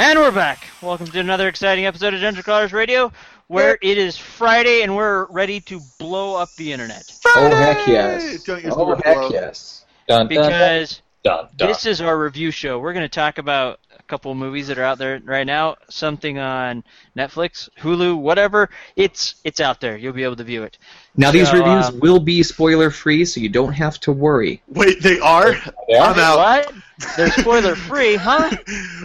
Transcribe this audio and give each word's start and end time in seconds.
And 0.00 0.18
we're 0.18 0.30
back. 0.32 0.66
Welcome 0.80 1.08
to 1.08 1.20
another 1.20 1.46
exciting 1.46 1.84
episode 1.84 2.14
of 2.14 2.22
Dungeon 2.22 2.42
Crawlers 2.42 2.72
Radio, 2.72 3.12
where 3.48 3.76
it 3.82 3.98
is 3.98 4.16
Friday 4.16 4.80
and 4.80 4.96
we're 4.96 5.26
ready 5.26 5.60
to 5.60 5.78
blow 5.98 6.36
up 6.36 6.48
the 6.56 6.72
internet. 6.72 7.02
Oh 7.26 7.50
heck 7.54 7.86
yes! 7.86 8.42
Don't 8.44 8.64
use 8.64 8.72
Oh 8.74 8.94
heck 9.04 9.16
blow. 9.18 9.28
yes! 9.28 9.84
Dun, 10.08 10.26
dun, 10.26 10.28
dun, 10.36 10.46
Because 10.46 11.02
dun, 11.22 11.48
dun. 11.54 11.68
this 11.68 11.84
is 11.84 12.00
our 12.00 12.18
review 12.18 12.50
show. 12.50 12.78
We're 12.78 12.94
going 12.94 13.04
to 13.04 13.10
talk 13.10 13.36
about 13.36 13.78
a 13.89 13.89
couple 14.10 14.34
movies 14.34 14.66
that 14.68 14.76
are 14.78 14.82
out 14.84 14.98
there 14.98 15.20
right 15.24 15.46
now, 15.46 15.76
something 15.88 16.38
on 16.38 16.82
Netflix, 17.16 17.68
Hulu, 17.80 18.18
whatever. 18.20 18.68
It's 18.96 19.36
it's 19.44 19.60
out 19.60 19.80
there. 19.80 19.96
You'll 19.96 20.12
be 20.12 20.24
able 20.24 20.36
to 20.36 20.44
view 20.44 20.64
it. 20.64 20.78
now 21.16 21.30
these 21.30 21.48
so, 21.50 21.58
reviews 21.58 21.86
um, 21.86 22.00
will 22.00 22.18
be 22.18 22.42
spoiler 22.42 22.90
free, 22.90 23.24
so 23.24 23.40
you 23.40 23.48
don't 23.48 23.72
have 23.72 24.00
to 24.00 24.12
worry. 24.12 24.62
Wait, 24.68 25.00
they 25.00 25.18
are? 25.20 25.54
I'm 26.00 26.18
out. 26.18 26.38
What? 26.38 26.72
They're 27.16 27.30
spoiler 27.32 27.74
free, 27.76 28.16
huh? 28.28 28.50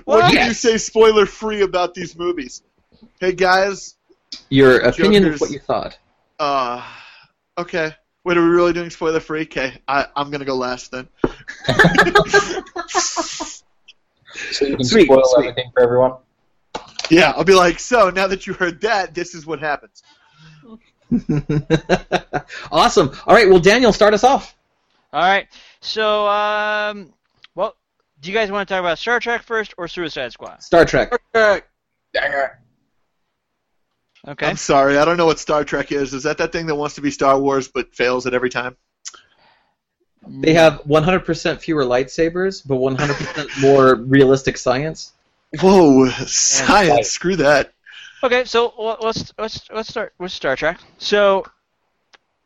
What 0.06 0.22
What? 0.24 0.32
did 0.34 0.48
you 0.48 0.54
say 0.54 0.78
spoiler 0.78 1.26
free 1.26 1.62
about 1.62 1.94
these 1.94 2.18
movies? 2.18 2.64
Hey 3.20 3.32
guys, 3.34 3.96
Your 4.50 4.80
opinion 4.80 5.24
Jokers. 5.24 5.36
of 5.36 5.42
what 5.42 5.52
you 5.52 5.60
thought. 5.60 5.98
uh, 6.40 6.84
okay. 7.58 7.94
Wait, 8.26 8.38
are 8.38 8.44
we 8.44 8.50
really 8.50 8.74
doing 8.74 8.90
spoiler 8.90 9.20
free? 9.20 9.44
Okay, 9.44 9.80
I, 9.88 10.08
I'm 10.16 10.32
gonna 10.32 10.46
go 10.46 10.56
last 10.56 10.92
then. 10.92 11.08
So 14.52 14.66
you 14.66 14.76
can 14.78 14.86
Sweet, 14.86 15.06
spoil 15.06 15.24
sweet. 15.26 15.48
everything 15.50 15.72
for 15.74 15.84
everyone. 15.84 16.14
Yeah, 17.10 17.32
I'll 17.36 17.44
be 17.44 17.54
like, 17.54 17.80
so 17.80 18.10
now 18.10 18.28
that 18.28 18.48
you 18.48 18.54
heard 18.54 18.82
that, 18.82 19.14
this 19.14 19.36
is 19.36 19.46
what 19.46 19.60
happens. 19.60 20.04
awesome. 22.72 23.12
All 23.28 23.36
right. 23.36 23.48
Well, 23.48 23.60
Daniel, 23.60 23.94
start 23.94 24.14
us 24.14 24.24
off. 24.24 24.56
All 25.14 25.22
right. 25.22 25.48
So, 25.82 26.28
um, 26.28 27.14
well, 27.54 27.76
do 28.22 28.30
you 28.32 28.36
guys 28.36 28.52
want 28.52 28.68
to 28.68 28.74
talk 28.74 28.80
about 28.80 28.98
Star 28.98 29.20
Trek 29.20 29.44
first 29.44 29.74
or 29.78 29.88
Suicide 29.88 30.32
Squad? 30.34 30.64
Star 30.64 30.84
Trek. 30.86 31.12
Dang 31.34 31.62
it. 32.16 32.52
Okay. 34.28 34.48
I'm 34.48 34.58
sorry, 34.58 34.98
I 34.98 35.06
don't 35.06 35.18
know 35.18 35.28
what 35.28 35.38
Star 35.38 35.64
Trek 35.64 35.92
is. 35.92 36.14
Is 36.14 36.24
that 36.24 36.40
that 36.40 36.52
thing 36.52 36.66
that 36.66 36.76
wants 36.76 36.96
to 36.96 37.02
be 37.02 37.12
Star 37.12 37.40
Wars 37.40 37.68
but 37.68 37.94
fails 37.94 38.26
it 38.26 38.34
every 38.34 38.50
time? 38.50 38.76
They 40.28 40.54
have 40.54 40.82
100% 40.84 41.60
fewer 41.60 41.84
lightsabers, 41.84 42.62
but 42.66 42.76
100% 42.76 43.62
more 43.62 43.96
realistic 43.96 44.58
science. 44.58 45.14
Whoa, 45.62 46.10
science! 46.10 46.90
Right. 46.90 47.06
Screw 47.06 47.36
that. 47.38 47.72
Okay, 48.24 48.44
so 48.46 48.74
let's 49.02 49.34
let's 49.38 49.70
let's 49.72 49.90
start 49.90 50.14
with 50.18 50.32
Star 50.32 50.56
Trek. 50.56 50.80
So, 50.98 51.46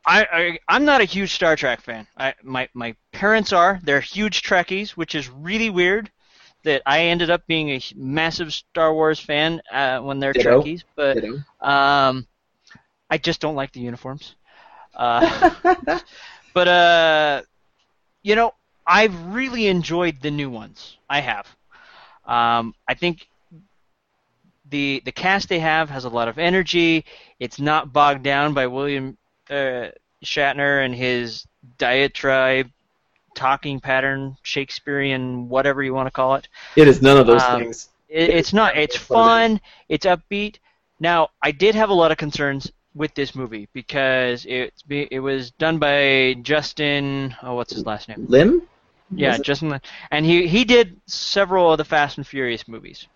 I, 0.04 0.26
I 0.30 0.58
I'm 0.68 0.84
not 0.84 1.00
a 1.00 1.04
huge 1.04 1.32
Star 1.32 1.56
Trek 1.56 1.80
fan. 1.80 2.06
I 2.16 2.34
my 2.42 2.68
my 2.74 2.94
parents 3.12 3.52
are. 3.52 3.80
They're 3.82 4.00
huge 4.00 4.42
Trekkies, 4.42 4.90
which 4.90 5.14
is 5.14 5.28
really 5.30 5.70
weird. 5.70 6.10
That 6.64 6.82
I 6.84 7.04
ended 7.04 7.30
up 7.30 7.46
being 7.46 7.70
a 7.70 7.80
massive 7.96 8.52
Star 8.52 8.92
Wars 8.92 9.18
fan 9.18 9.62
uh, 9.72 10.00
when 10.00 10.20
they're 10.20 10.34
Ditto. 10.34 10.62
Trekkies, 10.62 10.84
but 10.94 11.16
You 11.22 11.42
know? 11.62 11.66
um, 11.66 12.26
I 13.08 13.16
just 13.16 13.40
don't 13.40 13.54
like 13.56 13.72
the 13.72 13.80
uniforms. 13.80 14.36
Uh, 14.94 15.50
but 16.54 16.68
uh, 16.68 17.42
you 18.22 18.34
know, 18.34 18.54
I've 18.86 19.14
really 19.26 19.66
enjoyed 19.66 20.20
the 20.20 20.30
new 20.30 20.50
ones. 20.50 20.96
I 21.08 21.20
have. 21.20 21.46
Um, 22.26 22.74
I 22.88 22.94
think 22.94 23.28
the 24.70 25.02
the 25.04 25.12
cast 25.12 25.48
they 25.48 25.58
have 25.58 25.90
has 25.90 26.04
a 26.04 26.08
lot 26.08 26.28
of 26.28 26.38
energy. 26.38 27.04
It's 27.38 27.58
not 27.60 27.92
bogged 27.92 28.22
down 28.22 28.54
by 28.54 28.66
William 28.66 29.16
uh, 29.48 29.88
Shatner 30.24 30.84
and 30.84 30.94
his 30.94 31.46
diatribe, 31.78 32.70
talking 33.34 33.80
pattern, 33.80 34.36
Shakespearean, 34.42 35.48
whatever 35.48 35.82
you 35.82 35.94
want 35.94 36.06
to 36.06 36.12
call 36.12 36.36
it. 36.36 36.48
It 36.76 36.88
is 36.88 37.02
none 37.02 37.16
of 37.16 37.26
those 37.26 37.42
Um, 37.42 37.62
things. 37.62 37.88
It, 38.08 38.30
it's 38.30 38.52
not. 38.52 38.76
It's 38.76 38.96
That's 38.96 39.10
what 39.10 39.16
it 39.16 39.24
fun. 39.24 39.60
It's 39.88 40.06
upbeat. 40.06 40.56
Now, 41.00 41.30
I 41.42 41.50
did 41.50 41.74
have 41.74 41.88
a 41.90 41.94
lot 41.94 42.12
of 42.12 42.18
concerns 42.18 42.70
with 42.94 43.14
this 43.14 43.34
movie 43.34 43.68
because 43.72 44.44
it's 44.48 44.82
be- 44.82 45.08
it 45.10 45.20
was 45.20 45.50
done 45.52 45.78
by 45.78 46.34
Justin. 46.42 47.34
Oh, 47.42 47.54
what's 47.54 47.72
his 47.72 47.86
last 47.86 48.08
name? 48.08 48.26
Lim? 48.28 48.62
Yeah, 49.12 49.32
Was? 49.38 49.40
Justin. 49.40 49.70
Lin- 49.70 49.80
And 50.10 50.26
he 50.26 50.46
he 50.48 50.64
did 50.64 51.00
several 51.06 51.72
of 51.72 51.78
the 51.78 51.84
Fast 51.84 52.18
and 52.18 52.26
Furious 52.26 52.66
movies. 52.68 53.06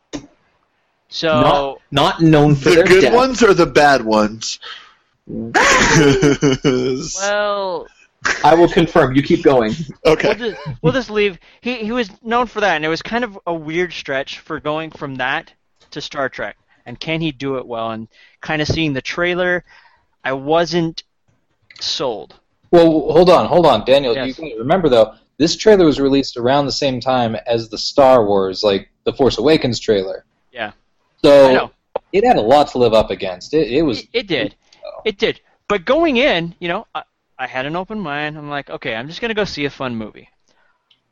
So 1.08 1.28
Not, 1.40 1.78
not 1.90 2.20
known 2.22 2.54
for 2.56 2.70
The 2.70 2.76
their 2.76 2.84
good 2.84 3.00
depth. 3.02 3.14
ones 3.14 3.42
or 3.42 3.54
the 3.54 3.66
bad 3.66 4.04
ones? 4.04 4.58
well, 5.28 5.52
I 8.42 8.54
will 8.54 8.68
confirm. 8.68 9.14
You 9.14 9.22
keep 9.22 9.42
going. 9.42 9.72
okay. 10.06 10.28
we'll 10.28 10.50
just 10.50 10.68
we'll 10.82 10.92
just 10.92 11.10
leave. 11.10 11.38
He 11.60 11.76
he 11.78 11.92
was 11.92 12.10
known 12.22 12.46
for 12.46 12.60
that, 12.60 12.76
and 12.76 12.84
it 12.84 12.88
was 12.88 13.02
kind 13.02 13.24
of 13.24 13.38
a 13.46 13.54
weird 13.54 13.92
stretch 13.92 14.40
for 14.40 14.60
going 14.60 14.90
from 14.90 15.16
that 15.16 15.52
to 15.92 16.00
Star 16.00 16.28
Trek. 16.28 16.56
And 16.86 17.00
can 17.00 17.22
he 17.22 17.32
do 17.32 17.56
it 17.56 17.66
well? 17.66 17.92
And 17.92 18.08
kind 18.44 18.62
of 18.62 18.68
seeing 18.68 18.92
the 18.92 19.02
trailer, 19.02 19.64
I 20.22 20.34
wasn't 20.34 21.02
sold. 21.80 22.38
Well, 22.70 22.84
hold 23.10 23.30
on, 23.30 23.46
hold 23.46 23.66
on, 23.66 23.84
Daniel. 23.84 24.14
Yes. 24.14 24.28
You 24.28 24.34
can 24.34 24.58
remember 24.58 24.88
though, 24.88 25.14
this 25.38 25.56
trailer 25.56 25.84
was 25.84 25.98
released 25.98 26.36
around 26.36 26.66
the 26.66 26.72
same 26.72 27.00
time 27.00 27.34
as 27.46 27.68
the 27.68 27.78
Star 27.78 28.24
Wars, 28.24 28.62
like 28.62 28.90
the 29.04 29.12
Force 29.12 29.38
Awakens 29.38 29.80
trailer. 29.80 30.24
Yeah. 30.52 30.72
So 31.24 31.50
I 31.50 31.54
know. 31.54 31.70
it 32.12 32.24
had 32.24 32.36
a 32.36 32.42
lot 32.42 32.68
to 32.68 32.78
live 32.78 32.92
up 32.92 33.10
against. 33.10 33.54
It, 33.54 33.72
it 33.72 33.82
was 33.82 34.02
It, 34.02 34.08
it 34.12 34.26
did. 34.28 34.54
Oh. 34.84 35.00
It 35.04 35.18
did. 35.18 35.40
But 35.66 35.84
going 35.84 36.18
in, 36.18 36.54
you 36.60 36.68
know, 36.68 36.86
I, 36.94 37.02
I 37.38 37.46
had 37.46 37.66
an 37.66 37.74
open 37.74 37.98
mind. 37.98 38.36
I'm 38.36 38.50
like, 38.50 38.70
okay, 38.70 38.94
I'm 38.94 39.08
just 39.08 39.20
gonna 39.20 39.34
go 39.34 39.44
see 39.44 39.64
a 39.64 39.70
fun 39.70 39.96
movie. 39.96 40.28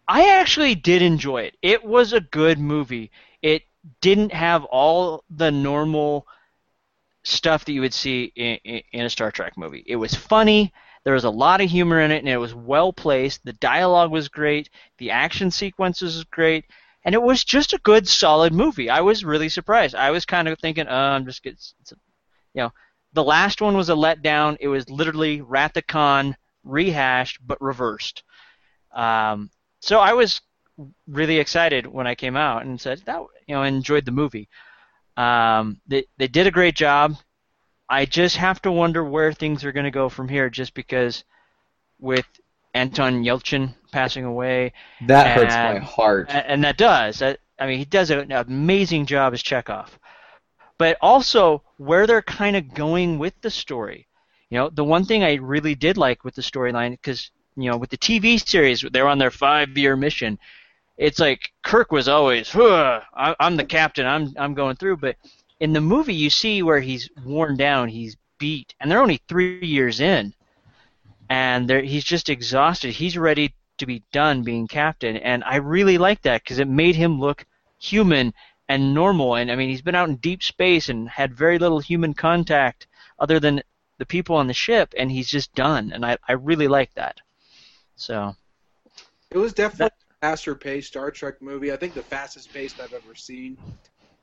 I 0.06 0.38
actually 0.38 0.75
did 0.75 1.00
enjoy 1.00 1.43
it. 1.43 1.56
It 1.62 1.82
was 1.82 2.12
a 2.12 2.20
good 2.20 2.59
movie. 2.59 3.10
It 3.41 3.62
didn't 4.00 4.32
have 4.32 4.64
all 4.64 5.25
the 5.31 5.50
normal 5.50 6.26
stuff 7.24 7.64
that 7.64 7.72
you 7.72 7.80
would 7.80 7.94
see 7.94 8.32
in, 8.34 8.80
in, 8.92 9.06
a 9.06 9.10
Star 9.10 9.30
Trek 9.30 9.56
movie. 9.56 9.84
It 9.86 9.96
was 9.96 10.14
funny. 10.14 10.72
There 11.04 11.14
was 11.14 11.24
a 11.24 11.30
lot 11.30 11.60
of 11.60 11.70
humor 11.70 12.00
in 12.00 12.10
it, 12.10 12.19
and 12.19 12.28
it 12.28 12.36
was 12.36 12.54
well 12.54 12.92
placed. 12.92 13.44
The 13.44 13.52
dialogue 13.54 14.10
was 14.10 14.28
great. 14.28 14.70
The 14.98 15.10
action 15.10 15.50
sequences 15.50 16.16
was 16.16 16.24
great, 16.24 16.64
and 17.04 17.14
it 17.14 17.22
was 17.22 17.44
just 17.44 17.72
a 17.72 17.78
good, 17.78 18.08
solid 18.08 18.52
movie. 18.52 18.90
I 18.90 19.00
was 19.00 19.24
really 19.24 19.48
surprised. 19.48 19.94
I 19.94 20.10
was 20.10 20.24
kind 20.24 20.48
of 20.48 20.58
thinking, 20.58 20.86
oh, 20.88 20.94
I'm 20.94 21.24
just 21.24 21.42
getting, 21.42 21.58
it's 21.80 21.92
a, 21.92 21.96
you 22.54 22.62
know, 22.62 22.72
the 23.12 23.25
last 23.25 23.60
one 23.60 23.76
was 23.76 23.90
a 23.90 23.94
letdown. 23.94 24.56
It 24.60 24.68
was 24.68 24.88
literally 24.88 25.42
Khan 25.86 26.36
rehashed 26.64 27.38
but 27.44 27.60
reversed. 27.60 28.22
Um, 28.94 29.50
so 29.80 29.98
I 29.98 30.12
was 30.12 30.40
really 31.06 31.38
excited 31.38 31.86
when 31.86 32.06
I 32.06 32.14
came 32.14 32.36
out 32.36 32.64
and 32.64 32.80
said 32.80 33.02
that 33.04 33.20
you 33.46 33.54
know 33.54 33.62
enjoyed 33.62 34.04
the 34.04 34.12
movie. 34.12 34.48
Um, 35.17 35.81
they 35.87 36.05
they 36.19 36.29
did 36.29 36.47
a 36.47 36.50
great 36.50 36.75
job. 36.75 37.17
I 37.88 38.06
just 38.06 38.37
have 38.37 38.62
to 38.62 38.73
wonder 38.73 39.05
where 39.05 39.32
things 39.32 39.64
are 39.64 39.73
going 39.73 39.85
to 39.85 39.91
go 39.91 40.09
from 40.09 40.29
here, 40.29 40.49
just 40.49 40.73
because 40.75 41.25
with 41.99 42.26
Anton 42.75 43.23
Yelchin 43.23 43.75
passing 43.93 44.25
away, 44.25 44.73
That 45.06 45.37
hurts 45.37 45.55
my 45.55 45.79
heart. 45.79 46.26
and, 46.31 46.47
and 46.47 46.64
that 46.64 46.79
does. 46.79 47.19
That, 47.19 47.41
I 47.59 47.67
mean, 47.67 47.79
he 47.79 47.85
does 47.85 48.11
an 48.11 48.32
amazing 48.32 49.06
job 49.06 49.35
as 49.35 49.43
Chekhov. 49.43 49.99
But 50.79 50.97
also 51.00 51.62
where 51.76 52.06
they're 52.06 52.23
kind 52.23 52.56
of 52.56 52.73
going 52.75 53.19
with 53.19 53.35
the 53.43 53.50
story. 53.50 54.09
You 54.49 54.59
know, 54.59 54.70
the 54.70 54.85
one 54.85 55.05
thing 55.05 55.23
I 55.23 55.35
really 55.35 55.75
did 55.75 55.97
like 55.97 56.25
with 56.25 56.35
the 56.35 56.43
storyline, 56.43 56.93
because 56.93 57.31
you 57.56 57.70
know, 57.70 57.76
with 57.76 57.91
the 57.91 57.99
TV 57.99 58.44
series, 58.44 58.85
they're 58.93 59.09
on 59.09 59.19
their 59.19 59.31
five-year 59.31 59.97
mission. 59.97 60.38
It's 60.96 61.18
like 61.18 61.52
Kirk 61.62 61.92
was 61.92 62.08
always, 62.08 62.50
"Huh, 62.50 63.02
I- 63.14 63.36
I'm 63.40 63.56
the 63.56 63.64
captain. 63.64 64.06
I'm 64.06 64.32
I'm 64.38 64.54
going 64.54 64.76
through. 64.76 64.98
But 64.98 65.16
in 65.60 65.72
the 65.72 65.80
movie, 65.80 66.14
you 66.14 66.30
see 66.30 66.62
where 66.62 66.80
he's 66.80 67.10
worn 67.24 67.56
down, 67.56 67.88
he's 67.88 68.16
beat, 68.38 68.74
and 68.80 68.90
they're 68.90 69.02
only 69.02 69.20
three 69.28 69.60
years 69.64 70.00
in, 70.00 70.34
and 71.30 71.68
they're, 71.68 71.82
he's 71.82 72.04
just 72.04 72.28
exhausted. 72.28 72.92
He's 72.94 73.18
ready 73.18 73.54
to 73.78 73.86
be 73.86 74.02
done 74.12 74.42
being 74.42 74.68
captain, 74.68 75.16
and 75.16 75.42
I 75.44 75.56
really 75.56 75.98
like 75.98 76.22
that 76.22 76.42
because 76.44 76.58
it 76.58 76.68
made 76.68 76.96
him 76.96 77.20
look 77.20 77.44
human 77.80 78.32
and 78.68 78.94
normal. 78.94 79.34
And 79.36 79.50
I 79.50 79.56
mean, 79.56 79.68
he's 79.70 79.82
been 79.82 79.94
out 79.94 80.08
in 80.08 80.16
deep 80.16 80.42
space 80.42 80.88
and 80.88 81.08
had 81.08 81.34
very 81.34 81.58
little 81.58 81.80
human 81.80 82.14
contact 82.14 82.86
other 83.18 83.40
than 83.40 83.62
the 83.98 84.06
people 84.06 84.36
on 84.36 84.46
the 84.46 84.54
ship, 84.54 84.94
and 84.96 85.10
he's 85.10 85.28
just 85.28 85.54
done. 85.54 85.92
And 85.92 86.04
I 86.06 86.18
I 86.28 86.32
really 86.34 86.68
like 86.68 86.94
that. 86.94 87.20
So 87.96 88.36
It 89.30 89.38
was 89.38 89.52
definitely 89.52 89.90
faster 90.22 90.54
paced 90.54 90.88
Star 90.88 91.10
Trek 91.10 91.42
movie. 91.42 91.72
I 91.72 91.76
think 91.76 91.94
the 91.94 92.02
fastest 92.04 92.52
paced 92.52 92.80
I've 92.80 92.92
ever 92.94 93.14
seen. 93.14 93.58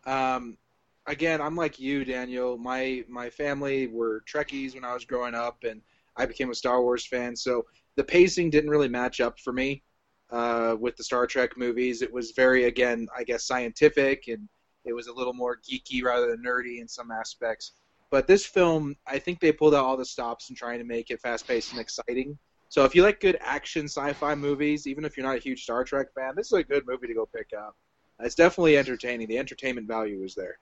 Um, 0.06 0.58
again, 1.06 1.42
I'm 1.42 1.58
like 1.58 1.78
you, 1.78 2.06
Daniel. 2.06 2.58
My 2.58 3.04
my 3.08 3.30
family 3.30 3.88
were 3.88 4.24
Trekkies 4.26 4.74
when 4.74 4.86
I 4.86 4.94
was 4.94 5.06
growing 5.06 5.36
up, 5.36 5.58
and 5.64 5.82
I 6.16 6.26
became 6.26 6.50
a 6.50 6.56
Star 6.56 6.82
Wars 6.82 7.06
fan. 7.06 7.36
So 7.36 7.66
the 7.98 8.04
pacing 8.04 8.50
didn't 8.50 8.70
really 8.70 8.88
match 8.88 9.20
up 9.20 9.40
for 9.42 9.52
me 9.52 9.84
uh, 10.32 10.78
with 10.80 10.96
the 10.96 11.04
Star 11.04 11.28
Trek 11.28 11.58
movies. 11.58 12.02
It 12.02 12.12
was 12.12 12.32
very, 12.32 12.64
again, 12.64 13.08
I 13.16 13.26
guess, 13.26 13.46
scientific, 13.46 14.30
and 14.30 14.48
it 14.86 14.94
was 14.94 15.08
a 15.08 15.14
little 15.14 15.34
more 15.34 15.60
geeky 15.70 16.02
rather 16.02 16.32
than 16.32 16.42
nerdy 16.42 16.80
in 16.80 16.88
some 16.88 17.12
aspects. 17.12 17.74
But 18.10 18.26
this 18.26 18.46
film, 18.46 18.96
I 19.06 19.20
think 19.20 19.42
they 19.42 19.52
pulled 19.52 19.76
out 19.76 19.86
all 19.86 19.98
the 19.98 20.06
stops 20.06 20.50
in 20.50 20.56
trying 20.56 20.80
to 20.80 20.86
make 20.86 21.12
it 21.12 21.20
fast 21.20 21.46
paced 21.46 21.74
and 21.74 21.82
exciting. 21.82 22.40
So 22.70 22.86
if 22.86 22.94
you 22.94 23.02
like 23.02 23.20
good 23.20 23.38
action 23.42 23.86
sci-fi 23.86 24.36
movies, 24.36 24.86
even 24.86 25.04
if 25.04 25.18
you're 25.18 25.26
not 25.26 25.36
a 25.36 25.40
huge 25.40 25.64
Star 25.64 25.84
Trek 25.84 26.14
fan, 26.14 26.34
this 26.36 26.48
is 26.48 26.54
a 26.54 26.64
good 26.64 26.86
movie 26.88 27.08
to 27.08 27.14
go 27.16 27.26
pick 27.26 27.50
up. 27.58 27.76
It's 28.20 28.36
definitely 28.36 28.78
entertaining. 28.78 29.28
The 29.28 29.40
entertainment 29.40 29.88
value 29.88 30.24
is 30.24 30.36
there. 30.36 30.60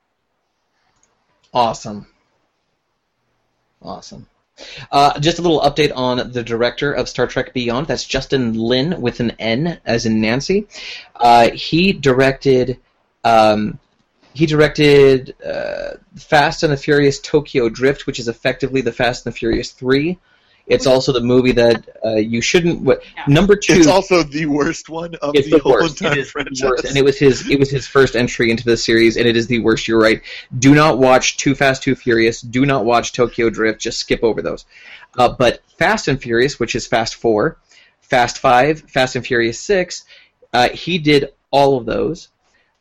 Awesome. 1.53 2.07
Awesome. 3.81 4.27
Uh, 4.91 5.19
just 5.19 5.39
a 5.39 5.41
little 5.41 5.59
update 5.59 5.91
on 5.95 6.31
the 6.31 6.43
director 6.43 6.93
of 6.93 7.09
Star 7.09 7.27
Trek 7.27 7.53
Beyond. 7.53 7.87
That's 7.87 8.05
Justin 8.05 8.53
Lin 8.53 9.01
with 9.01 9.19
an 9.19 9.31
N, 9.31 9.79
as 9.85 10.05
in 10.05 10.21
Nancy. 10.21 10.67
Uh, 11.15 11.51
he 11.51 11.93
directed. 11.93 12.79
Um, 13.23 13.79
he 14.33 14.45
directed 14.45 15.35
uh, 15.43 15.97
Fast 16.15 16.63
and 16.63 16.71
the 16.71 16.77
Furious 16.77 17.19
Tokyo 17.19 17.69
Drift, 17.69 18.07
which 18.07 18.19
is 18.19 18.27
effectively 18.27 18.81
the 18.81 18.91
Fast 18.91 19.25
and 19.25 19.33
the 19.33 19.37
Furious 19.37 19.71
Three. 19.71 20.19
It's 20.67 20.85
also 20.85 21.13
the 21.13 21.21
movie 21.21 21.53
that 21.53 21.87
uh, 22.03 22.15
you 22.15 22.41
shouldn't. 22.41 22.81
What, 22.81 23.01
number 23.27 23.55
two. 23.55 23.73
It's 23.73 23.87
also 23.87 24.21
the 24.23 24.45
worst 24.47 24.89
one 24.89 25.15
of 25.15 25.33
It's 25.33 25.49
the, 25.49 25.57
the 25.57 25.63
whole 25.63 25.71
worst. 25.73 26.01
entire 26.01 26.17
It 26.17 26.19
is 26.19 26.25
the 26.27 26.31
franchise. 26.31 26.63
worst, 26.63 26.85
and 26.85 26.97
it 26.97 27.05
was 27.05 27.17
his. 27.17 27.49
It 27.49 27.57
was 27.57 27.69
his 27.71 27.87
first 27.87 28.15
entry 28.17 28.51
into 28.51 28.65
the 28.65 28.75
series, 28.75 29.15
and 29.15 29.25
it 29.25 29.37
is 29.37 29.47
the 29.47 29.59
worst. 29.59 29.87
You're 29.87 29.99
right. 30.01 30.21
Do 30.59 30.75
not 30.75 30.97
watch 30.99 31.37
Too 31.37 31.55
Fast, 31.55 31.83
Too 31.83 31.95
Furious. 31.95 32.41
Do 32.41 32.65
not 32.65 32.83
watch 32.83 33.13
Tokyo 33.13 33.49
Drift. 33.49 33.79
Just 33.79 33.99
skip 33.99 34.23
over 34.23 34.41
those. 34.41 34.65
Uh, 35.17 35.29
but 35.29 35.61
Fast 35.77 36.09
and 36.09 36.21
Furious, 36.21 36.59
which 36.59 36.75
is 36.75 36.85
Fast 36.85 37.15
Four, 37.15 37.57
Fast 38.01 38.39
Five, 38.39 38.81
Fast 38.89 39.15
and 39.15 39.25
Furious 39.25 39.59
Six, 39.61 40.03
uh, 40.53 40.67
he 40.69 40.97
did 40.97 41.29
all 41.49 41.77
of 41.77 41.85
those. 41.85 42.27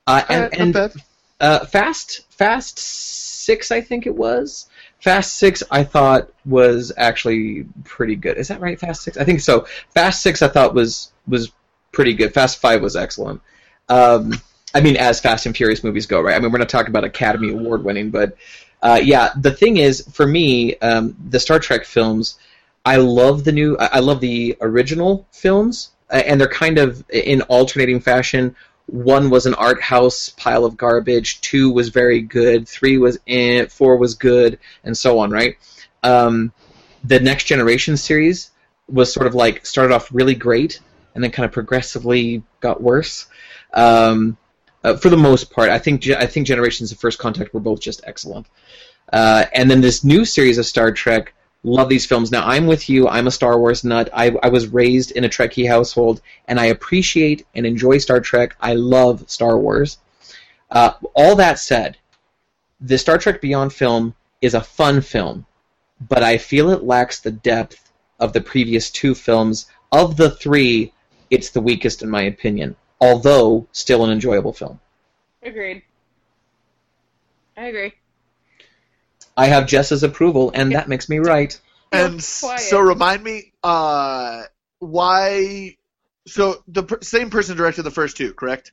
Uh, 0.08 0.22
and 0.28 0.38
Uh, 0.38 0.48
not 0.48 0.58
and 0.60 0.72
bad. 0.74 0.92
uh, 1.40 1.66
Fast 1.66 2.22
Fast 2.30 2.78
Six, 2.80 3.70
I 3.70 3.80
think 3.80 4.06
it 4.06 4.14
was. 4.14 4.68
Fast 5.00 5.36
Six, 5.36 5.62
I 5.70 5.84
thought 5.84 6.30
was 6.44 6.92
actually 6.96 7.66
pretty 7.84 8.16
good. 8.16 8.38
Is 8.38 8.48
that 8.48 8.60
right? 8.60 8.78
Fast 8.78 9.02
Six, 9.02 9.16
I 9.16 9.24
think 9.24 9.40
so. 9.40 9.66
Fast 9.94 10.22
Six, 10.22 10.42
I 10.42 10.48
thought 10.48 10.74
was 10.74 11.12
was 11.26 11.52
pretty 11.92 12.14
good. 12.14 12.34
Fast 12.34 12.58
Five 12.60 12.82
was 12.82 12.96
excellent. 12.96 13.40
Um, 13.88 14.34
I 14.74 14.80
mean, 14.80 14.96
as 14.96 15.20
Fast 15.20 15.46
and 15.46 15.56
Furious 15.56 15.84
movies 15.84 16.06
go, 16.06 16.20
right? 16.20 16.34
I 16.34 16.38
mean, 16.38 16.52
we're 16.52 16.58
not 16.58 16.68
talking 16.68 16.90
about 16.90 17.04
Academy 17.04 17.50
Award 17.50 17.84
winning, 17.84 18.10
but 18.10 18.36
uh, 18.82 19.00
yeah, 19.02 19.32
the 19.40 19.52
thing 19.52 19.78
is, 19.78 20.06
for 20.12 20.26
me, 20.26 20.76
um, 20.78 21.16
the 21.28 21.40
Star 21.40 21.58
Trek 21.58 21.84
films, 21.84 22.38
I 22.84 22.96
love 22.96 23.44
the 23.44 23.52
new, 23.52 23.76
I 23.78 24.00
love 24.00 24.20
the 24.20 24.56
original 24.60 25.26
films, 25.32 25.90
uh, 26.10 26.22
and 26.24 26.40
they're 26.40 26.48
kind 26.48 26.78
of 26.78 27.04
in 27.10 27.42
alternating 27.42 28.00
fashion. 28.00 28.54
One 28.86 29.30
was 29.30 29.46
an 29.46 29.54
art 29.54 29.82
house 29.82 30.28
pile 30.30 30.64
of 30.64 30.76
garbage. 30.76 31.40
Two 31.40 31.70
was 31.70 31.88
very 31.88 32.20
good. 32.20 32.68
Three 32.68 32.98
was 32.98 33.18
eh, 33.26 33.66
Four 33.66 33.96
was 33.96 34.14
good, 34.14 34.58
and 34.84 34.96
so 34.96 35.18
on. 35.18 35.30
Right. 35.30 35.56
Um, 36.02 36.52
the 37.04 37.20
Next 37.20 37.44
Generation 37.44 37.96
series 37.96 38.50
was 38.88 39.12
sort 39.12 39.26
of 39.26 39.34
like 39.34 39.66
started 39.66 39.92
off 39.94 40.12
really 40.12 40.34
great, 40.34 40.80
and 41.14 41.22
then 41.22 41.30
kind 41.30 41.44
of 41.44 41.52
progressively 41.52 42.42
got 42.60 42.82
worse. 42.82 43.26
Um, 43.74 44.36
uh, 44.84 44.96
for 44.96 45.08
the 45.08 45.16
most 45.16 45.50
part, 45.50 45.68
I 45.68 45.78
think 45.78 46.08
I 46.08 46.26
think 46.26 46.46
Generations 46.46 46.92
of 46.92 46.98
First 46.98 47.18
Contact 47.18 47.52
were 47.52 47.60
both 47.60 47.80
just 47.80 48.02
excellent. 48.04 48.46
Uh, 49.12 49.44
and 49.52 49.70
then 49.70 49.80
this 49.80 50.04
new 50.04 50.24
series 50.24 50.58
of 50.58 50.66
Star 50.66 50.92
Trek, 50.92 51.34
love 51.66 51.88
these 51.88 52.06
films. 52.06 52.30
Now 52.30 52.46
I'm 52.46 52.66
with 52.66 52.88
you. 52.88 53.08
I'm 53.08 53.26
a 53.26 53.30
Star 53.30 53.58
Wars 53.58 53.84
nut. 53.84 54.08
I, 54.14 54.34
I 54.42 54.48
was 54.48 54.68
raised 54.68 55.10
in 55.10 55.24
a 55.24 55.28
Trekkie 55.28 55.68
household, 55.68 56.22
and 56.46 56.60
I 56.60 56.66
appreciate 56.66 57.46
and 57.54 57.66
enjoy 57.66 57.98
Star 57.98 58.20
Trek. 58.20 58.56
I 58.60 58.74
love 58.74 59.28
Star 59.28 59.58
Wars. 59.58 59.98
Uh, 60.70 60.92
all 61.14 61.34
that 61.36 61.58
said, 61.58 61.98
the 62.80 62.96
Star 62.96 63.18
Trek 63.18 63.40
Beyond 63.40 63.72
film 63.72 64.14
is 64.40 64.54
a 64.54 64.60
fun 64.60 65.00
film, 65.00 65.44
but 66.08 66.22
I 66.22 66.38
feel 66.38 66.70
it 66.70 66.84
lacks 66.84 67.20
the 67.20 67.32
depth 67.32 67.92
of 68.20 68.32
the 68.32 68.40
previous 68.40 68.90
two 68.90 69.14
films. 69.14 69.66
Of 69.92 70.16
the 70.16 70.30
three, 70.30 70.92
it's 71.30 71.50
the 71.50 71.60
weakest 71.60 72.02
in 72.02 72.10
my 72.10 72.22
opinion, 72.22 72.76
although 73.00 73.66
still 73.72 74.04
an 74.04 74.10
enjoyable 74.10 74.52
film. 74.52 74.78
Agreed. 75.42 75.82
I 77.56 77.66
agree. 77.66 77.94
I 79.36 79.46
have 79.46 79.66
Jess's 79.66 80.02
approval, 80.02 80.50
and 80.54 80.72
that 80.72 80.88
makes 80.88 81.08
me 81.08 81.18
right. 81.18 81.58
And 81.92 82.22
so 82.22 82.80
remind 82.80 83.22
me, 83.22 83.52
uh, 83.62 84.44
why? 84.78 85.76
So 86.26 86.62
the 86.68 86.82
per- 86.82 87.00
same 87.02 87.30
person 87.30 87.56
directed 87.56 87.82
the 87.82 87.90
first 87.90 88.16
two, 88.16 88.34
correct? 88.34 88.72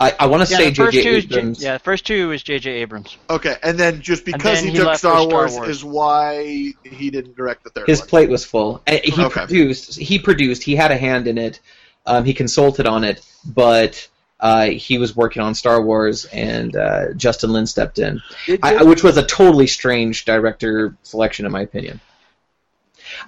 I, 0.00 0.14
I 0.20 0.26
want 0.26 0.42
to 0.42 0.46
yeah, 0.50 0.56
say 0.58 0.64
the 0.70 0.70
J.J. 0.72 1.02
two 1.02 1.08
is 1.10 1.24
J- 1.26 1.64
yeah, 1.64 1.72
the 1.74 1.78
first 1.78 2.06
two 2.06 2.32
is 2.32 2.42
J.J. 2.42 2.70
Abrams. 2.70 3.16
Okay, 3.30 3.56
and 3.62 3.78
then 3.78 4.00
just 4.00 4.24
because 4.24 4.42
then 4.42 4.64
he, 4.64 4.70
he 4.70 4.76
took 4.76 4.86
left 4.86 5.00
for 5.02 5.08
Star, 5.08 5.20
Star 5.22 5.26
Wars, 5.28 5.52
Wars. 5.52 5.68
is 5.68 5.84
why 5.84 6.72
he 6.82 7.10
didn't 7.10 7.36
direct 7.36 7.64
the 7.64 7.70
third 7.70 7.86
His 7.86 8.00
one. 8.00 8.08
plate 8.08 8.28
was 8.28 8.44
full. 8.44 8.82
Uh, 8.86 8.98
He 9.04 9.12
Okay. 9.22 9.40
produced. 9.46 9.98
He 9.98 10.18
produced. 10.18 10.62
He 10.64 10.74
had 10.74 10.90
a 10.90 10.96
hand 10.96 11.26
in 11.28 11.38
it. 11.38 11.60
Um, 12.04 12.24
he 12.24 12.34
consulted 12.34 12.86
on 12.86 13.04
it, 13.04 13.24
but 13.46 14.08
uh, 14.42 14.66
he 14.66 14.98
was 14.98 15.14
working 15.16 15.40
on 15.40 15.54
Star 15.54 15.80
Wars, 15.80 16.24
and 16.26 16.74
uh, 16.76 17.14
Justin 17.14 17.52
Lin 17.52 17.66
stepped 17.66 18.00
in, 18.00 18.20
I, 18.62 18.82
which 18.82 19.04
was 19.04 19.16
a 19.16 19.24
totally 19.24 19.68
strange 19.68 20.24
director 20.24 20.96
selection, 21.04 21.46
in 21.46 21.52
my 21.52 21.62
opinion. 21.62 22.00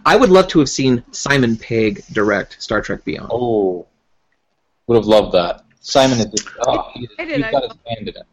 I 0.04 0.16
would 0.16 0.30
love 0.30 0.49
to 0.49 0.59
have 0.59 0.68
seen 0.68 1.04
Simon 1.12 1.56
Pegg 1.56 2.02
direct 2.12 2.61
Star 2.61 2.83
Trek 2.83 3.04
Beyond. 3.04 3.30
Oh, 3.33 3.87
would 4.88 4.97
have 4.97 5.06
loved 5.06 5.33
that. 5.35 5.64
Simon 5.80 6.18
is 6.18 6.26
just, 6.26 6.49
oh, 6.66 6.90
he, 6.94 7.09
I 7.18 7.25
did, 7.25 7.37
he's 7.37 7.44
I 7.44 7.50
got 7.52 7.62
his 7.62 7.73
hand 7.87 8.09
in 8.09 8.16
it. 8.16 8.26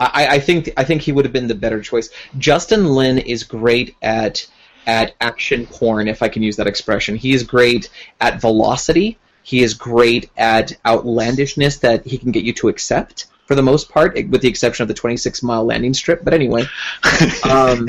I, 0.00 0.26
I 0.26 0.40
think 0.40 0.70
I 0.76 0.84
think 0.84 1.02
he 1.02 1.12
would 1.12 1.24
have 1.24 1.32
been 1.32 1.48
the 1.48 1.54
better 1.54 1.80
choice. 1.80 2.10
Justin 2.38 2.86
Lin 2.86 3.18
is 3.18 3.44
great 3.44 3.96
at 4.02 4.46
at 4.86 5.14
action 5.20 5.66
porn, 5.66 6.08
if 6.08 6.22
I 6.22 6.28
can 6.28 6.42
use 6.42 6.56
that 6.56 6.66
expression. 6.66 7.14
He 7.14 7.32
is 7.32 7.42
great 7.42 7.90
at 8.20 8.40
velocity. 8.40 9.18
He 9.48 9.62
is 9.62 9.72
great 9.72 10.30
at 10.36 10.76
outlandishness 10.84 11.78
that 11.78 12.06
he 12.06 12.18
can 12.18 12.32
get 12.32 12.44
you 12.44 12.52
to 12.52 12.68
accept 12.68 13.28
for 13.46 13.54
the 13.54 13.62
most 13.62 13.88
part, 13.88 14.14
with 14.28 14.42
the 14.42 14.48
exception 14.48 14.82
of 14.82 14.88
the 14.88 14.94
26 14.94 15.42
mile 15.42 15.64
landing 15.64 15.94
strip. 15.94 16.22
But 16.22 16.34
anyway, 16.34 16.66
um, 17.50 17.88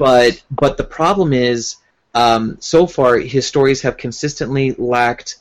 but 0.00 0.42
but 0.50 0.76
the 0.76 0.82
problem 0.82 1.32
is, 1.32 1.76
um, 2.12 2.56
so 2.58 2.88
far 2.88 3.18
his 3.18 3.46
stories 3.46 3.82
have 3.82 3.96
consistently 3.96 4.72
lacked 4.72 5.36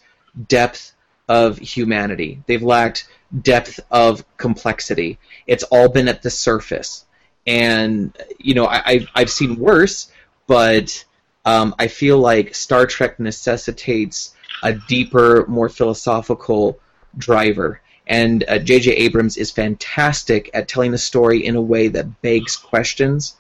depth 0.50 0.94
of 1.28 1.58
humanity. 1.58 2.44
They've 2.46 2.62
lacked 2.62 3.08
depth 3.42 3.80
of 3.90 4.24
complexity. 4.38 5.18
It's 5.48 5.64
all 5.64 5.90
been 5.90 6.10
at 6.10 6.22
the 6.22 6.30
surface, 6.30 7.06
and 7.48 8.16
you 8.38 8.54
know 8.54 8.68
I, 8.68 8.84
I've 8.86 9.08
I've 9.16 9.32
seen 9.32 9.56
worse, 9.56 10.12
but 10.46 11.04
um, 11.44 11.74
I 11.80 11.88
feel 11.88 12.20
like 12.20 12.54
Star 12.54 12.86
Trek 12.86 13.20
necessitates 13.20 14.36
a 14.62 14.74
deeper, 14.74 15.46
more 15.48 15.70
philosophical 15.70 16.80
driver. 17.18 17.82
And 18.06 18.44
uh, 18.48 18.60
J.J. 18.60 18.92
Abrams 18.92 19.38
is 19.38 19.50
fantastic 19.50 20.50
at 20.54 20.68
telling 20.68 20.94
a 20.94 20.98
story 20.98 21.46
in 21.46 21.56
a 21.56 21.62
way 21.62 21.88
that 21.88 22.22
begs 22.22 22.56
questions, 22.58 23.36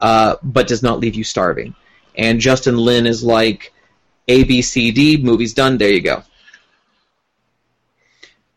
uh, 0.00 0.36
but 0.42 0.66
does 0.66 0.82
not 0.82 0.98
leave 0.98 1.14
you 1.14 1.24
starving. 1.24 1.74
And 2.16 2.40
Justin 2.40 2.76
Lin 2.76 3.06
is 3.06 3.22
like, 3.22 3.72
A, 4.26 4.42
B, 4.44 4.62
C, 4.62 4.90
D, 4.90 5.16
movie's 5.16 5.54
done, 5.54 5.78
there 5.78 5.90
you 5.92 6.00
go. 6.00 6.24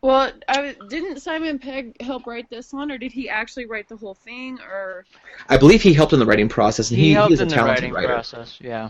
Well, 0.01 0.31
I, 0.49 0.75
didn't 0.89 1.21
Simon 1.21 1.59
Pegg 1.59 2.01
help 2.01 2.27
write 2.27 2.49
this 2.49 2.73
one, 2.73 2.91
or 2.91 2.97
did 2.97 3.13
he 3.13 3.29
actually 3.29 3.67
write 3.67 3.87
the 3.87 3.95
whole 3.95 4.15
thing? 4.15 4.59
Or 4.59 5.05
I 5.47 5.55
believe 5.55 5.81
he 5.81 5.93
helped 5.93 6.11
in 6.11 6.19
the 6.19 6.25
writing 6.25 6.49
process, 6.49 6.89
and 6.89 6.99
He, 6.99 7.09
he, 7.09 7.13
helped 7.13 7.29
he's 7.29 7.39
a 7.39 7.43
in 7.43 7.47
the 7.49 7.55
talented 7.55 7.83
writing 7.83 7.93
writer. 7.93 8.07
process. 8.07 8.57
Yeah. 8.59 8.89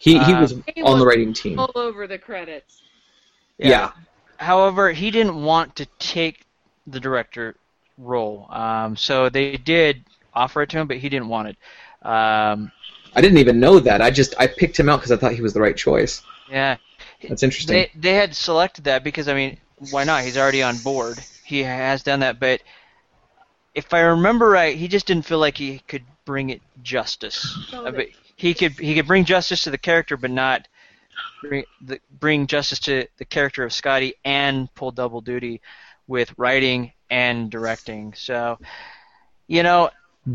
He 0.00 0.18
he 0.18 0.32
Uh, 0.32 0.40
was 0.40 0.52
He 0.74 0.82
on 0.82 0.98
the 0.98 1.04
was 1.04 1.06
writing 1.06 1.32
team. 1.32 1.58
all 1.58 1.72
over 1.76 2.06
the 2.06 2.18
credits? 2.18 2.82
Yeah. 3.58 3.92
However, 4.38 4.92
he 4.92 5.10
didn't 5.10 5.42
want 5.42 5.76
to 5.76 5.86
take 5.98 6.46
the 6.86 6.98
director 7.00 7.56
role, 7.98 8.46
um, 8.50 8.96
so 8.96 9.28
they 9.28 9.56
did 9.56 10.04
offer 10.34 10.62
it 10.62 10.70
to 10.70 10.78
him, 10.78 10.88
but 10.88 10.96
he 10.98 11.08
didn't 11.08 11.28
want 11.28 11.48
it. 11.48 11.56
Um, 12.06 12.72
I 13.14 13.20
didn't 13.20 13.38
even 13.38 13.60
know 13.60 13.78
that. 13.80 14.00
I 14.02 14.10
just 14.10 14.34
I 14.38 14.46
picked 14.46 14.78
him 14.78 14.88
out 14.88 14.98
because 14.98 15.12
I 15.12 15.16
thought 15.16 15.32
he 15.34 15.42
was 15.42 15.52
the 15.52 15.60
right 15.60 15.76
choice. 15.76 16.22
yeah, 16.46 16.76
That's 17.28 17.42
interesting. 17.42 17.76
they 17.76 17.90
they 17.94 18.14
had 18.14 18.34
selected 18.36 18.84
that 18.84 19.04
because 19.04 19.28
I 19.28 19.34
mean, 19.34 19.58
why 19.90 20.04
not? 20.04 20.24
He's 20.24 20.38
already 20.38 20.62
on 20.62 20.78
board. 20.78 21.24
He 21.44 21.60
has 21.62 22.02
done 22.02 22.20
that, 22.20 22.40
but 22.40 22.62
if 23.74 23.92
I 23.94 24.00
remember 24.00 24.48
right, 24.48 24.76
he 24.76 24.88
just 24.88 25.06
didn't 25.06 25.26
feel 25.26 25.38
like 25.38 25.56
he 25.58 25.80
could 25.80 26.04
bring 26.24 26.50
it 26.50 26.62
justice. 26.82 27.66
So 27.68 27.86
Uh, 27.86 27.90
but 27.90 28.08
he 28.36 28.54
could 28.54 28.72
he 28.72 28.94
could 28.94 29.06
bring 29.06 29.24
justice 29.24 29.64
to 29.64 29.70
the 29.70 29.78
character, 29.78 30.16
but 30.16 30.30
not 30.30 30.66
bring 31.42 31.64
the, 31.80 32.00
bring 32.18 32.46
justice 32.46 32.78
to 32.80 33.06
the 33.18 33.24
character 33.24 33.64
of 33.64 33.72
Scotty 33.72 34.14
and 34.24 34.72
pull 34.74 34.90
double 34.90 35.20
duty 35.20 35.60
with 36.06 36.32
writing 36.36 36.92
and 37.10 37.50
directing. 37.50 38.14
So, 38.14 38.58
you 39.46 39.62
know, 39.62 39.90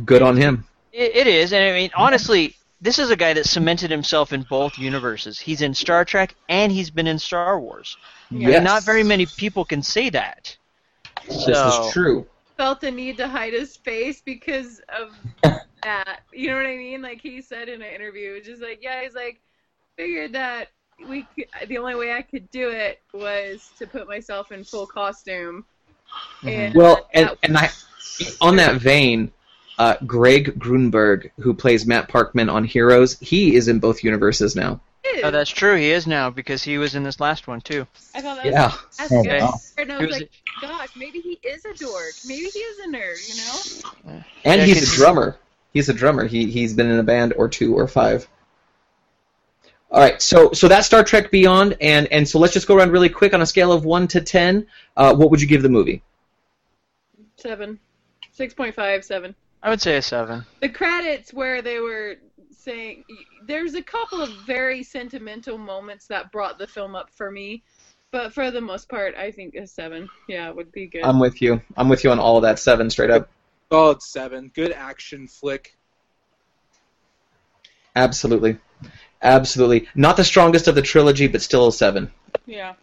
Good 0.06 0.22
on 0.22 0.38
him. 0.38 0.66
it, 0.92 1.16
it 1.16 1.28
is, 1.28 1.54
and 1.54 1.64
I 1.64 1.72
mean, 1.72 1.92
honestly, 1.96 2.56
this 2.82 3.00
is 3.00 3.10
a 3.10 3.16
guy 3.16 3.34
that 3.34 3.46
cemented 3.46 3.90
himself 3.90 4.34
in 4.34 4.44
both 4.44 4.78
universes. 4.78 5.40
He's 5.40 5.62
in 5.62 5.74
Star 5.74 6.06
Trek 6.06 6.36
and 6.50 6.72
he's 6.72 6.90
been 6.90 7.08
in 7.08 7.18
Star 7.20 7.60
Wars. 7.60 7.98
Yes. 8.30 8.56
And 8.56 8.66
not 8.66 8.84
very 8.84 9.04
many 9.04 9.26
people 9.26 9.66
can 9.66 9.82
say 9.82 10.10
that. 10.12 10.56
This 11.28 11.48
is 11.48 11.94
true. 11.94 12.28
Felt 12.58 12.82
the 12.82 12.92
need 12.92 13.18
to 13.18 13.28
hide 13.28 13.54
his 13.54 13.76
face 13.76 14.22
because 14.24 14.82
of 14.90 15.18
that. 15.86 16.22
You 16.34 16.50
know 16.50 16.58
what 16.58 16.66
I 16.66 16.76
mean? 16.76 17.02
Like 17.02 17.22
he 17.22 17.42
said 17.42 17.70
in 17.70 17.82
an 17.82 17.94
interview, 17.94 18.42
just 18.42 18.62
like, 18.62 18.80
yeah, 18.82 19.02
he's 19.04 19.16
like, 19.16 19.40
figured 19.96 20.34
that 20.34 20.70
we 21.08 21.26
could, 21.36 21.46
the 21.70 21.78
only 21.78 21.96
way 21.96 22.14
I 22.14 22.22
could 22.22 22.50
do 22.52 22.70
it 22.70 23.02
was 23.14 23.70
to 23.80 23.88
put 23.88 24.08
myself 24.08 24.52
in 24.52 24.64
full 24.64 24.88
costume. 24.88 25.66
And 26.44 26.74
Well, 26.76 27.08
and 27.14 27.30
that- 27.30 27.38
and 27.44 27.58
I 27.58 27.70
on 28.42 28.56
that 28.58 28.76
vein, 28.76 29.32
uh, 29.78 29.96
Greg 30.06 30.58
Grunberg, 30.60 31.32
who 31.40 31.54
plays 31.54 31.86
Matt 31.86 32.08
Parkman 32.10 32.52
on 32.52 32.64
Heroes, 32.64 33.20
he 33.20 33.56
is 33.56 33.68
in 33.68 33.80
both 33.80 34.04
universes 34.04 34.56
now. 34.56 34.80
Oh, 35.24 35.32
that's 35.32 35.50
true. 35.50 35.76
He 35.76 35.92
is 35.92 36.08
now 36.08 36.30
because 36.30 36.64
he 36.64 36.78
was 36.78 36.96
in 36.96 37.04
this 37.04 37.20
last 37.20 37.48
one 37.48 37.62
too. 37.62 37.86
I 38.16 38.22
thought 38.22 38.38
that 38.38 38.46
Yeah. 38.46 38.68
was 38.68 38.98
that's 38.98 39.12
Oh, 39.12 39.24
good. 39.24 39.42
wow. 39.42 39.54
And 39.78 39.92
I 39.92 39.98
was 39.98 40.08
was- 40.08 40.18
like, 40.20 40.32
gosh, 40.62 40.90
maybe 40.96 41.20
he 41.20 41.40
is 41.44 41.64
a 41.66 41.74
dork. 41.74 42.14
Maybe 42.26 42.46
he 42.46 42.60
is 42.60 42.80
a 42.80 42.88
nerd, 42.88 43.30
you 43.30 44.12
know? 44.14 44.24
And 44.46 44.62
Yeah, 44.62 44.66
he's 44.66 44.80
'cause- 44.80 44.94
a 44.94 44.98
drummer. 44.98 45.38
He's 45.76 45.90
a 45.90 45.94
drummer. 45.94 46.26
He 46.26 46.50
he's 46.50 46.74
been 46.74 46.90
in 46.90 46.98
a 46.98 47.04
band 47.04 47.34
or 47.36 47.50
two 47.50 47.78
or 47.78 47.86
five. 47.86 48.28
All 49.92 50.00
right, 50.00 50.22
so 50.22 50.54
so 50.54 50.70
that's 50.70 50.88
Star 50.88 51.04
Trek 51.04 51.32
Beyond, 51.32 51.76
and 51.82 52.08
and 52.14 52.28
so 52.28 52.40
let's 52.40 52.54
just 52.54 52.66
go 52.66 52.78
around 52.78 52.94
really 52.94 53.10
quick 53.10 53.34
on 53.34 53.42
a 53.42 53.46
scale 53.46 53.74
of 53.74 53.84
one 53.84 54.08
to 54.08 54.22
ten. 54.22 54.68
Uh, 54.96 55.14
what 55.14 55.30
would 55.32 55.42
you 55.42 55.48
give 55.48 55.62
the 55.62 55.70
movie? 55.70 56.02
Seven. 57.36 57.78
6.5, 58.38 59.04
7. 59.04 59.36
I 59.64 59.70
would 59.70 59.82
say 59.82 59.96
a 59.96 60.02
seven. 60.02 60.46
The 60.60 60.68
credits 60.68 61.34
where 61.34 61.62
they 61.62 61.80
were 61.80 62.16
saying 62.52 63.06
there's 63.48 63.76
a 63.76 63.82
couple 63.82 64.22
of 64.22 64.30
very 64.46 64.84
sentimental 64.84 65.58
moments 65.58 66.08
that 66.08 66.32
brought 66.34 66.58
the 66.58 66.68
film 66.68 66.96
up 66.96 67.10
for 67.10 67.32
me, 67.32 67.64
but 68.12 68.34
for 68.34 68.52
the 68.52 68.60
most 68.60 68.90
part, 68.90 69.16
I 69.16 69.32
think 69.32 69.56
a 69.56 69.66
seven, 69.66 70.10
yeah, 70.28 70.50
would 70.50 70.72
be 70.74 70.88
good. 70.88 71.04
I'm 71.04 71.20
with 71.20 71.42
you. 71.42 71.62
I'm 71.78 71.88
with 71.88 72.04
you 72.04 72.12
on 72.12 72.20
all 72.20 72.36
of 72.36 72.44
that. 72.44 72.60
Seven 72.60 72.90
straight 72.90 73.10
up. 73.10 73.30
Solid 73.76 74.02
seven. 74.02 74.52
Good 74.56 74.72
action 74.72 75.28
flick. 75.28 75.78
Absolutely, 77.94 78.58
absolutely. 79.22 79.90
Not 79.96 80.16
the 80.16 80.24
strongest 80.24 80.70
of 80.70 80.76
the 80.76 80.82
trilogy, 80.82 81.28
but 81.28 81.42
still 81.42 81.68
a 81.68 81.74
seven. 81.74 82.10
yeah. 82.46 82.76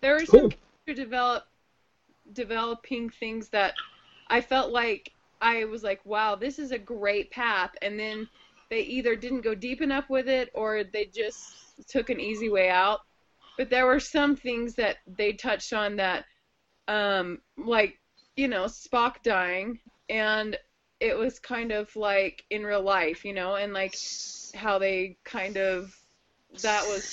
There 0.00 0.14
were 0.14 0.26
Cool. 0.26 0.40
some 0.40 0.50
character 0.50 1.04
develop 1.04 1.44
developing 2.32 3.08
things 3.08 3.50
that 3.50 3.74
I 4.26 4.40
felt 4.40 4.72
like 4.72 5.12
I 5.40 5.64
was 5.66 5.84
like, 5.84 6.04
wow, 6.04 6.34
this 6.34 6.58
is 6.58 6.72
a 6.72 6.78
great 6.78 7.30
path, 7.30 7.70
and 7.82 7.96
then 7.98 8.28
they 8.68 8.80
either 8.80 9.14
didn't 9.14 9.42
go 9.42 9.54
deep 9.54 9.80
enough 9.80 10.10
with 10.10 10.28
it 10.28 10.50
or 10.54 10.82
they 10.82 11.04
just 11.04 11.54
took 11.88 12.10
an 12.10 12.18
easy 12.18 12.48
way 12.48 12.68
out. 12.68 13.00
But 13.56 13.70
there 13.70 13.86
were 13.86 14.00
some 14.00 14.34
things 14.34 14.74
that 14.74 14.96
they 15.06 15.34
touched 15.34 15.72
on 15.72 15.94
that, 15.96 16.24
um, 16.88 17.40
like 17.56 18.00
you 18.36 18.48
know, 18.48 18.64
Spock 18.64 19.22
dying, 19.22 19.78
and 20.08 20.56
it 21.00 21.16
was 21.16 21.38
kind 21.38 21.72
of 21.72 21.94
like 21.96 22.44
in 22.50 22.64
real 22.64 22.82
life, 22.82 23.24
you 23.24 23.32
know, 23.34 23.56
and 23.56 23.72
like 23.72 23.94
how 24.54 24.78
they 24.78 25.16
kind 25.24 25.56
of 25.56 25.96
that 26.62 26.84
was 26.86 27.12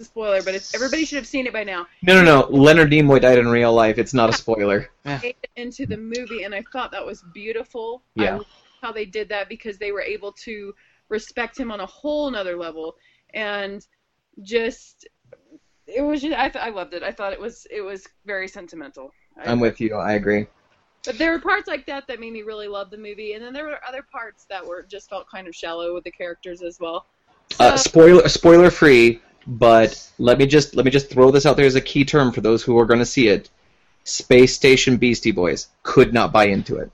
a 0.00 0.04
spoiler, 0.04 0.42
but 0.42 0.54
it's, 0.54 0.74
everybody 0.74 1.04
should 1.04 1.16
have 1.16 1.26
seen 1.26 1.46
it 1.46 1.52
by 1.52 1.64
now. 1.64 1.86
No, 2.02 2.14
no, 2.14 2.24
no. 2.24 2.46
Leonard 2.48 2.90
Nimoy 2.90 3.20
died 3.20 3.38
in 3.38 3.48
real 3.48 3.72
life. 3.72 3.98
It's 3.98 4.14
not 4.14 4.30
a 4.30 4.32
spoiler. 4.32 4.90
Made 5.04 5.34
it 5.42 5.50
into 5.56 5.86
the 5.86 5.96
movie, 5.96 6.44
and 6.44 6.54
I 6.54 6.62
thought 6.72 6.92
that 6.92 7.04
was 7.04 7.22
beautiful. 7.34 8.02
I 8.18 8.22
Yeah. 8.24 8.36
loved 8.36 8.46
how 8.82 8.92
they 8.92 9.04
did 9.04 9.28
that 9.30 9.48
because 9.48 9.78
they 9.78 9.90
were 9.90 10.02
able 10.02 10.32
to 10.44 10.72
respect 11.08 11.58
him 11.58 11.72
on 11.72 11.80
a 11.80 11.86
whole 11.86 12.30
nother 12.30 12.56
level, 12.56 12.96
and 13.34 13.84
just 14.42 15.08
it 15.86 16.02
was 16.02 16.20
just 16.22 16.36
I, 16.36 16.48
th- 16.48 16.64
I 16.64 16.70
loved 16.70 16.94
it. 16.94 17.02
I 17.02 17.10
thought 17.10 17.32
it 17.32 17.40
was 17.40 17.66
it 17.70 17.80
was 17.80 18.06
very 18.24 18.48
sentimental. 18.48 19.12
I- 19.36 19.50
I'm 19.50 19.60
with 19.60 19.80
you. 19.80 19.94
I 19.96 20.12
agree. 20.12 20.46
But 21.06 21.18
there 21.18 21.30
were 21.30 21.38
parts 21.38 21.68
like 21.68 21.86
that 21.86 22.08
that 22.08 22.18
made 22.18 22.32
me 22.32 22.42
really 22.42 22.66
love 22.66 22.90
the 22.90 22.98
movie, 22.98 23.34
and 23.34 23.44
then 23.44 23.52
there 23.52 23.64
were 23.64 23.78
other 23.88 24.02
parts 24.02 24.44
that 24.50 24.66
were 24.66 24.82
just 24.82 25.08
felt 25.08 25.30
kind 25.30 25.46
of 25.46 25.54
shallow 25.54 25.94
with 25.94 26.04
the 26.04 26.10
characters 26.10 26.62
as 26.62 26.80
well. 26.80 27.06
Uh, 27.60 27.76
spoiler 27.76 28.28
spoiler 28.28 28.70
free, 28.70 29.20
but 29.46 30.10
let 30.18 30.36
me 30.36 30.46
just 30.46 30.74
let 30.74 30.84
me 30.84 30.90
just 30.90 31.08
throw 31.08 31.30
this 31.30 31.46
out 31.46 31.56
there 31.56 31.64
as 31.64 31.76
a 31.76 31.80
key 31.80 32.04
term 32.04 32.32
for 32.32 32.40
those 32.40 32.62
who 32.62 32.76
are 32.78 32.84
going 32.84 32.98
to 32.98 33.06
see 33.06 33.28
it. 33.28 33.48
Space 34.02 34.54
Station 34.54 34.96
Beastie 34.96 35.32
Boys 35.32 35.68
could 35.82 36.12
not 36.12 36.32
buy 36.32 36.46
into 36.46 36.76
it. 36.76 36.90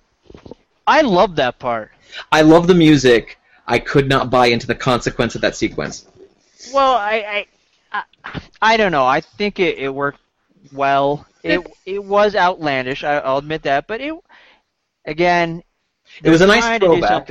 I 0.86 1.00
love 1.00 1.36
that 1.36 1.58
part. 1.58 1.90
I 2.30 2.42
love 2.42 2.66
the 2.66 2.74
music. 2.74 3.38
I 3.66 3.78
could 3.78 4.08
not 4.08 4.30
buy 4.30 4.46
into 4.46 4.66
the 4.66 4.74
consequence 4.74 5.34
of 5.34 5.40
that 5.40 5.56
sequence. 5.56 6.06
Well, 6.72 6.94
I 6.94 7.46
I, 7.92 8.02
I, 8.24 8.40
I 8.60 8.76
don't 8.76 8.92
know. 8.92 9.06
I 9.06 9.22
think 9.22 9.58
it, 9.58 9.78
it 9.78 9.88
worked 9.88 10.20
well. 10.72 11.26
It 11.42 11.66
it 11.84 12.04
was 12.04 12.34
outlandish. 12.36 13.04
I, 13.04 13.18
I'll 13.18 13.38
admit 13.38 13.62
that, 13.62 13.86
but 13.86 14.00
it 14.00 14.14
again. 15.04 15.62
It 16.22 16.30
was 16.30 16.40
a 16.40 16.46
nice 16.46 16.60
trying 16.60 16.80
to 16.80 16.86
throwback. 16.86 17.28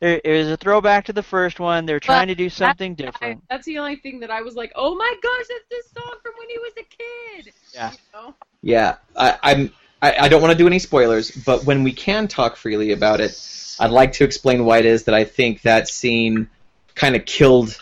it 0.00 0.38
was 0.38 0.48
a 0.48 0.56
throwback 0.56 1.06
to 1.06 1.12
the 1.12 1.22
first 1.22 1.58
one. 1.58 1.86
They're 1.86 2.00
trying 2.00 2.28
to 2.28 2.34
do 2.34 2.48
something 2.48 2.92
I, 2.92 2.94
different. 2.94 3.42
that's 3.50 3.66
the 3.66 3.78
only 3.78 3.96
thing 3.96 4.20
that 4.20 4.30
I 4.30 4.42
was 4.42 4.54
like, 4.54 4.72
oh 4.76 4.94
my 4.94 5.14
gosh, 5.22 5.46
that's 5.48 5.64
this 5.70 5.90
song 5.90 6.14
from 6.22 6.32
when 6.38 6.48
he 6.48 6.58
was 6.58 6.72
a 6.78 6.82
kid. 6.84 7.52
Yeah. 7.74 7.90
You 7.90 7.98
know? 8.14 8.34
Yeah, 8.62 8.96
I, 9.16 9.38
I'm. 9.42 9.72
I, 10.00 10.16
I 10.16 10.28
don't 10.28 10.40
want 10.40 10.52
to 10.52 10.58
do 10.58 10.66
any 10.66 10.78
spoilers, 10.80 11.30
but 11.30 11.64
when 11.64 11.84
we 11.84 11.92
can 11.92 12.26
talk 12.26 12.56
freely 12.56 12.92
about 12.92 13.20
it, 13.20 13.38
I'd 13.78 13.90
like 13.90 14.12
to 14.14 14.24
explain 14.24 14.64
why 14.64 14.78
it 14.78 14.86
is 14.86 15.04
that 15.04 15.14
I 15.14 15.24
think 15.24 15.62
that 15.62 15.88
scene 15.88 16.48
kind 16.94 17.14
of 17.14 17.24
killed 17.24 17.76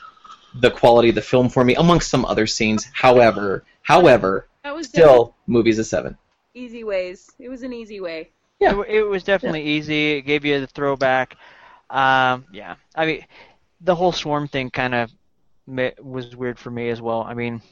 the 0.55 0.71
quality 0.71 1.11
of 1.11 1.15
the 1.15 1.23
film 1.23 1.49
for 1.49 1.65
me, 1.65 1.75
amongst 1.77 2.11
some 2.11 2.25
other 2.25 2.47
scenes. 2.47 2.87
However, 2.93 3.65
however, 3.83 4.49
That 4.65 4.75
was 4.75 4.89
still, 4.89 5.35
movie's 5.51 5.79
a 5.79 5.85
seven. 5.85 6.17
easy 6.55 6.85
ways. 6.85 7.31
It 7.39 7.49
was 7.49 7.63
an 7.63 7.73
easy 7.73 8.01
way. 8.01 8.31
It, 8.61 8.77
it 8.89 9.03
was 9.03 9.23
definitely 9.23 9.65
easy. 9.65 10.13
It 10.13 10.23
gave 10.23 10.45
you 10.45 10.61
the 10.61 10.67
throwback. 10.67 11.37
Um, 11.89 12.45
yeah, 12.53 12.77
I 12.95 13.07
mean, 13.07 13.25
the 13.81 13.95
whole 13.95 14.13
swarm 14.13 14.49
thing 14.49 14.71
kind 14.71 14.95
of 14.95 15.11
was 15.67 16.37
weird 16.37 16.59
for 16.59 16.71
me 16.71 16.91
as 16.91 17.01
well. 17.01 17.23
I 17.23 17.35
mean, 17.35 17.63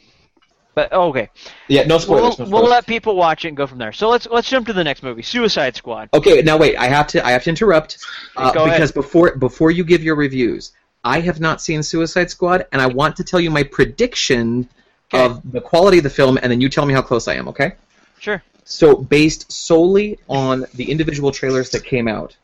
but 0.75 0.89
oh, 0.93 1.09
okay. 1.09 1.29
Yeah, 1.69 1.85
no 1.85 1.99
spoilers. 1.99 2.39
We'll, 2.39 2.49
no 2.49 2.57
we'll 2.57 2.71
let 2.71 2.87
people 2.87 3.17
watch 3.17 3.45
it 3.45 3.49
and 3.49 3.57
go 3.57 3.67
from 3.67 3.79
there. 3.79 3.93
So 3.93 4.09
let's 4.09 4.27
let's 4.31 4.49
jump 4.49 4.67
to 4.69 4.73
the 4.73 4.85
next 4.85 5.03
movie, 5.03 5.23
Suicide 5.23 5.77
Squad. 5.77 6.09
Okay, 6.15 6.41
now 6.43 6.57
wait. 6.57 6.77
I 6.77 6.87
have 6.87 7.07
to. 7.09 7.25
I 7.25 7.33
have 7.33 7.45
to 7.45 7.51
interrupt 7.51 7.99
uh, 8.37 8.53
Go 8.53 8.65
ahead. 8.65 8.77
because 8.77 8.93
before 8.93 9.37
before 9.37 9.71
you 9.71 9.85
give 9.85 10.03
your 10.03 10.17
reviews, 10.17 10.73
I 11.05 11.21
have 11.21 11.41
not 11.41 11.61
seen 11.61 11.83
Suicide 11.83 12.31
Squad, 12.31 12.67
and 12.73 12.81
I 12.81 12.87
want 12.87 13.17
to 13.17 13.25
tell 13.25 13.41
you 13.41 13.51
my 13.51 13.63
prediction 13.63 14.69
of 15.13 15.41
the 15.51 15.61
quality 15.61 15.99
of 15.99 16.05
the 16.05 16.11
film, 16.11 16.39
and 16.43 16.51
then 16.51 16.61
you 16.61 16.69
tell 16.69 16.87
me 16.87 16.95
how 16.95 17.03
close 17.03 17.29
I 17.29 17.35
am. 17.35 17.49
Okay? 17.49 17.73
Sure. 18.19 18.43
So 18.65 18.97
based 18.97 19.51
solely 19.51 20.19
on 20.29 20.67
the 20.75 20.91
individual 20.91 21.31
trailers 21.31 21.71
that 21.71 21.85
came 21.85 22.09
out, 22.09 22.37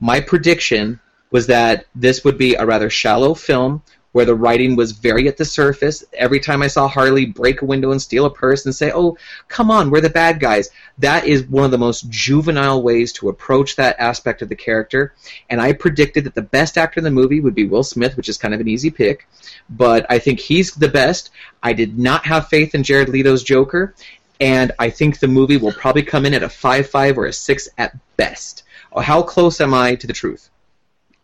my 0.00 0.20
prediction 0.20 1.00
was 1.30 1.46
that 1.46 1.86
this 1.94 2.24
would 2.24 2.36
be 2.36 2.54
a 2.54 2.66
rather 2.66 2.90
shallow 2.90 3.34
film 3.34 3.82
where 4.12 4.24
the 4.24 4.34
writing 4.34 4.76
was 4.76 4.92
very 4.92 5.26
at 5.26 5.36
the 5.36 5.44
surface. 5.44 6.04
Every 6.12 6.38
time 6.38 6.62
I 6.62 6.68
saw 6.68 6.86
Harley 6.86 7.26
break 7.26 7.62
a 7.62 7.64
window 7.66 7.90
and 7.90 8.00
steal 8.00 8.26
a 8.26 8.30
purse 8.30 8.64
and 8.64 8.74
say, 8.74 8.92
"Oh, 8.94 9.16
come 9.48 9.70
on, 9.70 9.90
we're 9.90 10.00
the 10.00 10.10
bad 10.10 10.38
guys," 10.38 10.70
that 10.98 11.26
is 11.26 11.42
one 11.42 11.64
of 11.64 11.70
the 11.70 11.78
most 11.78 12.08
juvenile 12.10 12.82
ways 12.82 13.12
to 13.14 13.28
approach 13.28 13.76
that 13.76 13.96
aspect 13.98 14.42
of 14.42 14.48
the 14.48 14.54
character. 14.54 15.14
And 15.48 15.60
I 15.60 15.72
predicted 15.72 16.24
that 16.24 16.34
the 16.34 16.42
best 16.42 16.76
actor 16.78 17.00
in 17.00 17.04
the 17.04 17.10
movie 17.10 17.40
would 17.40 17.54
be 17.54 17.64
Will 17.64 17.82
Smith, 17.82 18.16
which 18.16 18.28
is 18.28 18.38
kind 18.38 18.54
of 18.54 18.60
an 18.60 18.68
easy 18.68 18.90
pick, 18.90 19.26
but 19.70 20.06
I 20.08 20.18
think 20.18 20.40
he's 20.40 20.72
the 20.72 20.88
best. 20.88 21.30
I 21.62 21.72
did 21.72 21.98
not 21.98 22.26
have 22.26 22.48
faith 22.48 22.74
in 22.74 22.82
Jared 22.82 23.08
Leto's 23.08 23.42
Joker. 23.42 23.94
and 24.40 24.72
I 24.78 24.90
think 24.90 25.20
the 25.20 25.28
movie 25.28 25.56
will 25.56 25.72
probably 25.72 26.02
come 26.02 26.26
in 26.26 26.34
at 26.34 26.42
a 26.42 26.48
five 26.48 26.88
five 26.90 27.16
or 27.16 27.26
a 27.26 27.32
six 27.32 27.68
at 27.78 27.94
best. 28.16 28.64
How 29.00 29.22
close 29.22 29.60
am 29.60 29.72
I 29.72 29.94
to 29.94 30.06
the 30.06 30.12
truth? 30.12 30.50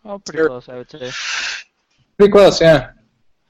Oh, 0.05 0.19
pretty 0.19 0.47
close, 0.47 0.69
I 0.69 0.77
would 0.77 0.89
say. 0.89 1.11
Pretty 2.19 2.33
close, 2.33 2.59
yeah. 2.59 2.91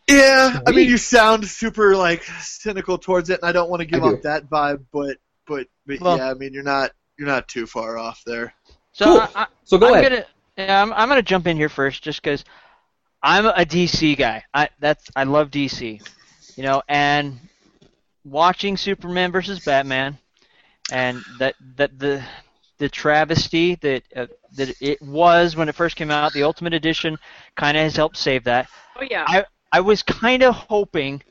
Yeah, 0.08 0.60
I 0.68 0.72
mean, 0.72 0.88
you 0.88 0.98
sound 1.00 1.44
super 1.48 1.96
like 1.96 2.24
cynical 2.40 3.00
towards 3.00 3.32
it, 3.32 3.40
and 3.42 3.50
I 3.50 3.52
don't 3.52 3.68
want 3.68 3.80
to 3.80 3.86
give 3.88 4.04
I 4.04 4.10
do. 4.10 4.16
off 4.18 4.22
that 4.22 4.48
vibe, 4.48 4.86
but 4.94 5.18
but 5.48 5.66
but 5.88 6.00
Well- 6.00 6.18
yeah, 6.18 6.30
I 6.30 6.36
mean, 6.36 6.54
you're 6.54 6.62
not 6.62 6.92
you're 7.18 7.28
not 7.28 7.48
too 7.48 7.66
far 7.66 7.98
off 7.98 8.22
there. 8.28 8.54
So 8.92 9.06
Cool. 9.06 9.20
I, 9.22 9.30
I, 9.36 9.48
So 9.66 9.80
go 9.80 9.88
I'm 9.88 9.94
ahead. 9.96 10.12
gonna 10.12 10.26
yeah, 10.56 10.82
I'm, 10.84 10.94
I'm 10.94 11.10
gonna 11.10 11.24
jump 11.24 11.48
in 11.48 11.58
here 11.58 11.68
first 11.70 12.04
just 12.04 12.22
because 12.22 12.46
I'm 13.24 13.48
a 13.48 13.66
DC 13.66 14.16
guy. 14.18 14.44
I 14.54 14.70
that's 14.80 15.10
I 15.16 15.24
love 15.24 15.50
DC, 15.50 16.00
you 16.56 16.64
know, 16.64 16.84
and 16.88 17.40
watching 18.24 18.78
Superman 18.78 19.32
versus 19.32 19.60
Batman, 19.66 20.20
and 20.92 21.24
that 21.40 21.56
that 21.78 21.98
the 21.98 22.24
the 22.80 22.90
travesty 22.90 23.76
that 23.76 24.04
uh, 24.16 24.26
that 24.56 24.76
it 24.82 25.02
was 25.02 25.56
when 25.56 25.70
it 25.70 25.76
first 25.76 25.96
came 25.96 26.10
out, 26.10 26.34
the 26.34 26.44
Ultimate 26.44 26.74
Edition 26.74 27.18
kind 27.56 27.78
of 27.78 27.84
has 27.84 27.96
helped 27.96 28.18
save 28.18 28.46
that. 28.46 28.68
Oh 28.98 29.04
yeah. 29.04 29.26
I 29.28 29.46
I 29.72 29.82
was 29.82 30.02
kind 30.02 30.42
of 30.42 30.56
hoping 30.56 31.22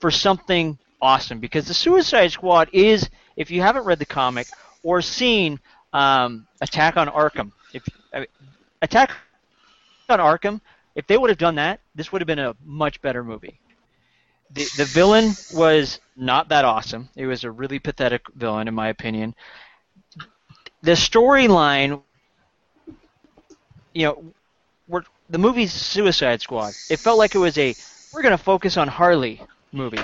for 0.00 0.10
something 0.10 0.78
awesome 1.00 1.38
because 1.40 1.66
the 1.66 1.74
Suicide 1.74 2.32
Squad 2.32 2.68
is, 2.72 3.08
if 3.36 3.50
you 3.50 3.62
haven't 3.62 3.84
read 3.84 3.98
the 3.98 4.06
comic 4.06 4.48
or 4.82 5.00
seen 5.00 5.58
um, 5.92 6.46
Attack 6.60 6.96
on 6.96 7.08
Arkham, 7.08 7.52
if 7.72 7.84
I 8.12 8.18
mean, 8.18 8.26
Attack 8.82 9.12
on 10.08 10.18
Arkham, 10.18 10.60
if 10.94 11.06
they 11.06 11.16
would 11.16 11.30
have 11.30 11.38
done 11.38 11.54
that, 11.54 11.80
this 11.94 12.12
would 12.12 12.20
have 12.20 12.26
been 12.26 12.38
a 12.38 12.54
much 12.64 13.00
better 13.00 13.22
movie. 13.24 13.58
The 14.50 14.68
the 14.76 14.84
villain 14.84 15.32
was 15.54 16.00
not 16.16 16.48
that 16.48 16.64
awesome. 16.64 17.08
It 17.16 17.26
was 17.26 17.44
a 17.44 17.50
really 17.50 17.78
pathetic 17.78 18.22
villain, 18.34 18.68
in 18.68 18.74
my 18.74 18.88
opinion. 18.88 19.34
The 20.86 20.92
storyline, 20.92 22.00
you 23.92 24.06
know, 24.06 25.02
the 25.28 25.38
movie's 25.38 25.72
Suicide 25.72 26.40
Squad. 26.40 26.74
It 26.88 27.00
felt 27.00 27.18
like 27.18 27.34
it 27.34 27.38
was 27.38 27.58
a 27.58 27.74
we're 28.14 28.22
going 28.22 28.38
to 28.38 28.38
focus 28.38 28.76
on 28.76 28.86
Harley 28.86 29.42
movie. 29.72 29.98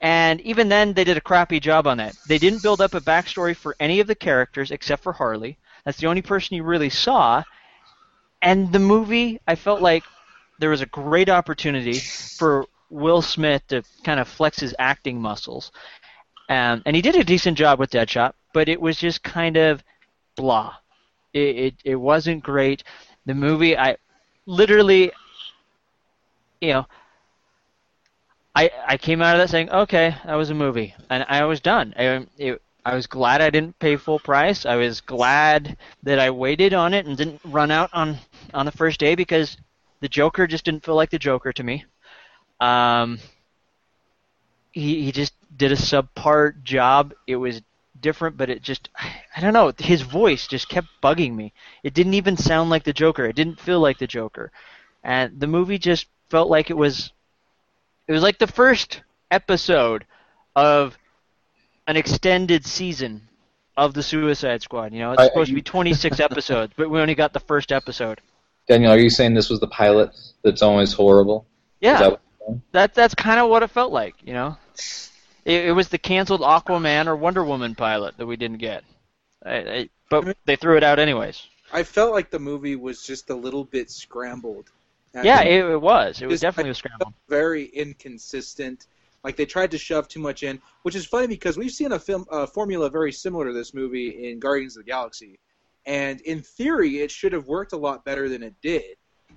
And 0.00 0.40
even 0.42 0.68
then, 0.68 0.92
they 0.92 1.02
did 1.02 1.16
a 1.16 1.20
crappy 1.20 1.58
job 1.58 1.88
on 1.88 1.96
that. 1.96 2.14
They 2.28 2.38
didn't 2.38 2.62
build 2.62 2.80
up 2.80 2.94
a 2.94 3.00
backstory 3.00 3.56
for 3.56 3.74
any 3.80 3.98
of 3.98 4.06
the 4.06 4.14
characters 4.14 4.70
except 4.70 5.02
for 5.02 5.12
Harley. 5.12 5.58
That's 5.84 5.98
the 5.98 6.06
only 6.06 6.22
person 6.22 6.54
you 6.54 6.62
really 6.62 6.90
saw. 6.90 7.42
And 8.40 8.72
the 8.72 8.78
movie, 8.78 9.40
I 9.48 9.56
felt 9.56 9.82
like 9.82 10.04
there 10.60 10.70
was 10.70 10.80
a 10.80 10.86
great 10.86 11.28
opportunity 11.28 11.98
for 11.98 12.66
Will 12.88 13.20
Smith 13.20 13.66
to 13.66 13.82
kind 14.04 14.20
of 14.20 14.28
flex 14.28 14.60
his 14.60 14.76
acting 14.78 15.20
muscles. 15.20 15.72
Um, 16.48 16.82
and 16.86 16.94
he 16.94 17.02
did 17.02 17.16
a 17.16 17.24
decent 17.24 17.58
job 17.58 17.80
with 17.80 17.90
Deadshot, 17.90 18.34
but 18.52 18.68
it 18.68 18.80
was 18.80 18.96
just 18.96 19.24
kind 19.24 19.56
of 19.56 19.82
blah. 20.36 20.74
It, 21.32 21.56
it, 21.56 21.74
it 21.84 21.96
wasn't 21.96 22.42
great. 22.42 22.84
The 23.26 23.34
movie, 23.34 23.76
I 23.76 23.96
literally, 24.46 25.12
you 26.60 26.72
know, 26.72 26.86
I 28.54 28.70
I 28.86 28.96
came 28.96 29.20
out 29.22 29.34
of 29.34 29.40
that 29.40 29.50
saying, 29.50 29.70
okay, 29.70 30.16
that 30.24 30.34
was 30.34 30.50
a 30.50 30.54
movie, 30.54 30.94
and 31.10 31.24
I 31.28 31.44
was 31.44 31.60
done. 31.60 31.94
I, 31.98 32.26
it, 32.38 32.62
I 32.84 32.94
was 32.94 33.06
glad 33.06 33.40
I 33.40 33.50
didn't 33.50 33.78
pay 33.78 33.96
full 33.96 34.18
price. 34.18 34.66
I 34.66 34.76
was 34.76 35.00
glad 35.00 35.76
that 36.02 36.18
I 36.18 36.30
waited 36.30 36.74
on 36.74 36.94
it 36.94 37.06
and 37.06 37.16
didn't 37.16 37.40
run 37.44 37.70
out 37.70 37.90
on 37.92 38.18
on 38.52 38.66
the 38.66 38.72
first 38.72 39.00
day 39.00 39.14
because 39.14 39.56
the 40.00 40.08
Joker 40.08 40.46
just 40.46 40.64
didn't 40.64 40.84
feel 40.84 40.94
like 40.94 41.10
the 41.10 41.18
Joker 41.18 41.52
to 41.52 41.62
me. 41.62 41.84
Um, 42.60 43.18
he 44.72 45.04
he 45.04 45.12
just 45.12 45.34
did 45.56 45.72
a 45.72 45.76
subpar 45.76 46.62
job. 46.62 47.14
It 47.26 47.36
was 47.36 47.62
different, 48.04 48.36
but 48.36 48.50
it 48.50 48.62
just 48.62 48.90
I 49.34 49.40
don't 49.40 49.54
know. 49.54 49.72
His 49.78 50.02
voice 50.02 50.46
just 50.46 50.68
kept 50.68 50.88
bugging 51.02 51.34
me. 51.34 51.52
It 51.82 51.94
didn't 51.94 52.14
even 52.14 52.36
sound 52.36 52.68
like 52.68 52.84
the 52.84 52.92
Joker. 52.92 53.24
It 53.24 53.34
didn't 53.34 53.58
feel 53.58 53.80
like 53.80 53.98
the 53.98 54.06
Joker, 54.06 54.52
and 55.02 55.40
the 55.40 55.46
movie 55.46 55.78
just 55.78 56.06
felt 56.28 56.50
like 56.50 56.70
it 56.70 56.76
was. 56.76 57.10
It 58.06 58.12
was 58.12 58.22
like 58.22 58.38
the 58.38 58.46
first 58.46 59.00
episode 59.30 60.04
of 60.54 60.98
an 61.86 61.96
extended 61.96 62.66
season 62.66 63.22
of 63.76 63.94
the 63.94 64.02
Suicide 64.02 64.60
Squad. 64.60 64.92
You 64.92 65.00
know, 65.00 65.12
it's 65.12 65.24
supposed 65.24 65.48
to 65.48 65.54
be 65.54 65.62
26 65.62 66.20
episodes, 66.28 66.74
but 66.76 66.90
we 66.90 67.00
only 67.00 67.14
got 67.14 67.32
the 67.32 67.40
first 67.40 67.72
episode. 67.72 68.20
Daniel, 68.68 68.92
are 68.92 68.98
you 68.98 69.10
saying 69.10 69.32
this 69.32 69.48
was 69.48 69.60
the 69.60 69.68
pilot 69.68 70.10
that's 70.42 70.60
always 70.60 70.92
horrible? 70.92 71.46
Yeah, 71.80 71.98
that 71.98 72.10
what 72.10 72.20
you're 72.38 72.48
saying? 72.48 72.62
that 72.72 72.94
that's 72.94 73.14
kind 73.14 73.40
of 73.40 73.48
what 73.48 73.62
it 73.62 73.68
felt 73.68 73.92
like. 73.92 74.14
You 74.22 74.34
know, 74.34 74.56
it, 75.44 75.66
it 75.66 75.72
was 75.72 75.88
the 75.88 75.98
canceled 75.98 76.40
Aquaman 76.40 77.06
or 77.06 77.16
Wonder 77.16 77.44
Woman 77.44 77.74
pilot 77.74 78.16
that 78.18 78.26
we 78.26 78.36
didn't 78.36 78.58
get, 78.58 78.84
I, 79.44 79.54
I, 79.56 79.88
but 80.10 80.36
they 80.44 80.56
threw 80.56 80.76
it 80.76 80.82
out 80.82 80.98
anyways. 80.98 81.46
I 81.72 81.82
felt 81.82 82.12
like 82.12 82.30
the 82.30 82.38
movie 82.38 82.76
was 82.76 83.02
just 83.02 83.30
a 83.30 83.34
little 83.34 83.64
bit 83.64 83.90
scrambled. 83.90 84.70
Yeah, 85.22 85.42
it, 85.42 85.64
it 85.64 85.80
was. 85.80 86.20
It 86.22 86.26
was 86.26 86.40
definitely 86.40 86.70
a 86.70 86.74
scramble. 86.74 87.14
Very 87.28 87.66
inconsistent. 87.66 88.86
Like 89.22 89.36
they 89.36 89.46
tried 89.46 89.70
to 89.70 89.78
shove 89.78 90.08
too 90.08 90.20
much 90.20 90.42
in, 90.42 90.60
which 90.82 90.94
is 90.94 91.06
funny 91.06 91.26
because 91.26 91.56
we've 91.56 91.70
seen 91.70 91.92
a 91.92 91.98
film 91.98 92.26
a 92.30 92.46
formula 92.46 92.90
very 92.90 93.12
similar 93.12 93.46
to 93.46 93.52
this 93.52 93.72
movie 93.72 94.30
in 94.30 94.38
Guardians 94.38 94.76
of 94.76 94.84
the 94.84 94.90
Galaxy, 94.90 95.38
and 95.86 96.20
in 96.22 96.42
theory 96.42 96.98
it 96.98 97.10
should 97.10 97.32
have 97.32 97.46
worked 97.46 97.72
a 97.72 97.76
lot 97.76 98.04
better 98.04 98.28
than 98.28 98.42
it 98.42 98.54
did. 98.60 98.96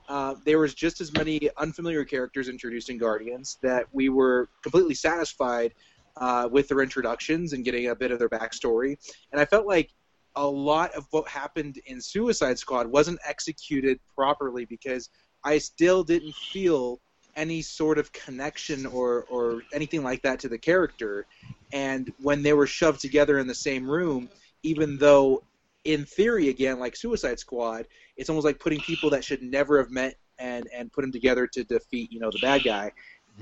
Uh, 0.10 0.36
there 0.46 0.60
was 0.60 0.74
just 0.74 1.00
as 1.00 1.14
many 1.14 1.50
unfamiliar 1.58 2.04
characters 2.04 2.50
introduced 2.50 2.90
in 2.90 2.98
Guardians 2.98 3.58
that 3.62 3.86
we 3.92 4.10
were 4.10 4.50
completely 4.62 4.94
satisfied 4.94 5.74
uh, 6.20 6.50
with 6.52 6.68
their 6.68 6.82
introductions 6.82 7.54
and 7.54 7.64
getting 7.66 7.90
a 7.90 7.96
bit 7.96 8.12
of 8.12 8.20
their 8.20 8.30
backstory. 8.30 8.98
And 9.32 9.42
I 9.42 9.46
felt 9.46 9.66
like 9.66 9.92
a 10.36 10.48
lot 10.48 10.94
of 10.94 11.06
what 11.12 11.28
happened 11.28 11.80
in 11.86 12.00
Suicide 12.00 12.60
Squad 12.60 12.88
wasn't 12.88 13.20
executed 13.26 14.00
properly 14.16 14.66
because 14.66 15.10
I 15.44 15.58
still 15.58 16.04
didn't 16.04 16.36
feel 16.36 17.00
any 17.36 17.62
sort 17.62 17.98
of 17.98 18.12
connection 18.12 18.86
or, 18.86 19.26
or 19.30 19.62
anything 19.74 20.04
like 20.04 20.22
that 20.24 20.40
to 20.40 20.50
the 20.50 20.58
character. 20.58 21.26
And 21.72 22.12
when 22.20 22.42
they 22.42 22.54
were 22.54 22.68
shoved 22.68 23.00
together 23.00 23.40
in 23.40 23.48
the 23.48 23.56
same 23.56 23.90
room, 23.90 24.30
even 24.64 24.98
though 24.98 25.44
in 25.84 26.06
theory, 26.06 26.50
again, 26.50 26.80
like 26.80 26.96
Suicide 26.96 27.40
Squad, 27.40 27.88
it's 28.18 28.30
almost 28.30 28.46
like 28.46 28.60
putting 28.60 28.80
people 28.82 29.10
that 29.12 29.24
should 29.24 29.42
never 29.42 29.78
have 29.78 29.92
met 29.92 30.16
and, 30.40 30.68
and 30.74 30.92
put 30.92 31.02
them 31.02 31.12
together 31.12 31.48
to 31.48 31.64
defeat, 31.64 32.12
you 32.12 32.20
know, 32.20 32.30
the 32.32 32.40
bad 32.40 32.64
guy. 32.64 32.92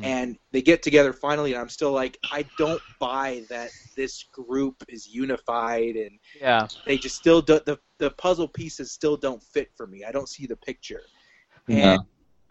And 0.04 0.38
they 0.52 0.62
get 0.62 0.84
together 0.84 1.14
finally, 1.14 1.54
and 1.54 1.62
I'm 1.62 1.70
still 1.70 1.92
like, 1.92 2.18
I 2.32 2.46
don't 2.58 2.82
buy 3.00 3.44
that 3.50 3.70
this 3.96 4.24
group 4.24 4.84
is 4.90 5.08
unified, 5.08 5.96
and 5.96 6.20
Yeah. 6.40 6.68
they 6.86 6.98
just 6.98 7.16
still 7.16 7.42
do, 7.42 7.60
the 7.66 7.80
the 7.98 8.12
puzzle 8.12 8.48
pieces 8.48 8.92
still 8.92 9.16
don't 9.16 9.42
fit 9.42 9.70
for 9.76 9.88
me. 9.88 10.04
I 10.04 10.12
don't 10.12 10.28
see 10.28 10.46
the 10.46 10.58
picture. 10.58 11.02
No. 11.68 11.76
And 11.76 12.02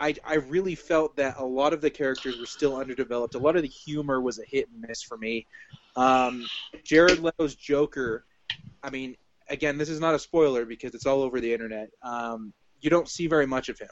I, 0.00 0.14
I 0.24 0.34
really 0.36 0.74
felt 0.74 1.16
that 1.16 1.36
a 1.38 1.44
lot 1.44 1.72
of 1.72 1.80
the 1.80 1.90
characters 1.90 2.38
were 2.38 2.46
still 2.46 2.76
underdeveloped. 2.76 3.34
A 3.34 3.38
lot 3.38 3.56
of 3.56 3.62
the 3.62 3.68
humor 3.68 4.20
was 4.20 4.38
a 4.38 4.44
hit 4.46 4.68
and 4.72 4.84
miss 4.88 5.02
for 5.02 5.18
me. 5.18 5.46
Um, 5.96 6.48
Jared 6.82 7.20
Leto's 7.20 7.54
Joker, 7.54 8.24
I 8.82 8.90
mean, 8.90 9.16
again, 9.48 9.78
this 9.78 9.88
is 9.88 10.00
not 10.00 10.14
a 10.14 10.18
spoiler 10.18 10.64
because 10.64 10.94
it's 10.94 11.06
all 11.06 11.22
over 11.22 11.40
the 11.40 11.52
internet. 11.52 11.90
Um, 12.02 12.52
you 12.80 12.90
don't 12.90 13.08
see 13.08 13.26
very 13.26 13.46
much 13.46 13.68
of 13.68 13.78
him. 13.78 13.88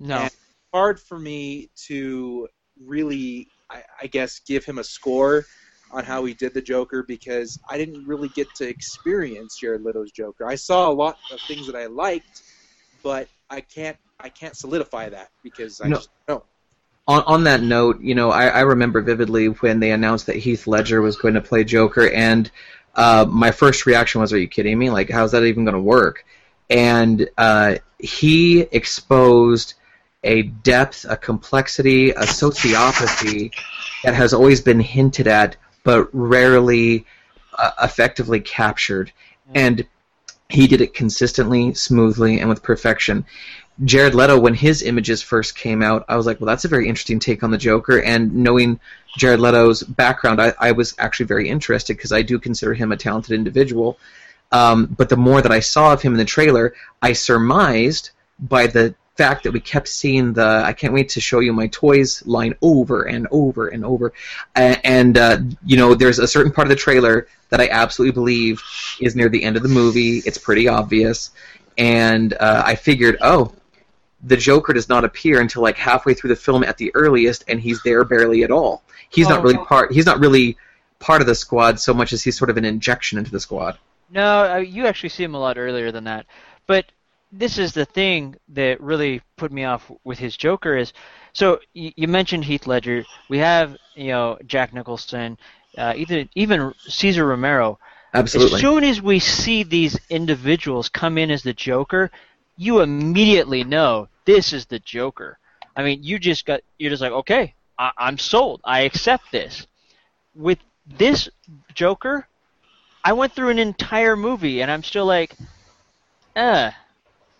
No. 0.00 0.22
And 0.22 0.30
hard 0.72 0.98
for 0.98 1.18
me 1.18 1.70
to 1.86 2.48
really, 2.82 3.50
I, 3.70 3.82
I 4.02 4.06
guess, 4.06 4.40
give 4.40 4.64
him 4.64 4.78
a 4.78 4.84
score 4.84 5.44
on 5.90 6.04
how 6.04 6.24
he 6.24 6.34
did 6.34 6.54
the 6.54 6.62
Joker 6.62 7.04
because 7.06 7.58
I 7.68 7.78
didn't 7.78 8.04
really 8.06 8.28
get 8.28 8.54
to 8.56 8.68
experience 8.68 9.56
Jared 9.58 9.82
Leto's 9.82 10.12
Joker. 10.12 10.46
I 10.46 10.56
saw 10.56 10.90
a 10.90 10.92
lot 10.92 11.18
of 11.30 11.40
things 11.42 11.66
that 11.66 11.76
I 11.76 11.86
liked, 11.86 12.42
but 13.02 13.28
I 13.50 13.60
can't 13.60 13.96
I 14.20 14.28
can't 14.28 14.56
solidify 14.56 15.10
that 15.10 15.28
because 15.42 15.80
I 15.80 15.90
No. 15.90 15.96
just 15.96 16.10
don't. 16.26 16.44
on 17.06 17.22
on 17.26 17.44
that 17.44 17.62
note, 17.62 18.00
you 18.00 18.14
know, 18.14 18.30
I, 18.30 18.46
I 18.48 18.60
remember 18.60 19.02
vividly 19.02 19.46
when 19.46 19.80
they 19.80 19.92
announced 19.92 20.26
that 20.26 20.36
Heath 20.36 20.66
Ledger 20.66 21.02
was 21.02 21.16
going 21.16 21.34
to 21.34 21.40
play 21.40 21.64
Joker, 21.64 22.10
and 22.10 22.50
uh, 22.94 23.26
my 23.28 23.50
first 23.50 23.86
reaction 23.86 24.20
was, 24.20 24.32
"Are 24.32 24.38
you 24.38 24.48
kidding 24.48 24.78
me? 24.78 24.90
Like, 24.90 25.10
how's 25.10 25.32
that 25.32 25.44
even 25.44 25.64
going 25.64 25.74
to 25.74 25.80
work?" 25.80 26.24
And 26.70 27.28
uh, 27.36 27.76
he 27.98 28.62
exposed 28.62 29.74
a 30.24 30.42
depth, 30.42 31.06
a 31.08 31.16
complexity, 31.16 32.10
a 32.10 32.22
sociopathy 32.22 33.52
that 34.02 34.14
has 34.14 34.34
always 34.34 34.60
been 34.60 34.80
hinted 34.80 35.28
at, 35.28 35.56
but 35.84 36.08
rarely 36.12 37.06
uh, 37.58 37.70
effectively 37.82 38.40
captured. 38.40 39.12
And 39.54 39.86
he 40.48 40.66
did 40.66 40.80
it 40.80 40.94
consistently, 40.94 41.74
smoothly, 41.74 42.40
and 42.40 42.48
with 42.48 42.62
perfection. 42.62 43.24
Jared 43.84 44.14
Leto, 44.14 44.38
when 44.38 44.54
his 44.54 44.82
images 44.82 45.20
first 45.20 45.56
came 45.56 45.82
out, 45.82 46.04
I 46.08 46.16
was 46.16 46.26
like, 46.26 46.40
well, 46.40 46.46
that's 46.46 46.64
a 46.64 46.68
very 46.68 46.88
interesting 46.88 47.18
take 47.18 47.42
on 47.42 47.50
the 47.50 47.58
Joker. 47.58 48.00
And 48.00 48.34
knowing 48.34 48.78
Jared 49.16 49.40
Leto's 49.40 49.82
background, 49.82 50.40
I, 50.40 50.54
I 50.60 50.72
was 50.72 50.94
actually 50.98 51.26
very 51.26 51.48
interested 51.48 51.96
because 51.96 52.12
I 52.12 52.22
do 52.22 52.38
consider 52.38 52.72
him 52.74 52.92
a 52.92 52.96
talented 52.96 53.32
individual. 53.32 53.98
Um, 54.52 54.86
but 54.86 55.08
the 55.08 55.16
more 55.16 55.42
that 55.42 55.50
I 55.50 55.58
saw 55.60 55.92
of 55.92 56.02
him 56.02 56.12
in 56.12 56.18
the 56.18 56.24
trailer, 56.24 56.74
I 57.02 57.14
surmised 57.14 58.10
by 58.38 58.68
the 58.68 58.94
fact 59.16 59.44
that 59.44 59.52
we 59.52 59.60
kept 59.60 59.88
seeing 59.88 60.32
the 60.32 60.62
"I 60.64 60.72
can't 60.72 60.92
wait 60.92 61.08
to 61.10 61.20
show 61.20 61.40
you 61.40 61.52
my 61.52 61.68
toys" 61.68 62.24
line 62.26 62.54
over 62.62 63.04
and 63.04 63.26
over 63.30 63.68
and 63.68 63.84
over, 63.84 64.12
and, 64.54 64.80
and 64.84 65.18
uh, 65.18 65.38
you 65.64 65.76
know, 65.76 65.94
there's 65.94 66.18
a 66.18 66.26
certain 66.26 66.52
part 66.52 66.66
of 66.66 66.70
the 66.70 66.76
trailer 66.76 67.28
that 67.50 67.60
I 67.60 67.68
absolutely 67.68 68.12
believe 68.12 68.62
is 69.00 69.14
near 69.14 69.28
the 69.28 69.42
end 69.42 69.56
of 69.56 69.62
the 69.62 69.68
movie. 69.68 70.18
It's 70.26 70.38
pretty 70.38 70.68
obvious, 70.68 71.30
and 71.78 72.34
uh, 72.34 72.62
I 72.66 72.74
figured, 72.74 73.18
oh, 73.20 73.52
the 74.24 74.36
Joker 74.36 74.72
does 74.72 74.88
not 74.88 75.04
appear 75.04 75.40
until 75.40 75.62
like 75.62 75.76
halfway 75.76 76.14
through 76.14 76.28
the 76.28 76.36
film 76.36 76.64
at 76.64 76.76
the 76.78 76.90
earliest, 76.94 77.44
and 77.48 77.60
he's 77.60 77.82
there 77.82 78.04
barely 78.04 78.42
at 78.42 78.50
all. 78.50 78.82
He's 79.10 79.28
not 79.28 79.42
really 79.42 79.58
part. 79.58 79.92
He's 79.92 80.06
not 80.06 80.18
really 80.18 80.56
part 80.98 81.20
of 81.20 81.26
the 81.26 81.34
squad 81.34 81.78
so 81.78 81.92
much 81.92 82.12
as 82.12 82.22
he's 82.22 82.36
sort 82.36 82.50
of 82.50 82.56
an 82.56 82.64
injection 82.64 83.18
into 83.18 83.30
the 83.30 83.38
squad. 83.38 83.78
No, 84.10 84.54
uh, 84.54 84.56
you 84.56 84.86
actually 84.86 85.10
see 85.10 85.24
him 85.24 85.34
a 85.34 85.38
lot 85.38 85.58
earlier 85.58 85.92
than 85.92 86.04
that. 86.04 86.26
But 86.66 86.86
this 87.38 87.58
is 87.58 87.72
the 87.72 87.84
thing 87.84 88.36
that 88.48 88.80
really 88.80 89.20
put 89.36 89.52
me 89.52 89.64
off 89.64 89.90
with 90.04 90.18
his 90.18 90.36
Joker 90.36 90.76
is, 90.76 90.92
so 91.32 91.60
you, 91.72 91.92
you 91.96 92.08
mentioned 92.08 92.44
Heath 92.44 92.66
Ledger. 92.66 93.04
We 93.28 93.38
have 93.38 93.76
you 93.94 94.08
know 94.08 94.38
Jack 94.46 94.72
Nicholson, 94.72 95.38
uh, 95.76 95.94
even 95.96 96.28
even 96.34 96.72
Cesar 96.78 97.26
Romero. 97.26 97.78
Absolutely. 98.12 98.54
As 98.54 98.60
soon 98.60 98.84
as 98.84 99.02
we 99.02 99.18
see 99.18 99.64
these 99.64 99.98
individuals 100.08 100.88
come 100.88 101.18
in 101.18 101.30
as 101.32 101.42
the 101.42 101.52
Joker, 101.52 102.10
you 102.56 102.80
immediately 102.80 103.64
know 103.64 104.08
this 104.24 104.52
is 104.52 104.66
the 104.66 104.78
Joker. 104.78 105.38
I 105.76 105.82
mean, 105.82 106.02
you 106.02 106.18
just 106.18 106.46
got 106.46 106.60
you're 106.78 106.90
just 106.90 107.02
like, 107.02 107.12
okay, 107.12 107.54
I, 107.78 107.90
I'm 107.98 108.18
sold. 108.18 108.60
I 108.64 108.80
accept 108.82 109.32
this. 109.32 109.66
With 110.34 110.58
this 110.86 111.28
Joker, 111.74 112.28
I 113.04 113.12
went 113.12 113.34
through 113.34 113.50
an 113.50 113.58
entire 113.58 114.16
movie 114.16 114.62
and 114.62 114.70
I'm 114.70 114.82
still 114.82 115.06
like, 115.06 115.34
eh. 116.36 116.70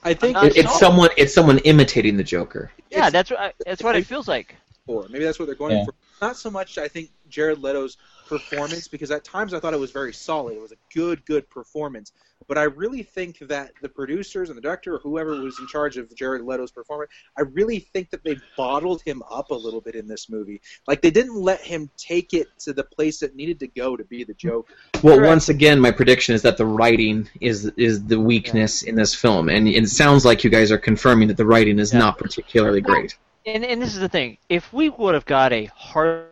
I 0.05 0.15
think 0.15 0.37
I'm 0.37 0.47
It- 0.47 0.57
it's 0.59 0.69
sold. 0.69 0.81
someone. 0.81 1.11
It's 1.17 1.35
someone 1.35 1.59
imitating 1.61 2.17
the 2.17 2.25
Joker. 2.25 2.71
Yeah, 2.91 3.11
that's 3.11 3.31
what 3.31 3.41
I, 3.41 3.53
that's 3.65 3.83
what 3.83 3.97
it 3.97 4.07
feels 4.07 4.29
like. 4.29 4.55
for. 4.87 5.07
Maybe 5.09 5.25
that's 5.25 5.39
what 5.39 5.47
they're 5.47 5.55
going 5.55 5.79
Yeah. 5.79 5.87
for. 5.87 5.95
Not 6.21 6.37
so 6.37 6.51
much, 6.51 6.77
I 6.77 6.89
think, 6.89 7.11
Jared 7.31 7.59
Leto's 7.63 7.97
performance, 8.29 8.87
because 8.87 9.11
at 9.11 9.25
times 9.25 9.55
I 9.55 9.59
thought 9.61 9.73
it 9.73 9.81
was 9.81 9.91
very 9.93 10.13
solid. 10.13 10.57
It 10.57 10.61
was 10.61 10.73
a 10.73 10.77
good, 10.95 11.25
good 11.25 11.49
performance. 11.49 12.13
But 12.49 12.59
I 12.59 12.65
really 12.65 13.03
think 13.03 13.39
that 13.41 13.73
the 13.83 13.89
producers 13.89 14.49
and 14.51 14.57
the 14.57 14.63
director, 14.63 14.95
or 14.95 14.99
whoever 14.99 15.41
was 15.41 15.59
in 15.59 15.67
charge 15.67 15.97
of 15.97 16.15
Jared 16.15 16.43
Leto's 16.43 16.71
performance, 16.71 17.11
I 17.39 17.43
really 17.43 17.79
think 17.79 18.11
that 18.11 18.25
they 18.25 18.37
bottled 18.57 19.03
him 19.03 19.23
up 19.31 19.51
a 19.51 19.55
little 19.55 19.81
bit 19.81 19.95
in 19.95 20.07
this 20.07 20.29
movie. 20.29 20.61
Like 20.87 21.03
they 21.03 21.11
didn't 21.11 21.37
let 21.37 21.61
him 21.61 21.91
take 21.97 22.35
it 22.35 22.49
to 22.61 22.73
the 22.73 22.85
place 22.85 23.23
it 23.23 23.35
needed 23.35 23.59
to 23.61 23.67
go 23.69 23.97
to 23.97 24.05
be 24.05 24.25
the 24.25 24.35
Joker. 24.35 24.75
Well, 25.03 25.21
once 25.21 25.49
again, 25.49 25.81
my 25.81 25.91
prediction 25.91 26.35
is 26.35 26.43
that 26.43 26.57
the 26.57 26.67
writing 26.67 27.29
is 27.41 27.67
is 27.77 28.05
the 28.05 28.21
weakness 28.21 28.83
in 28.83 28.95
this 28.95 29.15
film, 29.15 29.49
and 29.49 29.69
it 29.69 29.89
sounds 29.89 30.25
like 30.25 30.45
you 30.45 30.51
guys 30.51 30.71
are 30.71 30.79
confirming 30.79 31.29
that 31.29 31.37
the 31.37 31.47
writing 31.47 31.79
is 31.79 31.93
not 31.93 32.19
particularly 32.19 32.81
great. 32.81 33.17
And 33.47 33.65
and 33.65 33.81
this 33.81 33.95
is 33.95 34.01
the 34.01 34.09
thing. 34.09 34.39
If 34.49 34.73
we 34.73 34.89
would 34.89 35.15
have 35.15 35.27
got 35.27 35.53
a 35.53 35.67
Harley 35.75 36.25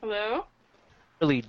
Hello? 0.00 0.44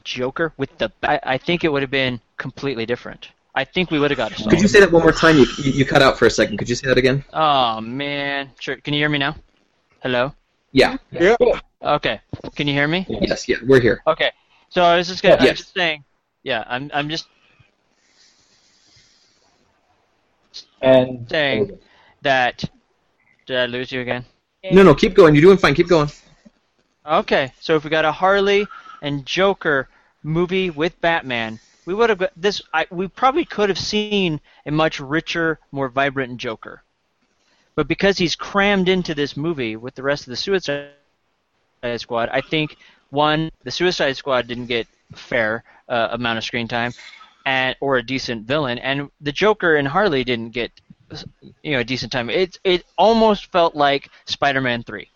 Joker 0.04 0.54
with 0.58 0.76
the, 0.80 0.92
I, 1.04 1.20
I 1.24 1.38
think 1.38 1.64
it 1.64 1.72
would 1.72 1.84
have 1.84 1.92
been 1.92 2.20
completely 2.40 2.88
different. 2.88 3.30
I 3.54 3.64
think 3.66 3.92
we 3.92 4.00
would 4.00 4.10
have 4.12 4.18
got 4.18 4.32
a. 4.32 4.50
Could 4.50 4.62
you 4.62 4.68
say 4.68 4.80
that 4.80 4.92
one 4.92 5.04
more 5.04 5.12
time? 5.12 5.38
You, 5.38 5.46
you 5.60 5.72
you 5.80 5.86
cut 5.86 6.02
out 6.02 6.18
for 6.18 6.26
a 6.26 6.30
second. 6.32 6.58
Could 6.58 6.70
you 6.70 6.76
say 6.76 6.88
that 6.88 6.98
again? 6.98 7.24
Oh 7.34 7.80
man, 7.82 8.50
sure. 8.60 8.78
Can 8.78 8.94
you 8.96 9.00
hear 9.02 9.10
me 9.10 9.20
now? 9.20 9.36
Hello. 10.02 10.34
Yeah. 10.72 10.98
Yeah. 11.12 11.36
Okay. 11.82 12.22
Can 12.56 12.68
you 12.68 12.74
hear 12.74 12.88
me? 12.88 13.06
Yes. 13.10 13.48
Yeah. 13.48 13.58
We're 13.68 13.82
here. 13.82 14.02
Okay. 14.08 14.32
So 14.70 14.82
I 14.84 14.98
was 14.98 15.08
just 15.08 15.22
gonna. 15.22 15.36
I 15.36 15.44
Yes. 15.44 15.52
was 15.52 15.60
just 15.60 15.74
saying. 15.74 16.04
Yeah. 16.44 16.64
I'm. 16.68 16.90
I'm 16.94 17.10
just 17.10 17.28
And 20.82 21.28
saying 21.30 21.78
that. 22.22 22.64
Did 23.46 23.58
I 23.58 23.66
lose 23.66 23.92
you 23.92 24.02
again? 24.02 24.26
No, 24.72 24.84
no. 24.84 24.94
Keep 24.94 25.16
going. 25.16 25.34
You're 25.36 25.42
doing 25.42 25.58
fine. 25.58 25.74
Keep 25.74 25.90
going. 25.90 26.10
Okay, 27.06 27.52
so 27.60 27.76
if 27.76 27.84
we 27.84 27.90
got 27.90 28.06
a 28.06 28.12
Harley 28.12 28.68
and 29.02 29.26
Joker 29.26 29.90
movie 30.22 30.70
with 30.70 31.00
Batman, 31.02 31.60
we 31.90 31.96
would 31.96 32.12
have 32.12 32.30
this. 32.38 32.62
I, 32.72 32.86
we 32.92 33.08
probably 33.08 33.46
could 33.46 33.70
have 33.70 33.80
seen 33.80 34.40
a 34.64 34.70
much 34.70 35.00
richer, 35.00 35.58
more 35.72 35.90
vibrant 35.90 36.38
Joker. 36.38 36.84
But 37.74 37.88
because 37.88 38.20
he's 38.20 38.36
crammed 38.36 38.88
into 38.88 39.16
this 39.16 39.36
movie 39.36 39.76
with 39.76 39.96
the 39.96 40.04
rest 40.04 40.28
of 40.28 40.30
the 40.30 40.36
Suicide 40.36 40.92
Squad, 41.98 42.30
I 42.32 42.42
think 42.42 42.78
one, 43.10 43.50
the 43.64 43.72
Suicide 43.72 44.16
Squad 44.18 44.46
didn't 44.46 44.68
get 44.68 44.86
fair 45.16 45.64
uh, 45.88 46.10
amount 46.12 46.38
of 46.38 46.44
screen 46.44 46.68
time, 46.68 46.94
and 47.44 47.76
or 47.82 47.98
a 47.98 48.04
decent 48.04 48.46
villain, 48.46 48.78
and 48.78 49.10
the 49.20 49.32
Joker 49.32 49.76
and 49.76 49.88
Harley 49.88 50.24
didn't 50.24 50.52
get 50.52 50.72
you 51.64 51.72
know 51.72 51.80
a 51.80 51.84
decent 51.84 52.12
time. 52.12 52.30
It 52.30 52.60
it 52.64 52.86
almost 53.00 53.52
felt 53.52 53.74
like 53.74 54.12
Spider-Man 54.26 54.84
three. 54.84 55.10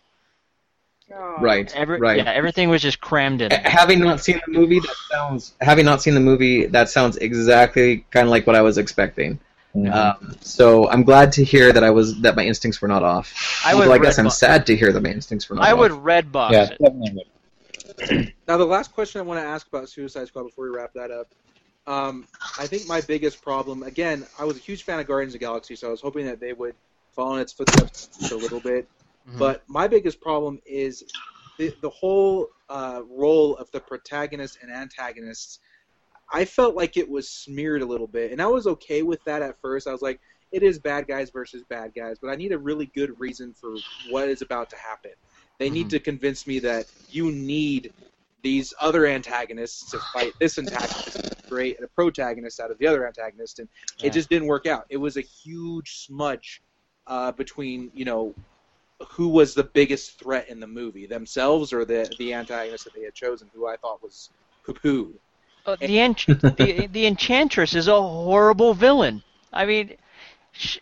Right. 1.40 1.74
Every, 1.76 2.00
right. 2.00 2.18
Yeah, 2.18 2.32
everything 2.32 2.70
was 2.70 2.82
just 2.82 3.00
crammed 3.02 3.42
in. 3.42 3.52
Having 3.52 4.00
not 4.00 4.20
seen 4.20 4.42
the 4.46 4.52
movie, 4.52 4.80
that 4.80 4.96
sounds. 5.12 5.54
Having 5.62 5.86
not 5.86 6.02
seen 6.02 6.14
the 6.14 6.20
movie, 6.20 6.66
that 6.68 6.90
sounds 6.90 7.18
exactly 7.18 8.06
kind 8.12 8.28
of 8.28 8.32
like 8.32 8.48
what 8.48 8.56
I 8.56 8.62
was 8.62 8.78
expecting. 8.78 9.40
Um, 9.76 10.36
so 10.42 10.88
I'm 10.90 11.04
glad 11.04 11.32
to 11.34 11.44
hear 11.44 11.74
that 11.74 11.84
I 11.84 11.90
was 11.90 12.22
that 12.22 12.36
my 12.36 12.46
instincts 12.46 12.82
were 12.82 12.88
not 12.88 13.02
off. 13.02 13.62
I 13.66 13.74
would 13.74 13.84
Although 13.84 13.94
I 13.94 13.98
guess 13.98 14.20
I'm 14.20 14.30
sad 14.30 14.68
to 14.68 14.76
hear 14.76 14.92
that 14.92 15.02
my 15.02 15.10
instincts 15.10 15.50
were 15.50 15.56
not 15.56 15.66
I 15.66 15.72
off. 15.72 15.80
would 15.80 15.92
red 15.92 16.32
box 16.32 16.54
yeah, 16.54 16.70
it. 16.80 17.28
Now, 18.48 18.58
the 18.58 18.66
last 18.66 18.94
question 18.94 19.20
I 19.20 19.24
want 19.24 19.40
to 19.40 19.46
ask 19.46 19.68
about 19.68 19.88
Suicide 19.90 20.28
Squad 20.28 20.44
before 20.44 20.66
we 20.66 20.76
wrap 20.76 20.94
that 20.94 21.12
up. 21.12 21.28
Um, 21.86 22.28
I 22.58 22.68
think 22.68 22.88
my 22.88 23.02
biggest 23.02 23.42
problem, 23.42 23.84
again, 23.84 24.26
I 24.40 24.46
was 24.46 24.58
a 24.58 24.60
huge 24.60 24.84
fan 24.84 25.00
of 25.00 25.08
Guardians 25.08 25.34
of 25.34 25.40
the 25.40 25.46
Galaxy, 25.46 25.76
so 25.76 25.88
I 25.88 25.92
was 25.92 26.02
hoping 26.02 26.26
that 26.26 26.40
they 26.40 26.54
would 26.54 26.76
follow 27.12 27.36
in 27.36 27.42
its 27.42 27.54
footsteps 27.54 28.32
a 28.32 28.36
little 28.36 28.60
bit. 28.60 28.88
Mhm. 29.28 29.40
But 29.40 29.64
my 29.68 29.88
biggest 29.88 30.22
problem 30.22 30.60
is 30.66 31.04
the, 31.58 31.74
the 31.82 31.90
whole 31.90 32.50
uh, 32.70 33.02
role 33.08 33.56
of 33.58 33.70
the 33.72 33.80
protagonist 33.82 34.58
and 34.62 34.72
antagonists. 34.72 35.60
I 36.32 36.46
felt 36.46 36.76
like 36.76 36.98
it 36.98 37.08
was 37.08 37.30
smeared 37.30 37.82
a 37.82 37.86
little 37.86 38.08
bit, 38.08 38.32
and 38.32 38.42
I 38.42 38.48
was 38.48 38.66
okay 38.66 39.04
with 39.04 39.24
that 39.26 39.42
at 39.42 39.60
first. 39.62 39.88
I 39.88 39.92
was 39.92 40.02
like, 40.02 40.20
it 40.52 40.64
is 40.64 40.80
bad 40.80 41.08
guys 41.08 41.30
versus 41.32 41.64
bad 41.70 41.92
guys, 41.96 42.18
but 42.22 42.30
I 42.30 42.36
need 42.36 42.52
a 42.52 42.58
really 42.58 42.88
good 42.96 43.12
reason 43.20 43.54
for 43.54 43.80
what 44.04 44.30
is 44.30 44.42
about 44.42 44.70
to 44.72 44.78
happen. 44.78 45.12
They 45.60 45.70
need 45.70 45.88
Mhm. 45.88 45.92
to 45.92 46.00
convince 46.00 46.48
me 46.48 46.60
that 46.60 46.86
you 47.10 47.32
need 47.32 47.94
these 48.42 48.74
other 48.80 49.06
antagonists 49.06 49.92
to 49.92 50.00
fight 50.00 50.34
this 50.40 50.58
antagonist 50.58 51.16
and 51.16 51.50
create 51.50 51.82
a 51.82 51.88
protagonist 51.88 52.60
out 52.60 52.72
of 52.72 52.78
the 52.78 52.88
other 52.88 53.08
antagonist, 53.08 53.60
and 53.60 53.70
Yeah. 54.00 54.08
it 54.08 54.14
just 54.14 54.30
didn't 54.30 54.48
work 54.48 54.66
out. 54.66 54.86
It 54.90 54.98
was 54.98 55.18
a 55.18 55.22
huge 55.22 56.06
smudge 56.06 56.62
uh, 57.08 57.32
between 57.34 57.92
you 57.94 58.06
know 58.06 58.34
who 59.12 59.28
was 59.28 59.54
the 59.54 59.64
biggest 59.64 60.20
threat 60.20 60.50
in 60.50 60.60
the 60.60 60.68
movie, 60.68 61.06
themselves 61.06 61.74
or 61.74 61.86
the 61.86 62.14
the 62.18 62.34
antagonist 62.34 62.86
that 62.86 62.94
they 62.94 63.04
had 63.04 63.14
chosen, 63.14 63.50
who 63.54 63.68
I 63.68 63.76
thought 63.78 64.02
was 64.02 64.30
poo 64.66 64.74
poo. 64.74 65.14
Uh, 65.66 65.76
the, 65.78 65.98
ench- 65.98 66.58
the 66.58 66.88
the 66.88 67.06
Enchantress 67.06 67.74
is 67.74 67.88
a 67.88 68.02
horrible 68.02 68.74
villain. 68.74 69.24
I 69.52 69.66
mean, 69.66 69.96
sh- 70.52 70.80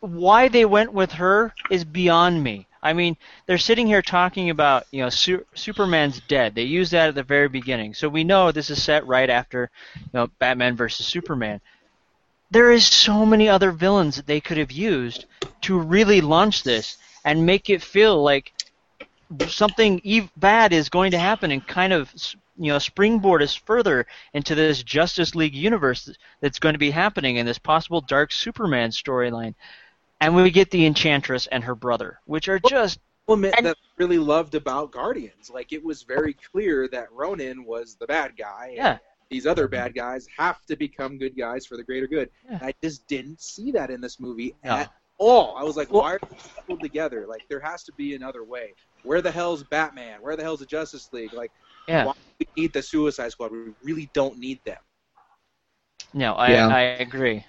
why 0.00 0.48
they 0.48 0.64
went 0.64 0.92
with 0.92 1.12
her 1.12 1.52
is 1.70 1.84
beyond 1.84 2.42
me. 2.42 2.66
I 2.82 2.92
mean, 2.92 3.16
they're 3.46 3.58
sitting 3.58 3.86
here 3.86 4.02
talking 4.02 4.50
about 4.50 4.86
you 4.92 5.02
know 5.02 5.10
Su- 5.10 5.44
Superman's 5.54 6.20
dead. 6.20 6.54
They 6.54 6.62
use 6.62 6.90
that 6.90 7.08
at 7.08 7.14
the 7.14 7.22
very 7.22 7.48
beginning, 7.48 7.94
so 7.94 8.08
we 8.08 8.24
know 8.24 8.50
this 8.50 8.70
is 8.70 8.82
set 8.82 9.06
right 9.06 9.28
after 9.28 9.70
you 9.96 10.10
know 10.14 10.28
Batman 10.38 10.76
versus 10.76 11.06
Superman. 11.06 11.60
There 12.50 12.72
is 12.72 12.86
so 12.86 13.26
many 13.26 13.48
other 13.48 13.72
villains 13.72 14.16
that 14.16 14.26
they 14.26 14.40
could 14.40 14.56
have 14.56 14.72
used 14.72 15.26
to 15.62 15.78
really 15.78 16.22
launch 16.22 16.62
this 16.62 16.96
and 17.28 17.44
make 17.44 17.68
it 17.68 17.82
feel 17.82 18.22
like 18.22 18.54
something 19.48 20.00
ev- 20.06 20.30
bad 20.38 20.72
is 20.72 20.88
going 20.88 21.10
to 21.10 21.18
happen 21.18 21.50
and 21.50 21.66
kind 21.66 21.92
of 21.92 22.10
you 22.56 22.72
know 22.72 22.78
springboard 22.78 23.42
us 23.42 23.54
further 23.54 24.06
into 24.32 24.54
this 24.54 24.82
Justice 24.82 25.34
League 25.34 25.54
universe 25.54 26.10
that's 26.40 26.58
going 26.58 26.72
to 26.72 26.78
be 26.78 26.90
happening 26.90 27.36
in 27.36 27.44
this 27.44 27.58
possible 27.58 28.00
Dark 28.00 28.32
Superman 28.32 28.90
storyline. 28.90 29.54
And 30.20 30.34
we 30.34 30.50
get 30.50 30.70
the 30.70 30.84
Enchantress 30.86 31.46
and 31.48 31.62
her 31.62 31.74
brother, 31.74 32.18
which 32.24 32.48
are 32.48 32.58
just 32.58 32.98
element 33.28 33.54
that 33.62 33.76
I 33.76 33.80
really 33.98 34.18
loved 34.18 34.54
about 34.54 34.90
Guardians. 34.90 35.50
Like 35.52 35.72
it 35.72 35.84
was 35.84 36.02
very 36.04 36.34
clear 36.50 36.88
that 36.88 37.12
Ronan 37.12 37.64
was 37.64 37.96
the 38.00 38.06
bad 38.06 38.36
guy. 38.38 38.72
Yeah. 38.74 38.98
These 39.30 39.46
other 39.46 39.68
bad 39.68 39.94
guys 39.94 40.26
have 40.38 40.64
to 40.66 40.76
become 40.76 41.18
good 41.18 41.36
guys 41.36 41.66
for 41.66 41.76
the 41.76 41.84
greater 41.84 42.06
good. 42.06 42.30
Yeah. 42.50 42.58
I 42.62 42.72
just 42.82 43.06
didn't 43.06 43.42
see 43.42 43.70
that 43.72 43.90
in 43.90 44.00
this 44.00 44.18
movie 44.18 44.54
No. 44.64 44.70
at 44.76 44.92
all. 45.18 45.56
I 45.56 45.62
was 45.62 45.76
like, 45.76 45.92
why 45.92 46.14
are 46.14 46.18
they 46.18 46.36
coupled 46.54 46.80
together? 46.80 47.26
Like 47.28 47.42
there 47.48 47.60
has 47.60 47.82
to 47.84 47.92
be 47.92 48.14
another 48.14 48.44
way. 48.44 48.74
Where 49.02 49.20
the 49.20 49.30
hell's 49.30 49.62
Batman? 49.64 50.20
Where 50.20 50.36
the 50.36 50.42
hell's 50.42 50.60
the 50.60 50.66
Justice 50.66 51.08
League? 51.12 51.32
Like 51.32 51.52
yeah. 51.86 52.06
why 52.06 52.12
do 52.12 52.46
we 52.56 52.62
need 52.62 52.72
the 52.72 52.82
Suicide 52.82 53.32
Squad? 53.32 53.52
We 53.52 53.72
really 53.82 54.10
don't 54.12 54.38
need 54.38 54.60
them. 54.64 54.78
No, 56.14 56.34
I 56.34 56.50
Yeah. 56.50 56.68
I 56.68 56.80
agree. 56.80 57.44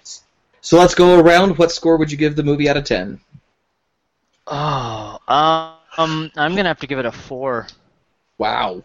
So 0.60 0.78
let's 0.78 0.94
go 0.94 1.18
around. 1.18 1.56
What 1.56 1.72
score 1.72 1.96
would 1.96 2.12
you 2.12 2.18
give 2.18 2.36
the 2.36 2.42
movie 2.42 2.68
out 2.68 2.76
of 2.76 2.84
ten? 2.84 3.20
Oh, 4.46 5.18
um, 5.28 6.30
I'm 6.36 6.56
gonna 6.56 6.68
have 6.68 6.80
to 6.80 6.86
give 6.86 6.98
it 6.98 7.06
a 7.06 7.12
four. 7.12 7.68
Wow. 8.38 8.82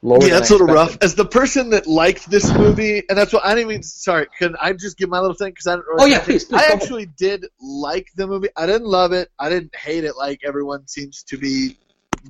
Lower 0.00 0.18
yeah, 0.18 0.28
than 0.28 0.30
that's 0.30 0.50
a 0.50 0.54
I 0.54 0.58
little 0.58 0.74
rough. 0.74 0.96
As 1.02 1.14
the 1.16 1.24
person 1.24 1.70
that 1.70 1.86
liked 1.88 2.30
this 2.30 2.52
movie, 2.54 3.02
and 3.08 3.18
that's 3.18 3.32
what 3.32 3.44
I 3.44 3.54
didn't 3.54 3.70
even. 3.70 3.82
Sorry, 3.82 4.26
can 4.38 4.54
I 4.60 4.72
just 4.72 4.96
give 4.96 5.08
my 5.08 5.18
little 5.18 5.34
thing? 5.34 5.50
Because 5.50 5.66
I 5.66 5.74
don't. 5.74 5.84
Really 5.88 6.02
Oh, 6.02 6.06
yeah, 6.06 6.20
please, 6.20 6.44
please, 6.44 6.56
I 6.56 6.68
go 6.68 6.74
ahead. 6.74 6.82
actually 6.82 7.06
did 7.06 7.46
like 7.60 8.06
the 8.14 8.26
movie. 8.28 8.48
I 8.56 8.66
didn't 8.66 8.86
love 8.86 9.12
it. 9.12 9.28
I 9.38 9.48
didn't 9.48 9.74
hate 9.74 10.04
it 10.04 10.16
like 10.16 10.40
everyone 10.44 10.86
seems 10.86 11.24
to 11.24 11.36
be 11.36 11.76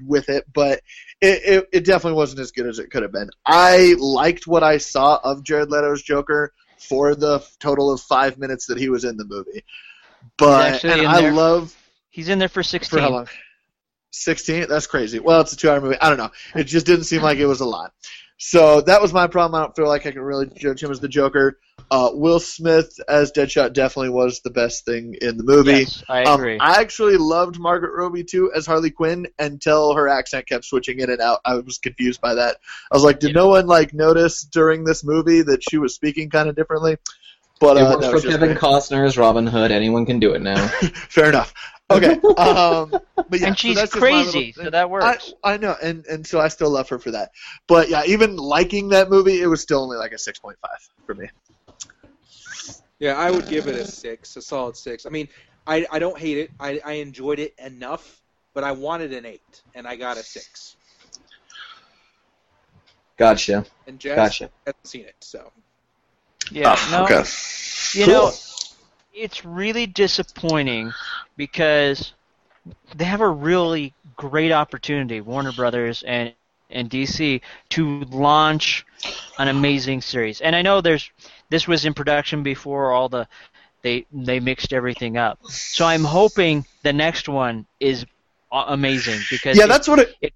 with 0.07 0.29
it, 0.31 0.45
but 0.53 0.81
it, 1.21 1.41
it, 1.45 1.69
it 1.73 1.85
definitely 1.85 2.17
wasn't 2.17 2.41
as 2.41 2.53
good 2.53 2.67
as 2.67 2.79
it 2.79 2.91
could 2.91 3.03
have 3.03 3.13
been. 3.13 3.29
I 3.45 3.97
liked 3.99 4.47
what 4.47 4.63
I 4.63 4.79
saw 4.79 5.19
of 5.23 5.43
Jared 5.43 5.71
Leto's 5.71 6.03
Joker 6.03 6.53
for 6.79 7.15
the 7.15 7.45
total 7.59 7.91
of 7.93 8.01
five 8.01 8.39
minutes 8.39 8.67
that 8.67 8.79
he 8.79 8.89
was 8.89 9.05
in 9.05 9.17
the 9.17 9.25
movie. 9.25 9.65
But 10.37 10.85
and 10.85 11.07
I 11.07 11.21
there. 11.21 11.33
love 11.33 11.75
He's 12.11 12.29
in 12.29 12.39
there 12.39 12.49
for 12.49 12.63
16. 12.63 12.97
for 12.97 13.03
how 13.03 13.11
long? 13.11 13.29
16? 14.23 14.67
That's 14.69 14.87
crazy. 14.87 15.19
Well, 15.19 15.41
it's 15.41 15.53
a 15.53 15.57
two 15.57 15.71
hour 15.71 15.81
movie. 15.81 15.97
I 16.01 16.09
don't 16.09 16.19
know. 16.19 16.31
It 16.55 16.65
just 16.65 16.87
didn't 16.87 17.05
seem 17.05 17.23
like 17.23 17.39
it 17.39 17.47
was 17.47 17.61
a 17.61 17.67
lot. 17.67 17.93
So 18.41 18.83
that 18.83 19.03
was 19.03 19.13
my 19.13 19.27
problem. 19.27 19.61
I 19.61 19.65
don't 19.65 19.75
feel 19.75 19.89
like 19.89 20.07
I 20.07 20.13
can 20.13 20.21
really 20.23 20.47
judge 20.57 20.83
him 20.83 20.93
as 20.93 21.01
the 21.01 21.09
Joker. 21.09 21.59
Uh, 21.91 22.11
Will 22.13 22.39
Smith 22.39 23.01
as 23.09 23.33
Deadshot 23.33 23.73
definitely 23.73 24.11
was 24.11 24.41
the 24.41 24.51
best 24.51 24.85
thing 24.85 25.17
in 25.21 25.39
the 25.39 25.43
movie. 25.43 25.73
Yes, 25.81 26.05
I 26.09 26.23
Um, 26.23 26.39
agree. 26.39 26.59
I 26.61 26.81
actually 26.81 27.17
loved 27.17 27.59
Margaret 27.59 27.93
Robbie 27.97 28.23
too 28.25 28.53
as 28.55 28.65
Harley 28.67 28.91
Quinn 28.91 29.27
until 29.39 29.95
her 29.95 30.07
accent 30.07 30.47
kept 30.47 30.67
switching 30.67 31.01
in 31.01 31.11
and 31.11 31.21
out. 31.21 31.41
I 31.45 31.55
was 31.55 31.79
confused 31.79 32.21
by 32.21 32.35
that. 32.35 32.59
I 32.93 32.97
was 32.97 33.03
like, 33.03 33.19
did 33.19 33.35
no 33.35 33.49
one 33.49 33.67
like 33.67 33.93
notice 33.93 34.43
during 34.43 34.85
this 34.85 35.03
movie 35.03 35.43
that 35.43 35.63
she 35.69 35.79
was 35.79 35.95
speaking 35.95 36.31
kind 36.31 36.49
of 36.49 36.55
differently? 36.55 36.99
But 37.59 37.77
it 37.77 37.83
uh, 37.83 37.99
works 37.99 38.23
for 38.23 38.29
Kevin 38.29 38.51
me. 38.51 38.55
Costner 38.55 39.05
as 39.05 39.19
Robin 39.19 39.47
Hood. 39.47 39.73
Anyone 39.73 40.07
can 40.07 40.21
do 40.21 40.35
it 40.35 40.43
now. 40.43 40.69
Fair 41.09 41.31
enough. 41.31 41.53
Okay. 41.91 42.21
Um, 42.37 43.01
but 43.29 43.41
yeah, 43.41 43.49
and 43.49 43.59
so 43.59 43.61
she's 43.61 43.75
that's 43.75 43.93
just 43.93 44.09
my 44.09 44.23
little 44.23 44.33
crazy, 44.33 44.53
thing. 44.53 44.65
so 44.65 44.71
that 44.71 44.89
works. 44.91 45.35
I, 45.45 45.55
I 45.55 45.57
know, 45.59 45.77
and 45.83 46.05
and 46.07 46.27
so 46.27 46.41
I 46.41 46.49
still 46.49 46.71
love 46.71 46.89
her 46.89 46.99
for 46.99 47.11
that. 47.11 47.31
But 47.67 47.89
yeah, 47.91 48.03
even 48.07 48.37
liking 48.37 48.89
that 48.91 49.11
movie, 49.11 49.41
it 49.43 49.47
was 49.47 49.61
still 49.61 49.83
only 49.83 49.97
like 49.99 50.13
a 50.13 50.19
six 50.19 50.39
point 50.39 50.57
five 50.63 50.79
for 51.07 51.15
me. 51.15 51.29
Yeah, 53.01 53.15
I 53.15 53.31
would 53.31 53.49
give 53.49 53.69
it 53.69 53.77
a 53.77 53.85
six, 53.85 54.37
a 54.37 54.43
solid 54.43 54.77
six. 54.77 55.07
I 55.07 55.11
mean, 55.11 55.29
I, 55.67 55.87
I 55.93 55.99
don't 55.99 56.19
hate 56.19 56.39
it. 56.39 56.51
I, 56.59 56.81
I 56.85 56.93
enjoyed 56.95 57.39
it 57.39 57.55
enough, 57.59 58.21
but 58.55 58.65
I 58.65 58.73
wanted 58.73 59.13
an 59.13 59.25
eight, 59.27 59.63
and 59.75 59.87
I 59.87 59.97
got 59.97 60.17
a 60.17 60.23
six. 60.23 60.77
Gotcha. 63.19 63.65
And 63.87 63.99
Jess 63.99 64.17
Gotcha. 64.17 64.51
hasn't 64.67 64.87
seen 64.87 65.05
it, 65.05 65.17
so 65.21 65.51
Yeah, 66.51 66.67
Ah, 66.67 66.99
no. 66.99 67.05
okay. 67.05 67.25
You 67.95 68.07
Cool. 68.07 68.15
know, 68.15 68.33
it's 69.19 69.45
really 69.45 69.87
disappointing 69.87 70.95
because 71.37 72.15
they 72.95 73.05
have 73.05 73.21
a 73.21 73.29
really 73.29 73.95
great 74.17 74.53
opportunity, 74.53 75.21
Warner 75.21 75.53
Brothers 75.53 76.03
and 76.05 76.35
and 76.71 76.91
DC, 76.91 77.41
to 77.71 78.01
launch 78.05 78.87
an 79.39 79.49
amazing 79.49 80.03
series. 80.03 80.41
And 80.43 80.55
I 80.57 80.63
know 80.63 80.81
there's 80.83 81.11
this 81.51 81.67
was 81.69 81.87
in 81.87 81.95
production 81.95 82.43
before 82.43 82.93
all 82.93 83.09
the 83.09 83.29
they 83.83 84.07
they 84.13 84.41
mixed 84.41 84.73
everything 84.73 85.17
up. 85.17 85.41
So 85.45 85.87
I'm 85.87 86.05
hoping 86.05 86.67
the 86.83 86.93
next 86.93 87.29
one 87.29 87.67
is 87.81 88.07
amazing 88.53 89.27
because 89.31 89.59
Yeah, 89.59 89.67
it- 89.67 89.79
that's 89.79 89.89
what 89.89 90.01
it. 90.01 90.35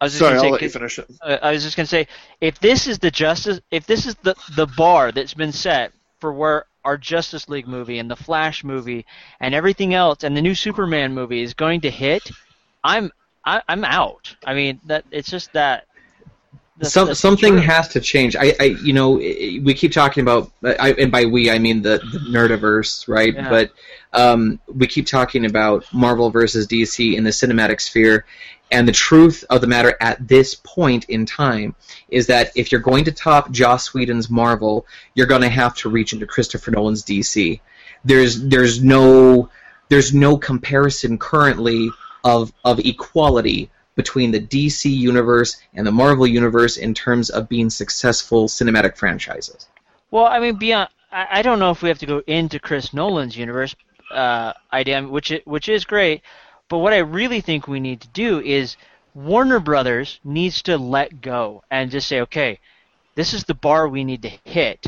I 0.00 0.04
was 0.06 0.12
just 0.12 0.24
Sorry, 0.24 0.26
gonna 0.26 0.38
I'll 0.38 0.50
let 0.50 0.62
you 0.62 0.68
finish 0.68 0.98
it. 0.98 1.10
uh, 1.22 1.38
I 1.42 1.52
was 1.52 1.62
just 1.62 1.76
gonna 1.76 1.86
say, 1.86 2.08
if 2.40 2.58
this 2.60 2.86
is 2.86 2.98
the 2.98 3.10
justice, 3.10 3.60
if 3.70 3.86
this 3.86 4.06
is 4.06 4.14
the 4.22 4.34
the 4.56 4.66
bar 4.66 5.12
that's 5.12 5.34
been 5.34 5.52
set 5.52 5.92
for 6.20 6.32
where 6.32 6.66
our 6.86 6.96
Justice 6.96 7.48
League 7.48 7.66
movie 7.68 7.98
and 7.98 8.08
the 8.10 8.16
Flash 8.16 8.64
movie 8.64 9.04
and 9.40 9.54
everything 9.54 9.92
else 9.92 10.24
and 10.24 10.36
the 10.36 10.40
new 10.40 10.54
Superman 10.54 11.12
movie 11.12 11.42
is 11.42 11.52
going 11.52 11.80
to 11.82 11.90
hit, 11.90 12.30
I'm 12.82 13.10
I, 13.44 13.60
I'm 13.68 13.84
out. 13.84 14.34
I 14.46 14.54
mean 14.54 14.80
that 14.86 15.04
it's 15.10 15.28
just 15.30 15.52
that. 15.52 15.84
that's- 16.78 16.92
Some, 16.92 17.08
that's 17.08 17.20
something 17.20 17.54
true. 17.54 17.60
has 17.60 17.88
to 17.88 18.00
change. 18.00 18.36
I, 18.36 18.54
I, 18.60 18.64
you 18.84 18.92
know, 18.92 19.12
we 19.12 19.74
keep 19.74 19.92
talking 19.92 20.22
about, 20.22 20.50
I, 20.64 20.92
and 20.98 21.10
by 21.12 21.24
we 21.24 21.50
I 21.50 21.58
mean 21.58 21.82
the, 21.82 21.98
the 22.12 22.20
nerdiverse, 22.30 23.08
right? 23.08 23.34
Yeah. 23.34 23.48
But 23.48 23.72
um, 24.12 24.58
we 24.72 24.86
keep 24.86 25.06
talking 25.06 25.44
about 25.44 25.84
Marvel 25.92 26.30
versus 26.30 26.66
DC 26.66 27.14
in 27.16 27.24
the 27.24 27.30
cinematic 27.30 27.80
sphere, 27.80 28.24
and 28.70 28.86
the 28.86 28.92
truth 28.92 29.44
of 29.50 29.60
the 29.60 29.66
matter 29.66 29.96
at 30.00 30.26
this 30.26 30.54
point 30.54 31.04
in 31.04 31.24
time 31.26 31.74
is 32.08 32.26
that 32.26 32.50
if 32.56 32.72
you're 32.72 32.80
going 32.80 33.04
to 33.04 33.12
top 33.12 33.50
Joss 33.50 33.94
Whedon's 33.94 34.28
Marvel, 34.28 34.86
you're 35.14 35.26
going 35.26 35.42
to 35.42 35.48
have 35.48 35.74
to 35.76 35.88
reach 35.88 36.12
into 36.12 36.26
Christopher 36.26 36.72
Nolan's 36.72 37.04
DC. 37.04 37.60
There's, 38.04 38.42
there's 38.42 38.82
no, 38.82 39.50
there's 39.88 40.12
no 40.12 40.36
comparison 40.36 41.18
currently 41.18 41.90
of 42.24 42.52
of 42.64 42.80
equality 42.80 43.70
between 43.94 44.30
the 44.32 44.40
DC 44.40 44.94
universe 44.94 45.56
and 45.74 45.86
the 45.86 45.92
Marvel 45.92 46.26
universe 46.26 46.76
in 46.76 46.92
terms 46.92 47.30
of 47.30 47.48
being 47.48 47.70
successful 47.70 48.46
cinematic 48.46 48.96
franchises. 48.96 49.68
Well, 50.10 50.26
I 50.26 50.38
mean, 50.38 50.56
beyond, 50.56 50.90
I, 51.10 51.40
don't 51.42 51.58
know 51.58 51.70
if 51.70 51.82
we 51.82 51.88
have 51.88 51.98
to 52.00 52.06
go 52.06 52.22
into 52.26 52.58
Chris 52.58 52.92
Nolan's 52.92 53.36
universe 53.36 53.74
uh, 54.10 54.52
idea, 54.72 55.02
which 55.02 55.32
which 55.44 55.68
is 55.68 55.84
great, 55.84 56.22
but 56.68 56.78
what 56.78 56.92
I 56.92 56.98
really 56.98 57.40
think 57.40 57.68
we 57.68 57.80
need 57.80 58.00
to 58.00 58.08
do 58.08 58.40
is 58.40 58.76
Warner 59.14 59.60
Brothers 59.60 60.20
needs 60.24 60.62
to 60.62 60.76
let 60.76 61.20
go 61.20 61.62
and 61.70 61.90
just 61.90 62.08
say, 62.08 62.20
okay, 62.22 62.58
this 63.14 63.32
is 63.32 63.44
the 63.44 63.54
bar 63.54 63.88
we 63.88 64.04
need 64.04 64.22
to 64.22 64.32
hit. 64.44 64.86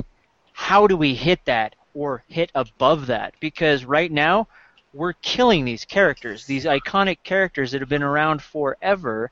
How 0.52 0.86
do 0.86 0.96
we 0.96 1.14
hit 1.14 1.44
that 1.44 1.76
or 1.94 2.24
hit 2.28 2.50
above 2.54 3.06
that? 3.06 3.34
Because 3.40 3.84
right 3.84 4.10
now 4.10 4.48
we're 4.92 5.14
killing 5.14 5.64
these 5.64 5.84
characters, 5.84 6.46
these 6.46 6.64
iconic 6.64 7.18
characters 7.22 7.70
that 7.70 7.80
have 7.80 7.88
been 7.88 8.02
around 8.02 8.42
forever, 8.42 9.30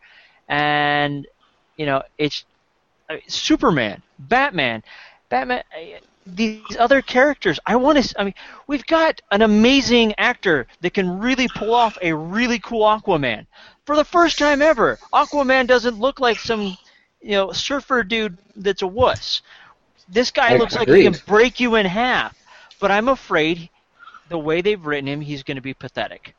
and 0.49 1.27
you 1.77 1.87
know, 1.87 2.03
it's 2.17 2.45
uh, 3.11 3.17
Superman, 3.27 4.03
Batman, 4.19 4.83
Batman. 5.29 5.63
These 6.27 6.77
other 6.79 7.03
characters, 7.03 7.61
I 7.67 7.77
want 7.77 8.03
to. 8.03 8.21
I 8.21 8.25
mean, 8.25 8.35
we've 8.67 8.85
got 8.87 9.21
an 9.31 9.43
amazing 9.43 10.15
actor 10.19 10.67
that 10.81 10.93
can 10.93 11.19
really 11.21 11.49
pull 11.49 11.73
off 11.73 11.97
a 12.03 12.13
really 12.13 12.59
cool 12.59 12.83
Aquaman. 12.83 13.47
For 13.85 13.95
the 13.95 14.05
first 14.05 14.39
time 14.39 14.61
ever, 14.61 14.99
Aquaman 15.13 15.69
doesn't 15.69 15.99
look 15.99 16.19
like 16.19 16.39
some, 16.39 16.77
you 17.23 17.31
know, 17.33 17.53
surfer 17.53 18.03
dude 18.03 18.37
that's 18.57 18.83
a 18.83 18.87
wuss. 18.87 19.43
This 20.09 20.31
guy 20.33 20.55
I- 20.55 20.57
looks 20.57 20.75
like 20.75 20.89
he 20.89 21.05
can 21.05 21.15
break 21.27 21.61
you 21.61 21.77
in 21.77 21.87
half. 21.87 22.37
But 22.81 22.91
I'm 22.91 23.09
afraid 23.09 23.71
the 24.29 24.39
way 24.39 24.61
they've 24.61 24.85
written 24.85 25.09
him, 25.09 25.21
he's 25.21 25.43
going 25.43 25.57
to 25.57 25.63
be 25.63 25.75
pathetic. 25.75 26.35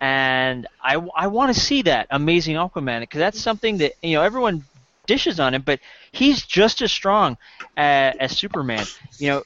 And 0.00 0.66
I, 0.82 0.96
I 1.16 1.26
want 1.26 1.54
to 1.54 1.60
see 1.60 1.82
that 1.82 2.06
amazing 2.10 2.56
Aquaman 2.56 3.00
because 3.00 3.18
that's 3.18 3.40
something 3.40 3.78
that 3.78 3.94
you 4.02 4.14
know 4.14 4.22
everyone 4.22 4.64
dishes 5.06 5.40
on 5.40 5.54
him, 5.54 5.62
but 5.62 5.80
he's 6.12 6.44
just 6.44 6.82
as 6.82 6.92
strong 6.92 7.36
as, 7.76 8.14
as 8.20 8.38
Superman. 8.38 8.86
You 9.18 9.28
know, 9.28 9.42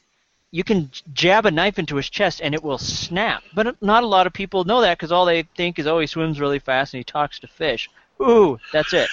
you 0.50 0.64
can 0.64 0.90
jab 1.12 1.46
a 1.46 1.50
knife 1.50 1.78
into 1.78 1.96
his 1.96 2.08
chest 2.08 2.40
and 2.42 2.54
it 2.54 2.62
will 2.62 2.78
snap. 2.78 3.42
But 3.54 3.80
not 3.82 4.02
a 4.02 4.06
lot 4.06 4.26
of 4.26 4.32
people 4.32 4.64
know 4.64 4.80
that 4.80 4.96
because 4.96 5.12
all 5.12 5.26
they 5.26 5.42
think 5.42 5.78
is, 5.78 5.86
oh, 5.86 5.98
he 5.98 6.06
swims 6.06 6.40
really 6.40 6.58
fast 6.58 6.94
and 6.94 6.98
he 6.98 7.04
talks 7.04 7.38
to 7.40 7.46
fish. 7.46 7.90
Ooh, 8.20 8.58
that's 8.72 8.92
it. 8.92 9.08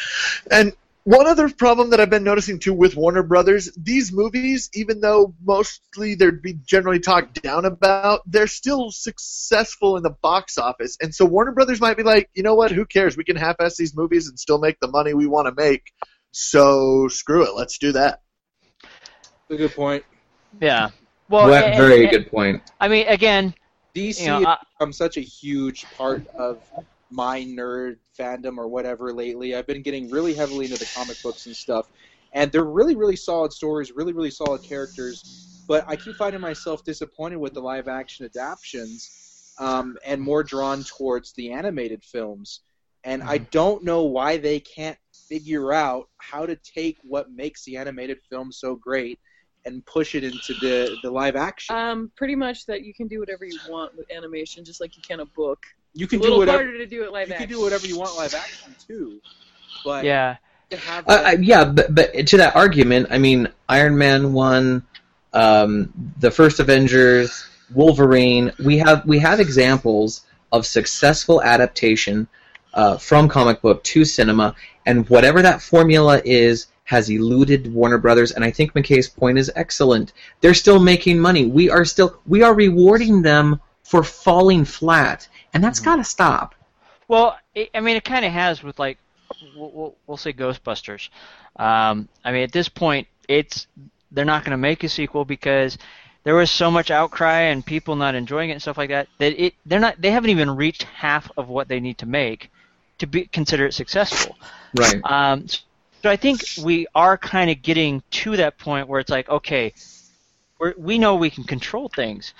And 0.49 0.73
one 1.03 1.27
other 1.27 1.49
problem 1.49 1.91
that 1.91 1.99
I've 1.99 2.09
been 2.09 2.23
noticing 2.23 2.57
too 2.57 2.73
with 2.73 2.95
Warner 2.95 3.21
Brothers, 3.21 3.71
these 3.77 4.11
movies, 4.11 4.71
even 4.73 5.01
though 5.01 5.35
mostly 5.45 6.15
they'd 6.15 6.41
be 6.41 6.53
generally 6.65 6.99
talked 6.99 7.43
down 7.43 7.65
about, 7.65 8.21
they're 8.25 8.47
still 8.47 8.89
successful 8.89 9.97
in 9.97 10.03
the 10.03 10.09
box 10.09 10.57
office. 10.57 10.97
And 10.99 11.13
so 11.13 11.25
Warner 11.25 11.51
Brothers 11.51 11.79
might 11.79 11.97
be 11.97 12.01
like, 12.01 12.31
you 12.33 12.41
know 12.41 12.55
what, 12.55 12.71
who 12.71 12.85
cares? 12.85 13.15
We 13.15 13.23
can 13.23 13.35
half-ass 13.35 13.77
these 13.77 13.95
movies 13.95 14.29
and 14.29 14.39
still 14.39 14.57
make 14.57 14.79
the 14.79 14.87
money 14.87 15.13
we 15.13 15.27
want 15.27 15.47
to 15.47 15.53
make. 15.53 15.93
So 16.37 17.07
screw 17.07 17.43
it, 17.45 17.55
let's 17.55 17.77
do 17.77 17.93
that. 17.93 18.19
a 19.49 19.55
good 19.55 19.73
point. 19.73 20.03
Yeah. 20.59 20.89
Well, 21.29 21.47
Well, 21.47 21.63
and- 21.63 21.77
very 21.77 22.01
and- 22.01 22.11
good 22.11 22.29
point. 22.29 22.61
I 22.81 22.89
mean, 22.89 23.07
again, 23.07 23.53
DC 23.93 24.19
You 24.23 24.27
know, 24.27 24.37
has 24.39 24.45
I- 24.47 24.57
become 24.77 24.91
such 24.91 25.15
a 25.15 25.21
huge 25.21 25.85
part 25.97 26.27
of 26.35 26.61
my 27.09 27.41
nerd 27.45 27.99
fandom 28.19 28.57
or 28.57 28.67
whatever 28.67 29.13
lately. 29.13 29.55
I've 29.55 29.65
been 29.65 29.81
getting 29.81 30.09
really 30.09 30.33
heavily 30.33 30.65
into 30.65 30.77
the 30.77 30.89
comic 30.93 31.15
books 31.23 31.45
and 31.45 31.55
stuff, 31.55 31.87
and 32.33 32.51
they're 32.51 32.65
really, 32.65 32.97
really 32.97 33.15
solid 33.15 33.53
stories, 33.53 33.93
really, 33.93 34.11
really 34.11 34.31
solid 34.31 34.61
characters. 34.61 35.63
But 35.69 35.85
I 35.87 35.95
keep 35.95 36.17
finding 36.17 36.41
myself 36.41 36.83
disappointed 36.83 37.37
with 37.37 37.53
the 37.53 37.61
live 37.61 37.87
action 37.87 38.25
adaptations, 38.25 39.53
um, 39.57 39.97
and 40.05 40.21
more 40.21 40.43
drawn 40.43 40.83
towards 40.83 41.31
the 41.31 41.53
animated 41.53 42.03
films. 42.03 42.59
And 43.05 43.23
I 43.23 43.37
don't 43.37 43.85
know 43.85 44.03
why 44.03 44.35
they 44.35 44.59
can't 44.59 44.97
figure 45.29 45.73
out 45.73 46.07
how 46.17 46.45
to 46.45 46.55
take 46.57 46.97
what 47.03 47.31
makes 47.31 47.63
the 47.65 47.77
animated 47.77 48.17
film 48.29 48.51
so 48.51 48.75
great 48.75 49.19
and 49.65 49.83
push 49.85 50.13
it 50.13 50.23
into 50.23 50.53
the, 50.61 50.95
the 51.01 51.09
live 51.09 51.35
action. 51.35 51.75
Um, 51.75 52.11
pretty 52.15 52.35
much 52.35 52.65
that 52.67 52.83
you 52.83 52.93
can 52.93 53.07
do 53.07 53.19
whatever 53.19 53.45
you 53.45 53.57
want 53.67 53.97
with 53.97 54.05
animation, 54.11 54.63
just 54.63 54.79
like 54.79 54.95
you 54.95 55.01
can 55.01 55.21
a 55.21 55.25
book. 55.25 55.65
you 55.93 56.07
can 56.07 56.19
a 56.19 56.21
little 56.21 56.37
do 56.37 56.39
whatever 56.41 56.63
harder 56.63 56.77
to 56.77 56.85
do 56.85 57.03
it 57.03 57.11
live 57.11 57.27
you 57.29 57.33
action. 57.33 57.47
can 57.47 57.57
do 57.57 57.61
whatever 57.63 57.87
you 57.87 57.97
want 57.97 58.15
live 58.15 58.33
action 58.35 58.75
too, 58.87 59.19
but 59.83 60.03
yeah. 60.05 60.35
to 60.69 60.77
have 60.77 61.07
Uh, 61.07 61.21
that- 61.23 61.33
uh, 61.33 61.37
yeah, 61.41 61.65
but, 61.65 61.95
but 61.95 62.27
to 62.27 62.37
that 62.37 62.55
argument, 62.55 63.07
I 63.09 63.17
mean, 63.17 63.47
Iron 63.67 63.97
Man 63.97 64.33
one, 64.33 64.83
um, 65.33 65.91
the 66.19 66.29
first 66.29 66.59
Avengers, 66.59 67.47
Wolverine. 67.73 68.51
We 68.63 68.77
have 68.77 69.03
we 69.07 69.17
have 69.19 69.39
examples 69.39 70.25
of 70.51 70.65
successful 70.67 71.41
adaptation 71.41 72.27
uh, 72.75 72.97
from 72.97 73.27
comic 73.27 73.61
book 73.61 73.83
to 73.83 74.05
cinema, 74.05 74.55
and 74.85 75.09
whatever 75.09 75.41
that 75.41 75.61
formula 75.61 76.21
is 76.23 76.67
has 76.83 77.09
eluded 77.09 77.73
Warner 77.73 77.97
Brothers. 77.97 78.31
And 78.31 78.43
I 78.43 78.51
think 78.51 78.73
McKay's 78.73 79.09
point 79.09 79.39
is 79.39 79.51
excellent. 79.55 80.13
They're 80.41 80.53
still 80.53 80.79
making 80.79 81.19
money. 81.19 81.45
We 81.45 81.69
are 81.69 81.85
still 81.85 82.19
we 82.27 82.43
are 82.43 82.53
rewarding 82.53 83.21
them 83.21 83.59
for 83.83 84.03
falling 84.03 84.65
flat, 84.65 85.27
and 85.53 85.63
that's 85.63 85.79
got 85.79 85.95
to 85.97 86.03
stop. 86.03 86.55
Well, 87.07 87.37
it, 87.53 87.69
I 87.73 87.79
mean, 87.79 87.95
it 87.95 88.03
kind 88.03 88.25
of 88.25 88.31
has 88.31 88.61
with 88.61 88.77
like 88.77 88.97
we'll, 89.55 89.71
we'll, 89.71 89.95
we'll 90.05 90.17
say 90.17 90.33
Ghostbusters. 90.33 91.09
Um, 91.55 92.09
I 92.23 92.31
mean, 92.31 92.43
at 92.43 92.51
this 92.51 92.69
point, 92.69 93.07
it's 93.27 93.67
they're 94.11 94.25
not 94.25 94.43
going 94.43 94.51
to 94.51 94.57
make 94.57 94.83
a 94.83 94.89
sequel 94.89 95.25
because 95.25 95.77
there 96.23 96.35
was 96.35 96.51
so 96.51 96.69
much 96.69 96.91
outcry 96.91 97.41
and 97.41 97.65
people 97.65 97.95
not 97.95 98.15
enjoying 98.15 98.49
it 98.49 98.53
and 98.53 98.61
stuff 98.61 98.77
like 98.77 98.89
that 98.89 99.07
that 99.19 99.41
it 99.41 99.53
they're 99.65 99.79
not 99.79 100.01
they 100.01 100.11
haven't 100.11 100.31
even 100.31 100.55
reached 100.55 100.83
half 100.83 101.31
of 101.37 101.49
what 101.49 101.67
they 101.67 101.79
need 101.79 101.97
to 101.99 102.05
make 102.05 102.49
to 102.99 103.07
be 103.07 103.25
consider 103.25 103.65
it 103.65 103.73
successful. 103.73 104.37
Right. 104.75 105.01
Um, 105.03 105.47
so 105.47 106.09
I 106.09 106.15
think 106.15 106.43
we 106.63 106.87
are 106.93 107.17
kind 107.17 107.49
of 107.49 107.61
getting 107.61 108.03
to 108.11 108.37
that 108.37 108.57
point 108.57 108.87
where 108.87 108.99
it's 108.99 109.09
like, 109.09 109.27
okay, 109.29 109.73
we're, 110.59 110.73
we 110.77 110.97
know 110.97 111.15
we 111.15 111.29
can 111.29 111.43
control 111.43 111.89
things. 111.89 112.33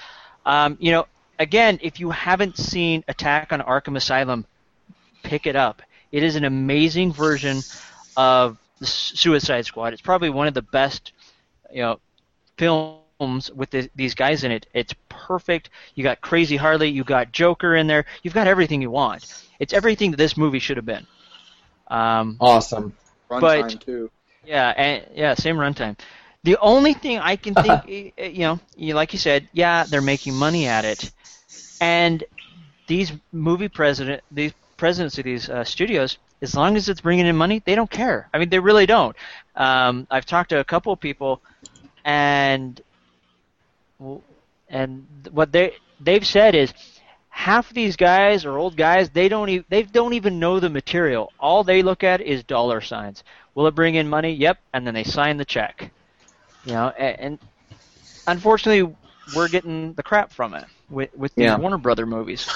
Um, 0.46 0.78
you 0.80 0.92
know, 0.92 1.08
again, 1.40 1.80
if 1.82 2.00
you 2.00 2.12
haven't 2.12 2.58
seen 2.58 3.04
Attack 3.08 3.52
on 3.52 3.62
Arkham 3.62 3.98
Asylum, 3.98 4.46
pick 5.24 5.48
it 5.48 5.56
up. 5.56 5.82
It 6.12 6.24
is 6.24 6.36
an 6.36 6.46
amazing 6.46 7.12
version 7.12 7.62
of 8.16 8.58
the 8.80 8.86
Suicide 8.86 9.66
Squad. 9.66 9.94
It's 9.94 10.02
probably 10.02 10.30
one 10.30 10.48
of 10.48 10.54
the 10.54 10.62
best, 10.62 11.12
you 11.72 11.82
know, 11.82 12.00
films 12.58 13.00
with 13.20 13.70
the, 13.72 13.90
these 13.96 14.14
guys 14.14 14.44
in 14.44 14.52
it. 14.52 14.68
It's 14.74 14.94
perfect. 15.10 15.70
You 15.96 16.04
got 16.04 16.22
Crazy 16.22 16.56
Harley, 16.56 16.90
you 16.90 17.04
got 17.04 17.32
Joker 17.32 17.76
in 17.76 17.88
there. 17.88 18.06
You've 18.24 18.34
got 18.34 18.48
everything 18.48 18.82
you 18.82 18.92
want. 18.92 19.44
It's 19.60 19.74
everything 19.74 20.12
that 20.12 20.18
this 20.18 20.38
movie 20.38 20.60
should 20.60 20.78
have 20.78 20.86
been. 20.86 21.08
Um, 21.88 22.38
awesome. 22.40 22.96
Runtime 23.30 23.42
but 23.42 23.82
too. 23.82 24.12
yeah, 24.46 24.74
and 24.76 25.06
yeah, 25.16 25.34
same 25.34 25.58
runtime. 25.58 25.98
The 26.44 26.58
only 26.58 26.94
thing 26.94 27.18
I 27.18 27.36
can 27.36 27.56
think, 27.56 27.88
you 28.18 28.40
know, 28.40 28.60
you, 28.76 28.94
like 28.94 29.14
you 29.14 29.20
said, 29.20 29.48
yeah, 29.54 29.86
they're 29.86 30.02
making 30.02 30.36
money 30.36 30.68
at 30.68 30.86
it, 30.86 31.12
and 31.82 32.24
these 32.88 33.12
movie 33.32 33.70
president, 33.70 34.24
these 34.32 34.54
presidents 34.78 35.18
of 35.18 35.24
these 35.24 35.50
uh, 35.50 35.64
studios, 35.64 36.18
as 36.42 36.56
long 36.56 36.76
as 36.76 36.90
it's 36.90 37.02
bringing 37.02 37.26
in 37.26 37.36
money, 37.36 37.62
they 37.66 37.76
don't 37.76 37.90
care. 37.90 38.30
I 38.34 38.38
mean, 38.38 38.50
they 38.50 38.60
really 38.60 38.86
don't. 38.86 39.16
Um, 39.56 40.06
I've 40.12 40.26
talked 40.26 40.50
to 40.50 40.60
a 40.60 40.64
couple 40.64 40.94
of 40.94 41.00
people, 41.00 41.42
and 42.04 42.80
and 44.70 45.06
what 45.32 45.52
they 45.52 45.76
they've 46.00 46.26
said 46.26 46.56
is 46.56 46.74
half 47.30 47.70
of 47.70 47.76
these 47.76 47.96
guys 47.96 48.46
are 48.46 48.58
old 48.58 48.76
guys. 48.78 49.10
They 49.10 49.30
don't 49.30 49.50
even 49.50 49.66
they 49.70 49.84
don't 49.84 50.14
even 50.14 50.40
know 50.40 50.60
the 50.60 50.70
material. 50.70 51.32
All 51.40 51.64
they 51.64 51.84
look 51.84 52.04
at 52.04 52.22
is 52.22 52.44
dollar 52.44 52.82
signs. 52.82 53.24
Will 53.54 53.68
it 53.68 53.76
bring 53.76 53.96
in 53.96 54.08
money? 54.10 54.34
Yep, 54.34 54.58
and 54.74 54.86
then 54.86 54.94
they 54.94 55.04
sign 55.04 55.38
the 55.38 55.46
check. 55.46 55.92
You 56.66 56.74
know, 56.74 56.90
and, 56.90 57.20
and 57.20 57.40
unfortunately, 58.28 58.96
we're 59.36 59.48
getting 59.50 59.94
the 59.94 60.04
crap 60.04 60.32
from 60.32 60.54
it 60.54 60.66
with 60.90 61.16
with 61.16 61.34
these 61.36 61.46
Yeah. 61.46 61.58
Warner 61.58 61.78
Brother 61.78 62.06
movies. 62.06 62.50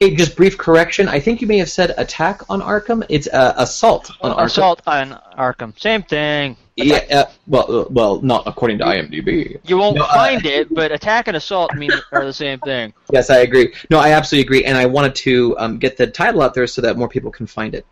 Hey, 0.00 0.14
just 0.14 0.36
brief 0.36 0.56
correction. 0.56 1.08
I 1.08 1.20
think 1.20 1.40
you 1.40 1.46
may 1.46 1.58
have 1.58 1.70
said 1.70 1.94
attack 1.96 2.42
on 2.50 2.60
Arkham. 2.60 3.04
It's 3.08 3.28
uh, 3.28 3.54
assault 3.56 4.10
on 4.20 4.32
Arkham. 4.32 4.44
Assault 4.46 4.82
on 4.86 5.20
Arkham, 5.38 5.78
same 5.78 6.02
thing. 6.02 6.56
Yeah. 6.76 7.04
Uh, 7.10 7.24
well, 7.46 7.74
uh, 7.74 7.84
well, 7.88 8.20
not 8.20 8.46
according 8.46 8.78
to 8.78 8.84
IMDb. 8.84 9.58
You 9.64 9.78
won't 9.78 9.96
No, 9.96 10.04
uh, 10.04 10.12
find 10.12 10.44
it, 10.44 10.72
but 10.74 10.92
attack 10.92 11.26
and 11.26 11.36
assault 11.36 11.74
mean 11.74 11.90
are 12.12 12.24
the 12.24 12.32
same 12.32 12.58
thing. 12.60 12.92
Yes, 13.10 13.30
I 13.30 13.38
agree. 13.38 13.72
No, 13.88 13.98
I 13.98 14.10
absolutely 14.10 14.46
agree, 14.46 14.64
and 14.64 14.76
I 14.76 14.84
wanted 14.84 15.14
to 15.16 15.56
um, 15.58 15.78
get 15.78 15.96
the 15.96 16.06
title 16.06 16.42
out 16.42 16.52
there 16.52 16.66
so 16.66 16.82
that 16.82 16.98
more 16.98 17.08
people 17.08 17.30
can 17.30 17.46
find 17.46 17.74
it, 17.74 17.86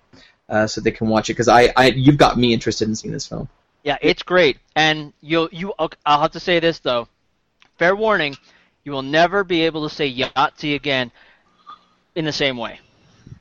uh, 0.50 0.66
so 0.66 0.82
they 0.82 0.90
can 0.90 1.08
watch 1.08 1.30
it. 1.30 1.32
Because 1.32 1.48
I, 1.48 1.72
I, 1.76 1.86
you've 1.86 2.18
got 2.18 2.36
me 2.36 2.52
interested 2.52 2.86
in 2.86 2.94
seeing 2.94 3.12
this 3.12 3.26
film. 3.26 3.48
Yeah, 3.84 3.96
it's 4.02 4.22
great, 4.22 4.58
and 4.76 5.14
you'll 5.22 5.48
you. 5.50 5.72
I'll 5.78 6.20
have 6.20 6.32
to 6.32 6.40
say 6.40 6.60
this 6.60 6.78
though. 6.80 7.08
Fair 7.78 7.96
warning, 7.96 8.36
you 8.84 8.92
will 8.92 9.02
never 9.02 9.44
be 9.44 9.62
able 9.62 9.88
to 9.88 9.94
say 9.94 10.14
Yahtzee 10.14 10.74
again 10.74 11.10
in 12.14 12.26
the 12.26 12.32
same 12.32 12.58
way. 12.58 12.80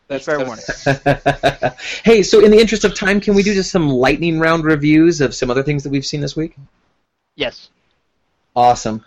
That's 0.07 0.25
fair 0.25 0.45
warning. 0.45 0.65
hey, 2.03 2.23
so 2.23 2.39
in 2.39 2.51
the 2.51 2.59
interest 2.59 2.83
of 2.83 2.93
time, 2.95 3.19
can 3.19 3.35
we 3.35 3.43
do 3.43 3.53
just 3.53 3.71
some 3.71 3.89
lightning 3.89 4.39
round 4.39 4.65
reviews 4.65 5.21
of 5.21 5.33
some 5.33 5.49
other 5.49 5.63
things 5.63 5.83
that 5.83 5.89
we've 5.89 6.05
seen 6.05 6.21
this 6.21 6.35
week? 6.35 6.55
Yes. 7.35 7.69
Awesome. 8.55 9.03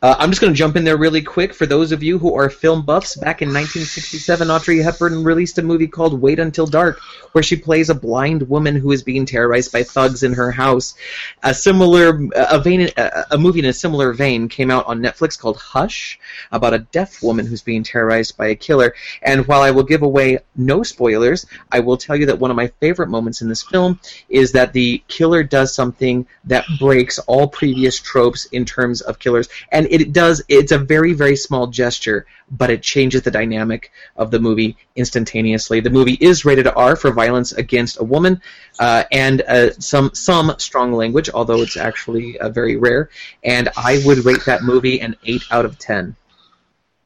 Uh, 0.00 0.14
I'm 0.16 0.30
just 0.30 0.40
going 0.40 0.52
to 0.52 0.56
jump 0.56 0.76
in 0.76 0.84
there 0.84 0.96
really 0.96 1.22
quick. 1.22 1.52
For 1.52 1.66
those 1.66 1.90
of 1.90 2.04
you 2.04 2.18
who 2.18 2.36
are 2.36 2.48
film 2.48 2.84
buffs, 2.84 3.16
back 3.16 3.42
in 3.42 3.48
1967, 3.48 4.48
Audrey 4.48 4.78
Hepburn 4.78 5.24
released 5.24 5.58
a 5.58 5.62
movie 5.62 5.88
called 5.88 6.20
Wait 6.20 6.38
Until 6.38 6.68
Dark, 6.68 7.00
where 7.32 7.42
she 7.42 7.56
plays 7.56 7.90
a 7.90 7.96
blind 7.96 8.48
woman 8.48 8.76
who 8.76 8.92
is 8.92 9.02
being 9.02 9.26
terrorized 9.26 9.72
by 9.72 9.82
thugs 9.82 10.22
in 10.22 10.34
her 10.34 10.52
house. 10.52 10.94
A 11.42 11.52
similar, 11.52 12.20
a, 12.36 12.60
vein, 12.60 12.88
a, 12.96 13.36
movie 13.36 13.58
in 13.58 13.64
a 13.64 13.72
similar 13.72 14.12
vein 14.12 14.48
came 14.48 14.70
out 14.70 14.86
on 14.86 15.00
Netflix 15.00 15.36
called 15.36 15.56
Hush, 15.56 16.20
about 16.52 16.74
a 16.74 16.78
deaf 16.78 17.20
woman 17.20 17.44
who's 17.44 17.62
being 17.62 17.82
terrorized 17.82 18.36
by 18.36 18.46
a 18.46 18.54
killer. 18.54 18.94
And 19.22 19.48
while 19.48 19.62
I 19.62 19.72
will 19.72 19.82
give 19.82 20.02
away 20.02 20.38
no 20.54 20.84
spoilers, 20.84 21.44
I 21.72 21.80
will 21.80 21.96
tell 21.96 22.14
you 22.14 22.26
that 22.26 22.38
one 22.38 22.52
of 22.52 22.56
my 22.56 22.68
favorite 22.78 23.08
moments 23.08 23.42
in 23.42 23.48
this 23.48 23.64
film 23.64 23.98
is 24.28 24.52
that 24.52 24.72
the 24.72 25.02
killer 25.08 25.42
does 25.42 25.74
something 25.74 26.24
that 26.44 26.66
breaks 26.78 27.18
all 27.20 27.48
previous 27.48 27.98
tropes 27.98 28.44
in 28.46 28.64
terms 28.64 29.00
of 29.00 29.18
killers, 29.18 29.48
and 29.72 29.87
it 29.90 30.12
does. 30.12 30.42
It's 30.48 30.72
a 30.72 30.78
very, 30.78 31.12
very 31.12 31.36
small 31.36 31.66
gesture, 31.66 32.26
but 32.50 32.70
it 32.70 32.82
changes 32.82 33.22
the 33.22 33.30
dynamic 33.30 33.92
of 34.16 34.30
the 34.30 34.38
movie 34.38 34.76
instantaneously. 34.96 35.80
The 35.80 35.90
movie 35.90 36.18
is 36.20 36.44
rated 36.44 36.66
R 36.66 36.96
for 36.96 37.10
violence 37.12 37.52
against 37.52 38.00
a 38.00 38.04
woman, 38.04 38.40
uh, 38.78 39.04
and 39.12 39.42
uh, 39.42 39.72
some 39.72 40.10
some 40.14 40.54
strong 40.58 40.92
language, 40.92 41.30
although 41.30 41.62
it's 41.62 41.76
actually 41.76 42.38
uh, 42.38 42.48
very 42.48 42.76
rare. 42.76 43.10
And 43.44 43.68
I 43.76 44.02
would 44.04 44.24
rate 44.24 44.44
that 44.46 44.62
movie 44.62 45.00
an 45.00 45.16
eight 45.24 45.42
out 45.50 45.64
of 45.64 45.78
ten. 45.78 46.16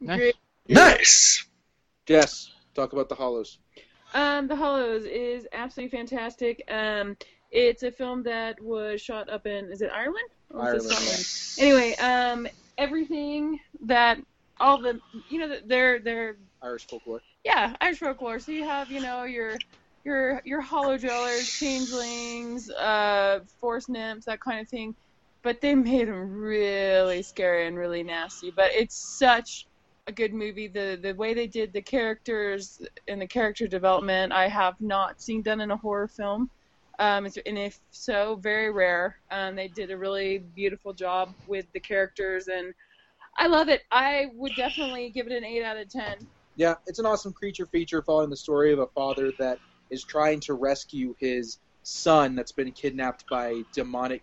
Great. 0.04 0.36
Nice. 0.68 1.44
Jess, 2.06 2.50
talk 2.74 2.92
about 2.92 3.08
the 3.08 3.14
Hollows. 3.14 3.58
Um, 4.14 4.46
The 4.46 4.56
Hollows 4.56 5.04
is 5.04 5.46
absolutely 5.52 5.96
fantastic. 5.96 6.62
Um, 6.68 7.16
it's 7.50 7.82
a 7.82 7.90
film 7.90 8.22
that 8.24 8.60
was 8.62 9.00
shot 9.00 9.28
up 9.30 9.46
in 9.46 9.70
is 9.70 9.82
it 9.82 9.90
Ireland? 9.92 10.28
Or 10.50 10.74
is 10.74 10.86
it 10.86 10.92
Ireland, 10.92 11.56
Anyway, 11.58 11.94
um, 11.96 12.48
everything 12.82 13.60
that 13.86 14.18
all 14.58 14.78
the 14.78 15.00
you 15.30 15.38
know 15.38 15.56
they're 15.66 16.00
they're 16.00 16.36
Irish 16.62 16.86
folklore. 16.86 17.22
yeah 17.44 17.74
Irish 17.80 17.98
folklore. 17.98 18.38
So 18.40 18.52
you 18.52 18.64
have 18.64 18.90
you 18.90 19.00
know 19.00 19.24
your 19.24 19.56
your 20.04 20.42
your 20.44 20.60
hollow 20.60 20.98
dwellers, 20.98 21.48
changelings, 21.48 22.70
uh, 22.70 23.40
forest 23.60 23.88
nymphs, 23.88 24.26
that 24.26 24.40
kind 24.40 24.60
of 24.60 24.68
thing. 24.68 24.94
But 25.42 25.60
they 25.60 25.74
made 25.74 26.08
them 26.08 26.30
really 26.30 27.22
scary 27.22 27.66
and 27.66 27.76
really 27.76 28.02
nasty. 28.02 28.50
But 28.50 28.70
it's 28.72 28.96
such 28.96 29.66
a 30.06 30.12
good 30.12 30.34
movie. 30.34 30.68
The 30.68 30.98
the 31.00 31.14
way 31.14 31.34
they 31.34 31.46
did 31.46 31.72
the 31.72 31.82
characters 31.82 32.80
and 33.08 33.20
the 33.20 33.26
character 33.26 33.66
development, 33.68 34.32
I 34.32 34.48
have 34.48 34.80
not 34.80 35.20
seen 35.22 35.42
done 35.42 35.60
in 35.60 35.70
a 35.70 35.76
horror 35.76 36.08
film. 36.08 36.50
Um, 36.98 37.24
and 37.24 37.58
if 37.58 37.80
so, 37.90 38.36
very 38.36 38.70
rare. 38.70 39.16
Um, 39.30 39.56
they 39.56 39.68
did 39.68 39.90
a 39.90 39.96
really 39.96 40.38
beautiful 40.38 40.92
job 40.92 41.34
with 41.46 41.66
the 41.72 41.80
characters, 41.80 42.48
and 42.48 42.74
I 43.38 43.46
love 43.46 43.68
it. 43.68 43.82
I 43.90 44.26
would 44.34 44.52
definitely 44.56 45.10
give 45.10 45.26
it 45.26 45.32
an 45.32 45.44
eight 45.44 45.64
out 45.64 45.76
of 45.76 45.88
ten. 45.88 46.16
Yeah, 46.56 46.74
it's 46.86 46.98
an 46.98 47.06
awesome 47.06 47.32
creature 47.32 47.66
feature 47.66 48.02
following 48.02 48.30
the 48.30 48.36
story 48.36 48.72
of 48.72 48.78
a 48.78 48.86
father 48.88 49.32
that 49.38 49.58
is 49.90 50.04
trying 50.04 50.40
to 50.40 50.54
rescue 50.54 51.14
his 51.18 51.58
son 51.82 52.34
that's 52.34 52.52
been 52.52 52.70
kidnapped 52.72 53.24
by 53.28 53.62
demonic 53.72 54.22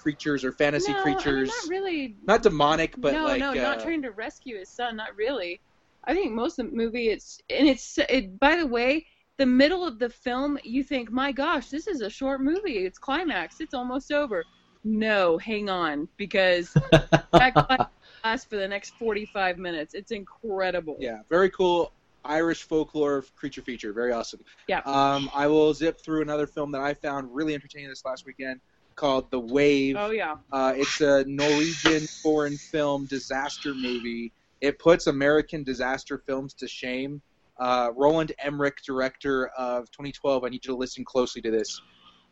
creatures 0.00 0.44
or 0.44 0.52
fantasy 0.52 0.92
no, 0.92 0.98
I 0.98 1.04
mean, 1.04 1.14
creatures. 1.14 1.48
not 1.48 1.70
really. 1.70 2.16
Not 2.26 2.42
demonic, 2.42 2.94
but 2.98 3.14
no, 3.14 3.24
like 3.24 3.40
no, 3.40 3.50
uh, 3.50 3.54
not 3.54 3.80
trying 3.80 4.02
to 4.02 4.10
rescue 4.10 4.58
his 4.58 4.68
son. 4.68 4.96
Not 4.96 5.16
really. 5.16 5.60
I 6.04 6.14
think 6.14 6.32
most 6.32 6.58
of 6.58 6.70
the 6.70 6.76
movie, 6.76 7.08
it's 7.08 7.40
and 7.50 7.66
it's. 7.66 7.98
It, 8.08 8.38
by 8.38 8.56
the 8.56 8.66
way, 8.66 9.06
the 9.36 9.46
middle 9.46 9.86
of 9.86 9.98
the 9.98 10.08
film, 10.08 10.58
you 10.62 10.82
think, 10.82 11.10
my 11.10 11.32
gosh, 11.32 11.68
this 11.68 11.86
is 11.86 12.00
a 12.00 12.10
short 12.10 12.40
movie. 12.40 12.78
It's 12.78 12.98
climax. 12.98 13.60
It's 13.60 13.74
almost 13.74 14.12
over. 14.12 14.44
No, 14.84 15.38
hang 15.38 15.70
on, 15.70 16.08
because 16.16 16.72
that 16.92 17.90
lasts 18.22 18.46
for 18.46 18.56
the 18.56 18.68
next 18.68 18.94
45 18.98 19.58
minutes. 19.58 19.94
It's 19.94 20.12
incredible. 20.12 20.96
Yeah, 21.00 21.20
very 21.30 21.50
cool 21.50 21.92
Irish 22.24 22.62
folklore 22.62 23.24
creature 23.36 23.62
feature. 23.62 23.92
Very 23.92 24.12
awesome. 24.12 24.40
Yeah. 24.68 24.80
Um, 24.84 25.30
I 25.34 25.46
will 25.46 25.72
zip 25.74 26.00
through 26.00 26.22
another 26.22 26.46
film 26.46 26.72
that 26.72 26.80
I 26.80 26.94
found 26.94 27.34
really 27.34 27.54
entertaining 27.54 27.88
this 27.88 28.04
last 28.04 28.26
weekend 28.26 28.60
called 28.94 29.30
The 29.30 29.40
Wave. 29.40 29.96
Oh 29.98 30.10
yeah. 30.10 30.36
Uh, 30.52 30.72
it's 30.76 31.00
a 31.00 31.24
Norwegian 31.26 32.06
foreign 32.22 32.56
film 32.56 33.06
disaster 33.06 33.74
movie. 33.74 34.32
It 34.60 34.78
puts 34.78 35.06
American 35.06 35.62
disaster 35.62 36.18
films 36.18 36.54
to 36.54 36.68
shame. 36.68 37.20
Uh, 37.58 37.90
Roland 37.94 38.32
Emmerich, 38.38 38.78
director 38.84 39.48
of 39.56 39.90
2012, 39.90 40.44
I 40.44 40.48
need 40.48 40.64
you 40.64 40.72
to 40.72 40.76
listen 40.76 41.04
closely 41.04 41.40
to 41.42 41.50
this. 41.50 41.80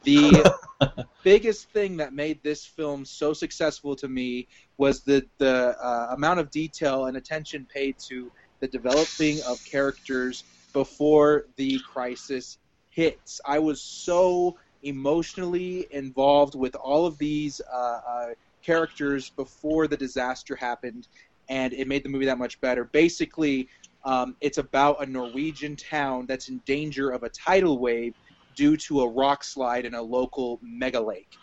The 0.05 0.53
biggest 1.23 1.71
thing 1.71 1.97
that 1.99 2.13
made 2.13 2.43
this 2.43 2.65
film 2.67 3.05
so 3.05 3.33
successful 3.33 3.95
to 3.97 4.09
me 4.09 4.49
was 4.77 5.03
the 5.03 5.25
the 5.39 5.77
uh, 5.81 6.09
amount 6.11 6.41
of 6.41 6.51
detail 6.51 7.07
and 7.07 7.17
attention 7.17 7.67
paid 7.73 7.99
to 8.09 8.33
the 8.61 8.69
developing 8.69 9.41
of 9.43 9.65
characters 9.65 10.45
before 10.73 11.47
the 11.57 11.79
crisis 11.81 12.59
hits. 12.91 13.41
I 13.45 13.59
was 13.59 13.81
so 13.81 14.57
emotionally 14.83 15.87
involved 15.91 16.55
with 16.55 16.75
all 16.77 17.07
of 17.07 17.19
these 17.19 17.61
uh, 17.73 17.77
uh, 17.77 18.27
characters 18.63 19.31
before 19.31 19.87
the 19.87 19.97
disaster 19.97 20.57
happened, 20.57 21.09
and 21.49 21.73
it 21.73 21.87
made 21.87 22.05
the 22.05 22.09
movie 22.09 22.27
that 22.27 22.39
much 22.39 22.61
better. 22.61 22.85
Basically, 22.85 23.69
um, 24.05 24.37
it's 24.41 24.59
about 24.59 25.03
a 25.03 25.07
Norwegian 25.07 25.77
town 25.77 26.27
that's 26.27 26.49
in 26.49 26.61
danger 26.67 27.11
of 27.11 27.23
a 27.23 27.31
tidal 27.31 27.79
wave 27.79 28.15
due 28.55 28.77
to 28.77 29.01
a 29.01 29.09
rock 29.09 29.45
slide 29.45 29.85
in 29.85 29.95
a 29.95 30.03
local 30.03 30.59
mega 30.63 31.01
lake. 31.01 31.39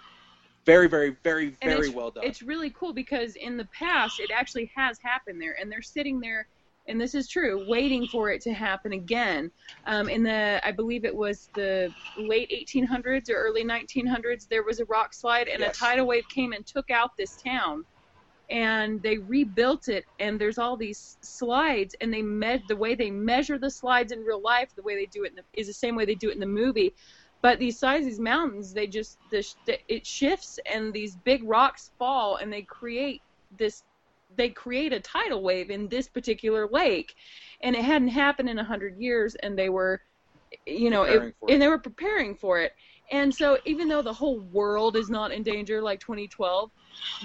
Very, 0.65 0.87
very, 0.87 1.15
very, 1.23 1.57
very 1.63 1.89
well 1.89 2.11
done. 2.11 2.25
It's 2.25 2.41
really 2.41 2.71
cool 2.71 2.93
because 2.93 3.35
in 3.35 3.57
the 3.57 3.67
past 3.73 4.19
it 4.19 4.29
actually 4.31 4.69
has 4.75 4.97
happened 5.01 5.41
there, 5.41 5.55
and 5.59 5.71
they're 5.71 5.81
sitting 5.81 6.19
there, 6.19 6.47
and 6.87 6.99
this 6.99 7.15
is 7.15 7.27
true, 7.27 7.63
waiting 7.65 8.07
for 8.07 8.29
it 8.29 8.41
to 8.41 8.53
happen 8.53 8.93
again. 8.93 9.51
Um, 9.87 10.09
in 10.09 10.21
the, 10.23 10.59
I 10.63 10.71
believe 10.71 11.05
it 11.05 11.15
was 11.15 11.49
the 11.55 11.93
late 12.15 12.51
1800s 12.51 13.29
or 13.29 13.35
early 13.35 13.63
1900s, 13.63 14.47
there 14.49 14.63
was 14.63 14.79
a 14.79 14.85
rock 14.85 15.13
slide, 15.13 15.47
and 15.47 15.61
Yes. 15.61 15.75
a 15.77 15.79
tidal 15.79 16.05
wave 16.07 16.27
came 16.29 16.51
and 16.53 16.65
took 16.67 16.89
out 16.91 17.11
this 17.17 17.41
town. 17.41 17.83
And 18.49 19.01
they 19.03 19.17
rebuilt 19.17 19.89
it, 19.89 20.05
and 20.19 20.39
there's 20.39 20.57
all 20.57 20.75
these 20.75 21.17
slides, 21.21 21.95
and 22.01 22.11
they 22.11 22.23
me- 22.23 22.63
the 22.67 22.75
way 22.75 22.95
they 22.95 23.11
measure 23.11 23.59
the 23.59 23.69
slides 23.69 24.11
in 24.11 24.19
real 24.21 24.41
life, 24.41 24.73
the 24.75 24.81
way 24.81 24.95
they 24.95 25.05
do 25.05 25.23
it 25.23 25.31
in 25.31 25.35
the, 25.35 25.43
is 25.53 25.67
the 25.67 25.73
same 25.73 25.95
way 25.95 26.05
they 26.05 26.15
do 26.15 26.29
it 26.29 26.33
in 26.33 26.39
the 26.39 26.47
movie. 26.47 26.95
But 27.41 27.59
these 27.59 27.79
sides, 27.79 28.05
these 28.05 28.19
mountains, 28.19 28.73
they 28.73 28.87
just 28.87 29.17
the, 29.29 29.45
the, 29.65 29.77
it 29.87 30.05
shifts, 30.05 30.59
and 30.71 30.91
these 30.91 31.15
big 31.15 31.41
rocks 31.43 31.91
fall, 31.97 32.37
and 32.37 32.51
they 32.51 32.63
create 32.63 33.21
this. 33.57 33.83
They 34.35 34.49
create 34.49 34.93
a 34.93 34.99
tidal 34.99 35.41
wave 35.41 35.69
in 35.69 35.87
this 35.87 36.07
particular 36.07 36.67
lake, 36.71 37.13
and 37.61 37.75
it 37.75 37.83
hadn't 37.83 38.09
happened 38.09 38.49
in 38.49 38.59
a 38.59 38.63
hundred 38.63 38.99
years, 38.99 39.35
and 39.35 39.57
they 39.57 39.69
were, 39.69 40.01
you 40.65 40.89
know, 40.89 41.03
it, 41.03 41.21
it. 41.23 41.35
and 41.53 41.61
they 41.61 41.67
were 41.67 41.79
preparing 41.79 42.35
for 42.35 42.59
it. 42.59 42.73
And 43.11 43.33
so, 43.33 43.57
even 43.65 43.87
though 43.87 44.01
the 44.01 44.13
whole 44.13 44.39
world 44.39 44.95
is 44.95 45.09
not 45.09 45.31
in 45.31 45.43
danger 45.43 45.81
like 45.81 45.99
2012, 45.99 46.69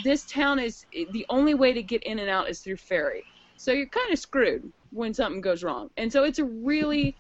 this 0.03 0.24
town 0.26 0.59
is 0.59 0.85
the 1.12 1.26
only 1.28 1.55
way 1.55 1.72
to 1.72 1.82
get 1.82 2.03
in 2.05 2.18
and 2.18 2.30
out 2.30 2.49
is 2.49 2.61
through 2.61 2.76
ferry. 2.76 3.24
So 3.57 3.72
you're 3.72 3.87
kind 3.87 4.12
of 4.12 4.18
screwed 4.18 4.72
when 4.91 5.14
something 5.14 5.41
goes 5.41 5.62
wrong. 5.62 5.91
And 5.97 6.12
so 6.12 6.24
it's 6.24 6.39
a 6.39 6.45
really 6.45 7.16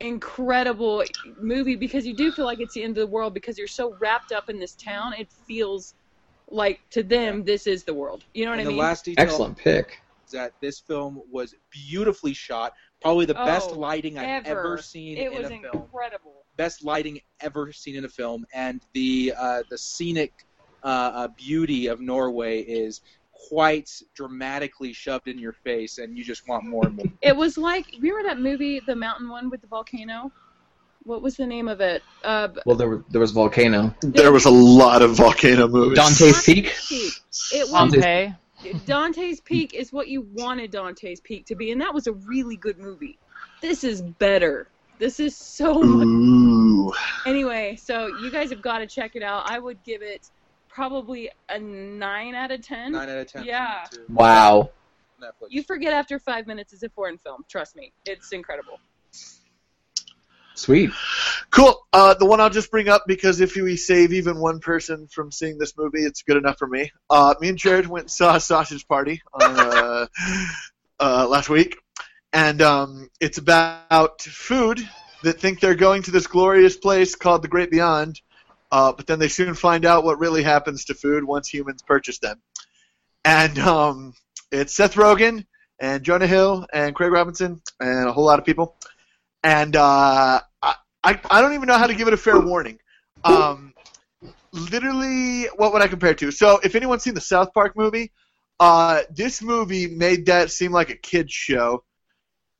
incredible 0.00 1.02
movie 1.40 1.76
because 1.76 2.06
you 2.06 2.14
do 2.14 2.30
feel 2.30 2.44
like 2.44 2.60
it's 2.60 2.74
the 2.74 2.82
end 2.82 2.98
of 2.98 3.06
the 3.06 3.12
world 3.12 3.34
because 3.34 3.58
you're 3.58 3.66
so 3.66 3.96
wrapped 4.00 4.32
up 4.32 4.48
in 4.50 4.58
this 4.58 4.74
town. 4.74 5.12
It 5.14 5.30
feels 5.46 5.94
like 6.50 6.80
to 6.90 7.02
them 7.02 7.44
this 7.44 7.66
is 7.66 7.84
the 7.84 7.94
world. 7.94 8.24
You 8.34 8.44
know 8.44 8.50
what 8.52 8.60
and 8.60 8.68
I 8.68 8.70
the 8.70 8.76
mean? 8.76 8.78
last 8.78 9.04
detail 9.04 9.24
Excellent 9.24 9.56
pick. 9.56 10.00
is 10.26 10.32
that 10.32 10.52
this 10.60 10.80
film 10.80 11.20
was 11.30 11.54
beautifully 11.70 12.34
shot. 12.34 12.72
Probably 13.02 13.26
the 13.26 13.34
best 13.34 13.70
Oh, 13.72 13.78
lighting 13.78 14.18
I've 14.18 14.46
ever. 14.46 14.60
ever 14.60 14.78
seen 14.78 15.16
it 15.18 15.30
in 15.30 15.38
was 15.38 15.46
a 15.46 15.48
film. 15.60 15.82
incredible. 15.84 16.44
best 16.56 16.82
lighting 16.84 17.20
ever 17.40 17.70
seen 17.72 17.94
in 17.96 18.04
a 18.04 18.08
film, 18.08 18.44
and 18.54 18.80
the 18.94 19.32
uh, 19.36 19.62
the 19.70 19.76
scenic 19.78 20.32
uh, 20.82 20.86
uh, 20.86 21.28
beauty 21.36 21.86
of 21.88 22.00
Norway 22.00 22.60
is 22.62 23.02
quite 23.32 23.90
dramatically 24.14 24.92
shoved 24.92 25.28
in 25.28 25.38
your 25.38 25.52
face, 25.52 25.98
and 25.98 26.16
you 26.16 26.24
just 26.24 26.48
want 26.48 26.64
more 26.64 26.86
and 26.86 26.96
more. 26.96 27.04
It 27.20 27.36
was 27.36 27.58
like 27.58 27.86
remember 28.00 28.22
that 28.28 28.40
movie, 28.40 28.80
the 28.80 28.96
mountain 28.96 29.28
one 29.28 29.50
with 29.50 29.60
the 29.60 29.66
volcano? 29.66 30.32
What 31.02 31.22
was 31.22 31.36
the 31.36 31.46
name 31.46 31.68
of 31.68 31.80
it? 31.80 32.02
Uh, 32.24 32.48
Well, 32.64 32.74
there 32.76 32.88
were, 32.88 33.04
there 33.10 33.20
was 33.20 33.30
volcano. 33.30 33.94
There 34.00 34.32
was 34.32 34.46
a 34.46 34.50
lot 34.50 35.02
of 35.02 35.12
volcano 35.16 35.68
movies. 35.68 35.98
Dante's 35.98 36.44
Peak. 36.44 36.74
Peak. 36.88 37.12
It 37.52 37.68
was 37.70 37.92
Pompeii. 37.92 38.34
Dante's 38.86 39.40
Peak 39.40 39.74
is 39.74 39.92
what 39.92 40.08
you 40.08 40.22
wanted 40.34 40.70
Dante's 40.70 41.20
Peak 41.20 41.46
to 41.46 41.54
be, 41.54 41.72
and 41.72 41.80
that 41.80 41.92
was 41.92 42.06
a 42.06 42.12
really 42.12 42.56
good 42.56 42.78
movie. 42.78 43.18
This 43.60 43.84
is 43.84 44.02
better. 44.02 44.68
This 44.98 45.20
is 45.20 45.36
so 45.36 45.74
much. 45.82 46.06
Ooh. 46.06 46.92
Anyway, 47.26 47.76
so 47.76 48.06
you 48.06 48.30
guys 48.30 48.50
have 48.50 48.62
got 48.62 48.78
to 48.78 48.86
check 48.86 49.16
it 49.16 49.22
out. 49.22 49.50
I 49.50 49.58
would 49.58 49.82
give 49.84 50.02
it 50.02 50.30
probably 50.68 51.30
a 51.48 51.58
nine 51.58 52.34
out 52.34 52.50
of 52.50 52.62
ten. 52.62 52.92
Nine 52.92 53.08
out 53.08 53.18
of 53.18 53.26
ten. 53.26 53.44
Yeah. 53.44 53.86
Wow. 54.08 54.70
Netflix. 55.20 55.48
You 55.50 55.62
forget 55.62 55.92
after 55.92 56.18
five 56.18 56.46
minutes 56.46 56.72
it's 56.72 56.82
a 56.82 56.88
foreign 56.88 57.18
film. 57.18 57.44
Trust 57.48 57.76
me, 57.76 57.92
it's 58.04 58.32
incredible. 58.32 58.78
Sweet. 60.56 60.90
Cool. 61.50 61.86
Uh, 61.92 62.14
the 62.14 62.24
one 62.24 62.40
I'll 62.40 62.48
just 62.48 62.70
bring 62.70 62.88
up 62.88 63.04
because 63.06 63.40
if 63.40 63.54
we 63.56 63.76
save 63.76 64.14
even 64.14 64.40
one 64.40 64.58
person 64.58 65.06
from 65.06 65.30
seeing 65.30 65.58
this 65.58 65.76
movie, 65.76 66.00
it's 66.00 66.22
good 66.22 66.38
enough 66.38 66.58
for 66.58 66.66
me. 66.66 66.90
Uh, 67.10 67.34
me 67.40 67.50
and 67.50 67.58
Jared 67.58 67.86
went 67.86 68.04
and 68.04 68.10
saw 68.10 68.38
Sausage 68.38 68.88
Party 68.88 69.20
on, 69.34 69.60
uh, 69.60 70.06
uh, 71.00 71.26
last 71.28 71.50
week, 71.50 71.76
and 72.32 72.62
um, 72.62 73.10
it's 73.20 73.36
about 73.36 74.22
food 74.22 74.80
that 75.22 75.38
think 75.38 75.60
they're 75.60 75.74
going 75.74 76.02
to 76.04 76.10
this 76.10 76.26
glorious 76.26 76.76
place 76.76 77.14
called 77.14 77.42
the 77.42 77.48
Great 77.48 77.70
Beyond, 77.70 78.20
uh, 78.72 78.92
but 78.92 79.06
then 79.06 79.18
they 79.18 79.28
soon 79.28 79.54
find 79.54 79.84
out 79.84 80.04
what 80.04 80.18
really 80.18 80.42
happens 80.42 80.86
to 80.86 80.94
food 80.94 81.22
once 81.22 81.48
humans 81.48 81.82
purchase 81.82 82.18
them. 82.18 82.40
And 83.26 83.58
um, 83.58 84.14
it's 84.50 84.74
Seth 84.74 84.94
Rogen 84.94 85.44
and 85.78 86.02
Jonah 86.02 86.26
Hill 86.26 86.66
and 86.72 86.94
Craig 86.94 87.12
Robinson 87.12 87.60
and 87.78 88.08
a 88.08 88.12
whole 88.12 88.24
lot 88.24 88.38
of 88.38 88.46
people. 88.46 88.74
And 89.42 89.76
uh, 89.76 90.40
I, 90.62 90.74
I 91.30 91.40
don't 91.40 91.54
even 91.54 91.68
know 91.68 91.78
how 91.78 91.86
to 91.86 91.94
give 91.94 92.08
it 92.08 92.14
a 92.14 92.18
fair 92.18 92.40
warning. 92.40 92.78
Um, 93.24 93.74
literally, 94.52 95.44
what 95.56 95.72
would 95.72 95.82
I 95.82 95.88
compare 95.88 96.14
to? 96.14 96.30
So, 96.30 96.58
if 96.62 96.74
anyone's 96.74 97.04
seen 97.04 97.14
the 97.14 97.20
South 97.20 97.52
Park 97.54 97.76
movie, 97.76 98.12
uh, 98.58 99.02
this 99.10 99.42
movie 99.42 99.86
made 99.86 100.26
that 100.26 100.50
seem 100.50 100.72
like 100.72 100.90
a 100.90 100.96
kids 100.96 101.32
show. 101.32 101.84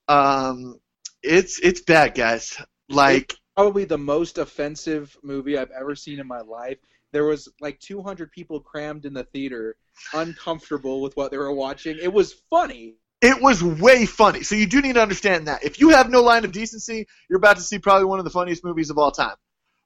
Um, 0.08 0.78
it's 1.22 1.58
it's 1.58 1.80
bad, 1.80 2.14
guys. 2.14 2.56
Like 2.88 3.34
Probably 3.56 3.84
the 3.84 3.98
most 3.98 4.38
offensive 4.38 5.16
movie 5.22 5.58
I've 5.58 5.70
ever 5.70 5.94
seen 5.96 6.20
in 6.20 6.26
my 6.26 6.40
life. 6.40 6.78
There 7.12 7.24
was 7.24 7.48
like 7.60 7.80
200 7.80 8.30
people 8.30 8.60
crammed 8.60 9.06
in 9.06 9.14
the 9.14 9.24
theater, 9.24 9.76
uncomfortable 10.12 11.00
with 11.00 11.16
what 11.16 11.30
they 11.30 11.38
were 11.38 11.52
watching. 11.52 11.96
It 12.00 12.12
was 12.12 12.34
funny. 12.50 12.96
It 13.20 13.40
was 13.40 13.62
way 13.62 14.06
funny. 14.06 14.42
So 14.42 14.54
you 14.54 14.66
do 14.66 14.82
need 14.82 14.94
to 14.94 15.02
understand 15.02 15.48
that. 15.48 15.64
If 15.64 15.80
you 15.80 15.90
have 15.90 16.10
no 16.10 16.22
line 16.22 16.44
of 16.44 16.52
decency, 16.52 17.06
you're 17.28 17.38
about 17.38 17.56
to 17.56 17.62
see 17.62 17.78
probably 17.78 18.04
one 18.04 18.18
of 18.18 18.24
the 18.24 18.30
funniest 18.30 18.64
movies 18.64 18.90
of 18.90 18.98
all 18.98 19.10
time. 19.10 19.36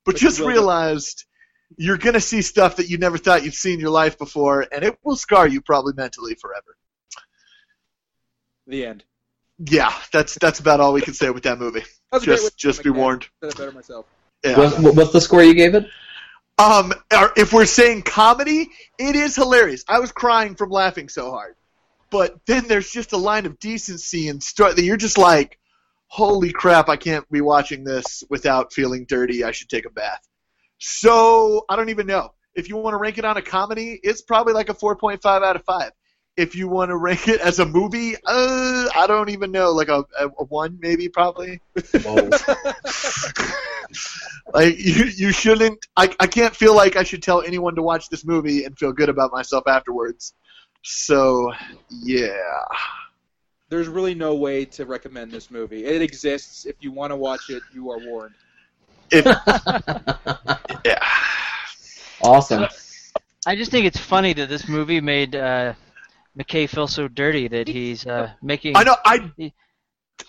But, 0.05 0.15
But 0.15 0.21
just 0.21 0.41
realized 0.41 1.25
you're 1.77 1.99
gonna 1.99 2.21
see 2.21 2.43
stuff 2.43 2.77
that 2.77 2.89
you 2.89 2.99
never 2.99 3.19
thought 3.19 3.45
you'd 3.45 3.55
seen 3.55 3.75
in 3.75 3.81
your 3.81 3.91
life 3.91 4.19
before, 4.19 4.67
and 4.73 4.85
it 4.85 4.99
will 5.05 5.17
scar 5.17 5.47
you 5.47 5.61
probably 5.61 5.93
mentally 5.95 6.35
forever. 6.35 6.77
The 8.67 8.87
end. 8.87 9.05
Yeah, 9.59 9.93
that's 10.13 10.37
that's 10.37 10.59
about 10.59 10.81
all 10.81 10.93
we 10.93 11.03
can 11.03 11.15
say 11.15 11.31
with 11.31 11.45
that 11.45 11.59
movie. 11.59 11.85
That 12.11 12.17
was 12.17 12.23
a 12.23 12.27
great 12.27 12.39
way 12.39 12.45
Just 12.45 12.59
just 12.59 12.83
be 12.83 12.91
warned. 12.91 13.27
Said 13.43 13.53
it 13.53 13.57
better 13.57 13.73
myself. 13.73 14.07
Yeah. 14.45 14.59
What, 14.59 14.97
what's 14.97 15.13
the 15.13 15.21
score 15.21 15.43
you 15.43 15.55
gave 15.55 15.75
it? 15.75 15.87
Um, 16.59 16.93
if 17.37 17.53
we're 17.53 17.67
saying 17.67 18.03
comedy, 18.03 18.71
it 18.99 19.17
is 19.17 19.35
hilarious. 19.37 19.85
I 19.89 20.01
was 20.01 20.13
crying 20.13 20.57
from 20.57 20.71
laughing 20.71 21.09
so 21.09 21.31
hard. 21.31 21.57
But 22.11 22.45
then 22.47 22.67
there's 22.67 22.91
just 22.91 23.13
a 23.13 23.17
line 23.17 23.47
of 23.47 23.59
decency 23.59 24.29
and 24.29 24.43
start 24.43 24.77
that 24.77 24.83
you're 24.83 24.97
just 24.97 25.19
like, 25.19 25.59
holy 26.07 26.53
crap, 26.53 26.89
I 26.89 26.97
can't 26.97 27.29
be 27.31 27.41
watching 27.41 27.85
this 27.85 28.25
without 28.29 28.73
feeling 28.73 29.07
dirty. 29.09 29.45
I 29.45 29.53
should 29.53 29.69
take 29.69 29.87
a 29.87 29.91
bath. 29.91 30.27
So 30.79 31.65
I 31.69 31.77
don't 31.77 31.91
even 31.91 32.07
know. 32.07 32.35
If 32.55 32.69
you 32.69 32.77
want 32.77 32.95
to 32.95 32.99
rank 32.99 33.19
it 33.19 33.25
on 33.25 33.37
a 33.37 33.43
comedy, 33.43 34.01
it's 34.03 34.23
probably 34.23 34.53
like 34.53 34.69
a 34.69 34.75
4.5 34.75 35.25
out 35.25 35.55
of 35.55 35.65
5. 35.65 35.93
If 36.37 36.57
you 36.57 36.69
want 36.69 36.89
to 36.89 36.97
rank 36.97 37.29
it 37.29 37.41
as 37.41 37.61
a 37.61 37.67
movie, 37.67 38.17
uh, 38.27 38.89
I 38.97 39.05
don't 39.07 39.31
even 39.31 39.53
know, 39.53 39.71
like 39.71 39.89
a, 39.89 40.05
a, 40.19 40.27
a 40.27 40.45
1 40.45 40.79
maybe, 40.81 41.09
probably. 41.09 41.61
like 44.53 44.79
you, 44.79 45.05
you 45.05 45.33
shouldn't. 45.33 45.87
I, 45.97 46.15
I 46.19 46.27
can't 46.27 46.57
feel 46.57 46.75
like 46.75 46.97
I 46.97 47.05
should 47.05 47.23
tell 47.23 47.43
anyone 47.43 47.77
to 47.77 47.83
watch 47.83 48.09
this 48.09 48.25
movie 48.25 48.65
and 48.65 48.77
feel 48.77 48.93
good 48.93 49.09
about 49.09 49.33
myself 49.33 49.69
afterwards. 49.69 50.35
So 50.83 51.53
yeah, 51.91 52.65
There's 53.69 53.89
really 53.89 54.15
no 54.15 54.35
way 54.35 54.65
to 54.67 54.87
recommend 54.87 55.31
this 55.31 55.51
movie. 55.51 55.85
It 55.85 56.03
exists. 56.03 56.67
If 56.67 56.77
you 56.81 56.93
want 56.93 57.11
to 57.11 57.17
watch 57.17 57.51
it, 57.51 57.63
you 57.73 57.91
are 57.91 57.99
warned. 57.99 58.35
if 59.11 59.25
yeah, 60.85 60.99
Awesome. 62.23 62.67
I 63.47 63.57
just 63.57 63.71
think 63.71 63.87
it's 63.87 63.99
funny 63.99 64.33
that 64.35 64.49
this 64.49 64.69
movie 64.69 65.01
made 65.01 65.35
uh, 65.35 65.73
McKay 66.39 66.69
feel 66.69 66.87
so 66.87 67.09
dirty 67.09 67.49
that 67.49 67.69
he's 67.69 68.07
uh, 68.07 68.31
making. 68.43 68.77
I 68.77 68.85
know. 68.85 68.97
I 69.05 69.53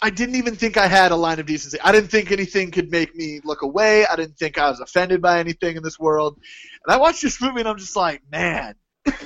I 0.01 0.09
didn't 0.09 0.35
even 0.35 0.55
think 0.55 0.77
I 0.77 0.87
had 0.87 1.11
a 1.11 1.15
line 1.15 1.39
of 1.39 1.45
decency. 1.45 1.79
I 1.81 1.91
didn't 1.91 2.09
think 2.09 2.31
anything 2.31 2.71
could 2.71 2.89
make 2.89 3.13
me 3.15 3.41
look 3.43 3.61
away. 3.61 4.05
I 4.05 4.15
didn't 4.15 4.37
think 4.37 4.57
I 4.57 4.69
was 4.69 4.79
offended 4.79 5.21
by 5.21 5.39
anything 5.39 5.75
in 5.75 5.83
this 5.83 5.99
world. 5.99 6.37
And 6.85 6.95
I 6.95 6.97
watched 6.97 7.21
this 7.21 7.41
movie 7.41 7.59
and 7.59 7.67
I'm 7.67 7.77
just 7.77 7.95
like, 7.95 8.21
man, 8.31 8.75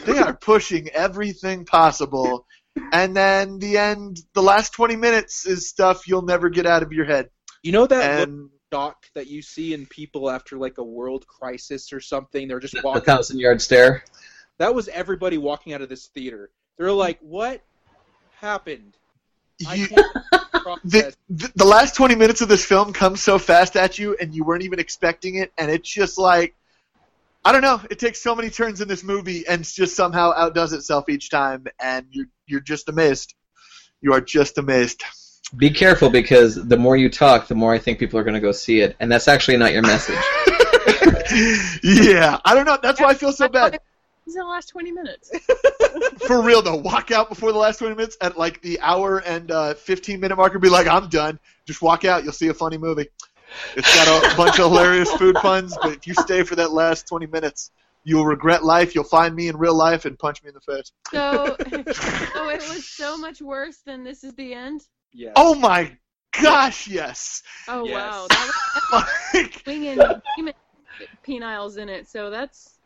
they 0.05 0.17
are 0.17 0.33
pushing 0.33 0.89
everything 0.89 1.65
possible. 1.65 2.45
And 2.91 3.15
then 3.15 3.59
the 3.59 3.77
end, 3.77 4.19
the 4.33 4.43
last 4.43 4.73
20 4.73 4.95
minutes 4.95 5.45
is 5.45 5.69
stuff 5.69 6.07
you'll 6.07 6.23
never 6.23 6.49
get 6.49 6.65
out 6.65 6.83
of 6.83 6.91
your 6.91 7.05
head. 7.05 7.29
You 7.63 7.71
know 7.71 7.87
that 7.87 8.19
look 8.19 8.29
And 8.29 8.49
shock 8.71 9.05
that 9.13 9.27
you 9.27 9.41
see 9.41 9.73
in 9.73 9.85
people 9.85 10.29
after 10.29 10.57
like 10.57 10.77
a 10.77 10.83
world 10.83 11.25
crisis 11.27 11.93
or 11.93 11.99
something? 11.99 12.47
They're 12.47 12.59
just 12.59 12.75
walking. 12.83 13.01
A 13.01 13.05
thousand 13.05 13.39
yard 13.39 13.61
stare. 13.61 14.03
That 14.57 14.75
was 14.75 14.87
everybody 14.87 15.37
walking 15.37 15.73
out 15.73 15.81
of 15.81 15.89
this 15.89 16.07
theater. 16.07 16.51
They're 16.77 16.91
like, 16.91 17.19
"What 17.21 17.61
happened?" 18.39 18.97
I 19.67 19.75
you, 19.75 19.87
can't. 19.87 20.07
the, 20.83 21.15
the 21.29 21.51
the 21.55 21.65
last 21.65 21.95
20 21.95 22.15
minutes 22.15 22.41
of 22.41 22.49
this 22.49 22.65
film 22.65 22.93
comes 22.93 23.21
so 23.21 23.39
fast 23.39 23.75
at 23.75 23.97
you 23.97 24.15
and 24.19 24.33
you 24.33 24.43
weren't 24.43 24.63
even 24.63 24.79
expecting 24.79 25.35
it 25.35 25.51
and 25.57 25.69
it's 25.69 25.87
just 25.87 26.17
like 26.17 26.55
I 27.45 27.51
don't 27.51 27.61
know, 27.61 27.79
it 27.91 27.99
takes 27.99 28.21
so 28.21 28.35
many 28.35 28.49
turns 28.49 28.81
in 28.81 28.87
this 28.87 29.03
movie 29.03 29.47
and 29.47 29.63
just 29.63 29.95
somehow 29.95 30.33
outdoes 30.35 30.73
itself 30.73 31.07
each 31.09 31.29
time 31.29 31.67
and 31.79 32.07
you're 32.09 32.25
you're 32.47 32.59
just 32.59 32.89
amazed. 32.89 33.35
You 34.01 34.13
are 34.13 34.21
just 34.21 34.57
amazed. 34.57 35.03
Be 35.55 35.69
careful 35.69 36.09
because 36.09 36.55
the 36.55 36.75
more 36.75 36.97
you 36.97 37.07
talk, 37.07 37.47
the 37.47 37.55
more 37.55 37.71
I 37.71 37.77
think 37.77 37.99
people 37.99 38.19
are 38.19 38.23
going 38.23 38.33
to 38.33 38.39
go 38.39 38.51
see 38.51 38.79
it, 38.79 38.95
and 38.99 39.11
that's 39.11 39.27
actually 39.27 39.57
not 39.57 39.73
your 39.73 39.83
message. 39.83 40.15
yeah, 41.83 42.39
I 42.43 42.55
don't 42.55 42.65
know. 42.65 42.79
That's 42.81 42.99
why 42.99 43.09
I 43.09 43.13
feel 43.13 43.31
so 43.31 43.47
bad. 43.47 43.79
It's 44.25 44.35
in 44.35 44.41
the 44.41 44.47
last 44.47 44.69
20 44.69 44.91
minutes. 44.91 45.31
For 46.27 46.41
real 46.41 46.63
though, 46.63 46.77
walk 46.77 47.11
out 47.11 47.29
before 47.29 47.51
the 47.51 47.59
last 47.59 47.77
20 47.77 47.93
minutes 47.93 48.17
at 48.21 48.37
like 48.37 48.59
the 48.63 48.79
hour 48.79 49.19
and 49.19 49.51
uh, 49.51 49.75
15 49.75 50.19
minute 50.19 50.35
marker. 50.35 50.57
Be 50.57 50.69
like, 50.69 50.87
I'm 50.87 51.09
done. 51.09 51.39
Just 51.65 51.83
walk 51.83 52.05
out. 52.05 52.23
You'll 52.23 52.33
see 52.33 52.47
a 52.47 52.53
funny 52.53 52.79
movie. 52.79 53.07
It's 53.75 53.93
got 53.95 54.07
a 54.07 54.35
bunch 54.37 54.59
of 54.59 54.71
hilarious 54.71 55.11
food 55.13 55.35
puns, 55.35 55.77
but 55.77 55.93
if 55.93 56.07
you 56.07 56.13
stay 56.13 56.43
for 56.43 56.55
that 56.55 56.71
last 56.71 57.07
20 57.07 57.27
minutes, 57.27 57.71
you'll 58.03 58.25
regret 58.25 58.63
life. 58.63 58.95
You'll 58.95 59.03
find 59.03 59.35
me 59.35 59.47
in 59.47 59.57
real 59.57 59.75
life 59.75 60.05
and 60.05 60.17
punch 60.17 60.43
me 60.43 60.49
in 60.49 60.55
the 60.55 60.61
face. 60.61 60.91
So, 61.11 61.57
so 62.33 62.49
it 62.49 62.63
was 62.67 62.85
so 62.87 63.17
much 63.17 63.41
worse 63.41 63.77
than 63.85 64.03
This 64.03 64.23
Is 64.23 64.33
the 64.35 64.53
End? 64.53 64.81
Yeah. 65.13 65.33
Oh 65.35 65.55
my 65.55 65.97
gosh, 66.41 66.87
yes. 66.87 67.43
Oh, 67.67 67.85
Yes. 67.85 67.93
wow. 67.93 68.27
That 68.27 68.45
was 68.47 68.55
swinging 69.63 70.21
demon 70.35 70.53
peniles 71.23 71.77
in 71.77 71.89
it, 71.89 72.07
so 72.07 72.29
that's. 72.29 72.79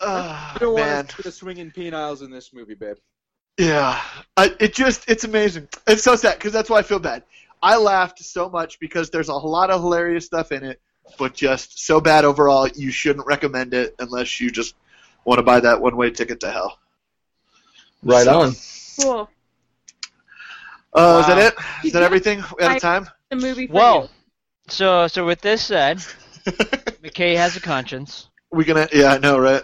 ah, 0.00 0.54
You 0.54 0.60
don't 0.60 0.74
man. 0.74 0.96
want 0.96 1.08
to 1.10 1.22
the 1.22 1.32
swinging 1.32 1.70
peniles 1.70 2.22
in 2.22 2.30
this 2.30 2.52
movie, 2.52 2.74
babe. 2.74 2.96
Yeah, 3.58 4.00
I, 4.36 4.54
it 4.60 4.72
just 4.74 5.08
it's 5.10 5.24
amazing. 5.24 5.68
It's 5.86 6.02
so 6.02 6.14
sad 6.16 6.34
because 6.38 6.52
that's 6.52 6.70
why 6.70 6.78
I 6.78 6.82
feel 6.82 7.00
bad. 7.00 7.24
I 7.62 7.76
laughed 7.76 8.18
so 8.20 8.48
much 8.48 8.78
because 8.80 9.10
there's 9.10 9.28
a 9.28 9.34
lot 9.34 9.70
of 9.70 9.80
hilarious 9.80 10.26
stuff 10.26 10.52
in 10.52 10.62
it, 10.64 10.80
but 11.18 11.34
just 11.34 11.84
so 11.84 12.00
bad 12.00 12.24
overall. 12.24 12.68
You 12.68 12.90
shouldn't 12.90 13.26
recommend 13.26 13.74
it 13.74 13.94
unless 13.98 14.40
you 14.40 14.50
just 14.50 14.74
want 15.24 15.38
to 15.38 15.42
buy 15.42 15.60
that 15.60 15.80
one 15.80 15.96
way 15.96 16.10
ticket 16.10 16.40
to 16.40 16.50
hell. 16.50 16.78
right 18.02 18.24
So- 18.24 18.40
on. 18.40 18.52
Cool. 19.00 19.30
Uh, 20.94 21.18
Is 21.20 21.26
that 21.26 21.38
it? 21.38 21.54
Is 21.86 21.92
that 21.92 22.02
everything? 22.02 22.42
We 22.58 22.64
out 22.64 22.76
of 22.76 22.82
time? 22.82 23.08
The 23.30 23.36
movie 23.36 23.66
for 23.66 23.72
Well, 23.74 24.10
so 24.68 25.06
so 25.06 25.24
with 25.26 25.40
this 25.42 25.62
said, 25.62 25.98
McKay 26.46 27.36
has 27.36 27.56
a 27.56 27.60
conscience. 27.60 28.28
we 28.50 28.64
gonna? 28.64 28.88
Yeah, 28.92 29.12
I 29.12 29.18
know, 29.18 29.38
right? 29.38 29.62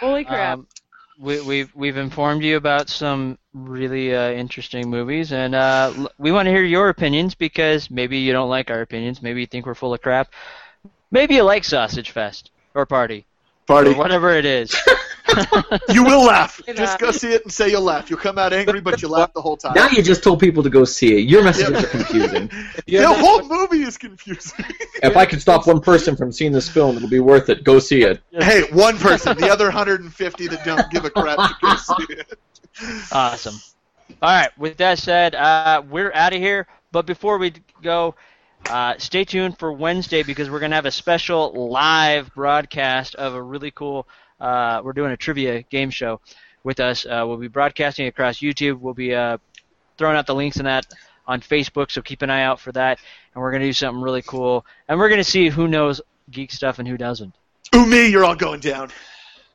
Holy 0.00 0.24
crap. 0.24 0.58
Um, 0.60 0.66
we, 1.18 1.40
we've 1.40 1.74
we've 1.74 1.96
informed 1.96 2.42
you 2.42 2.56
about 2.56 2.88
some 2.88 3.38
really 3.52 4.14
uh, 4.14 4.30
interesting 4.30 4.88
movies, 4.90 5.32
and 5.32 5.54
uh, 5.54 5.92
l- 5.96 6.10
we 6.18 6.32
want 6.32 6.46
to 6.46 6.50
hear 6.50 6.62
your 6.62 6.88
opinions 6.88 7.34
because 7.34 7.90
maybe 7.90 8.18
you 8.18 8.32
don't 8.32 8.50
like 8.50 8.70
our 8.70 8.80
opinions, 8.80 9.22
maybe 9.22 9.40
you 9.40 9.46
think 9.46 9.66
we're 9.66 9.74
full 9.74 9.94
of 9.94 10.02
crap, 10.02 10.32
maybe 11.10 11.34
you 11.34 11.42
like 11.42 11.64
Sausage 11.64 12.10
Fest 12.10 12.50
or 12.74 12.86
Party 12.86 13.26
Party. 13.66 13.90
or 13.90 13.94
whatever 13.94 14.30
it 14.30 14.44
is. 14.44 14.74
You 15.88 16.04
will 16.04 16.24
laugh. 16.24 16.60
Just 16.76 16.98
go 16.98 17.10
see 17.10 17.32
it 17.32 17.42
and 17.42 17.52
say 17.52 17.70
you'll 17.70 17.82
laugh. 17.82 18.10
You'll 18.10 18.18
come 18.18 18.38
out 18.38 18.52
angry, 18.52 18.80
but 18.80 19.02
you 19.02 19.08
laugh 19.08 19.32
the 19.32 19.40
whole 19.40 19.56
time. 19.56 19.72
Now 19.74 19.88
you 19.88 20.02
just 20.02 20.22
told 20.22 20.38
people 20.38 20.62
to 20.62 20.70
go 20.70 20.84
see 20.84 21.18
it. 21.18 21.28
Your 21.28 21.42
messages 21.42 21.82
are 21.84 21.88
confusing. 21.88 22.50
the 22.86 23.06
whole 23.06 23.42
movie 23.42 23.82
is 23.82 23.96
confusing. 23.96 24.64
if 25.02 25.16
I 25.16 25.24
can 25.24 25.40
stop 25.40 25.66
one 25.66 25.80
person 25.80 26.14
from 26.14 26.30
seeing 26.30 26.52
this 26.52 26.68
film, 26.68 26.96
it'll 26.96 27.08
be 27.08 27.20
worth 27.20 27.48
it. 27.48 27.64
Go 27.64 27.78
see 27.78 28.02
it. 28.02 28.20
hey, 28.32 28.70
one 28.72 28.98
person. 28.98 29.36
The 29.36 29.48
other 29.48 29.64
150 29.66 30.46
that 30.48 30.64
don't 30.64 30.90
give 30.90 31.04
a 31.04 31.10
crap 31.10 31.38
to 31.38 31.56
go 31.60 31.74
see 31.76 32.14
it. 32.14 32.38
Awesome. 33.10 33.54
All 34.22 34.30
right. 34.30 34.56
With 34.58 34.76
that 34.76 34.98
said, 34.98 35.34
uh, 35.34 35.82
we're 35.88 36.12
out 36.12 36.34
of 36.34 36.40
here. 36.40 36.66
But 36.92 37.06
before 37.06 37.38
we 37.38 37.54
go, 37.82 38.14
uh, 38.70 38.94
stay 38.98 39.24
tuned 39.24 39.58
for 39.58 39.72
Wednesday 39.72 40.22
because 40.22 40.50
we're 40.50 40.60
gonna 40.60 40.74
have 40.74 40.86
a 40.86 40.90
special 40.90 41.52
live 41.70 42.34
broadcast 42.34 43.14
of 43.14 43.34
a 43.34 43.42
really 43.42 43.70
cool. 43.70 44.06
Uh, 44.40 44.80
we're 44.84 44.92
doing 44.92 45.12
a 45.12 45.16
trivia 45.16 45.62
game 45.62 45.90
show 45.90 46.20
with 46.62 46.80
us. 46.80 47.06
Uh, 47.06 47.24
we'll 47.26 47.36
be 47.36 47.48
broadcasting 47.48 48.06
across 48.06 48.38
YouTube. 48.38 48.80
We'll 48.80 48.94
be 48.94 49.14
uh, 49.14 49.38
throwing 49.98 50.16
out 50.16 50.26
the 50.26 50.34
links 50.34 50.56
in 50.56 50.64
that 50.64 50.86
on 51.26 51.40
Facebook, 51.40 51.90
so 51.90 52.02
keep 52.02 52.22
an 52.22 52.30
eye 52.30 52.42
out 52.42 52.60
for 52.60 52.72
that. 52.72 52.98
And 53.34 53.42
we're 53.42 53.52
gonna 53.52 53.64
do 53.64 53.72
something 53.72 54.02
really 54.02 54.22
cool. 54.22 54.64
And 54.88 54.98
we're 54.98 55.08
gonna 55.08 55.24
see 55.24 55.48
who 55.48 55.68
knows 55.68 56.00
geek 56.30 56.52
stuff 56.52 56.78
and 56.78 56.88
who 56.88 56.96
doesn't. 56.96 57.34
Ooh, 57.74 57.86
me, 57.86 58.08
you're 58.08 58.24
all 58.24 58.36
going 58.36 58.60
down. 58.60 58.90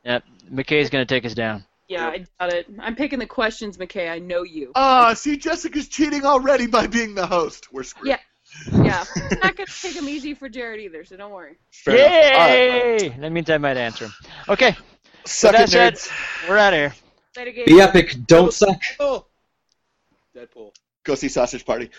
Yep. 0.04 0.24
McKay's 0.52 0.90
gonna 0.90 1.06
take 1.06 1.24
us 1.24 1.34
down. 1.34 1.64
Yeah, 1.88 2.06
I 2.06 2.18
doubt 2.18 2.52
it. 2.52 2.66
I'm 2.78 2.94
picking 2.94 3.18
the 3.18 3.26
questions, 3.26 3.76
McKay. 3.76 4.08
I 4.08 4.20
know 4.20 4.44
you. 4.44 4.70
Ah, 4.76 5.12
see, 5.14 5.36
Jessica's 5.36 5.88
cheating 5.88 6.24
already 6.24 6.68
by 6.68 6.86
being 6.86 7.16
the 7.16 7.26
host. 7.26 7.72
We're 7.72 7.82
screwed. 7.82 8.06
Yeah. 8.06 8.18
Yeah. 8.72 9.04
I'm 9.16 9.38
not 9.42 9.56
going 9.56 9.66
to 9.66 9.82
take 9.82 9.94
them 9.94 10.08
easy 10.08 10.34
for 10.34 10.48
Jared 10.48 10.80
either, 10.80 11.04
so 11.04 11.16
don't 11.16 11.32
worry. 11.32 11.56
Fair 11.70 11.94
enough. 11.96 12.06
All 12.06 12.38
right, 12.38 13.02
Yay! 13.02 13.08
That 13.20 13.32
means 13.32 13.48
I 13.50 13.58
might 13.58 13.76
answer 13.76 14.06
him. 14.06 14.12
Okay. 14.48 14.76
Suck 15.24 15.52
With 15.52 15.60
it, 15.60 15.70
that 15.70 15.70
said, 15.70 15.94
nerds. 15.94 16.48
we're 16.48 16.58
out 16.58 16.72
of 16.72 16.78
here. 16.78 16.94
Later, 17.36 17.50
Gabe. 17.52 17.66
Be 17.66 17.80
epic. 17.80 18.16
Don't 18.26 18.52
suck. 18.52 18.80
Oh. 18.98 19.26
Deadpool. 20.36 20.72
Go 21.04 21.14
see 21.14 21.28
Sausage 21.28 21.64
Party. 21.64 21.90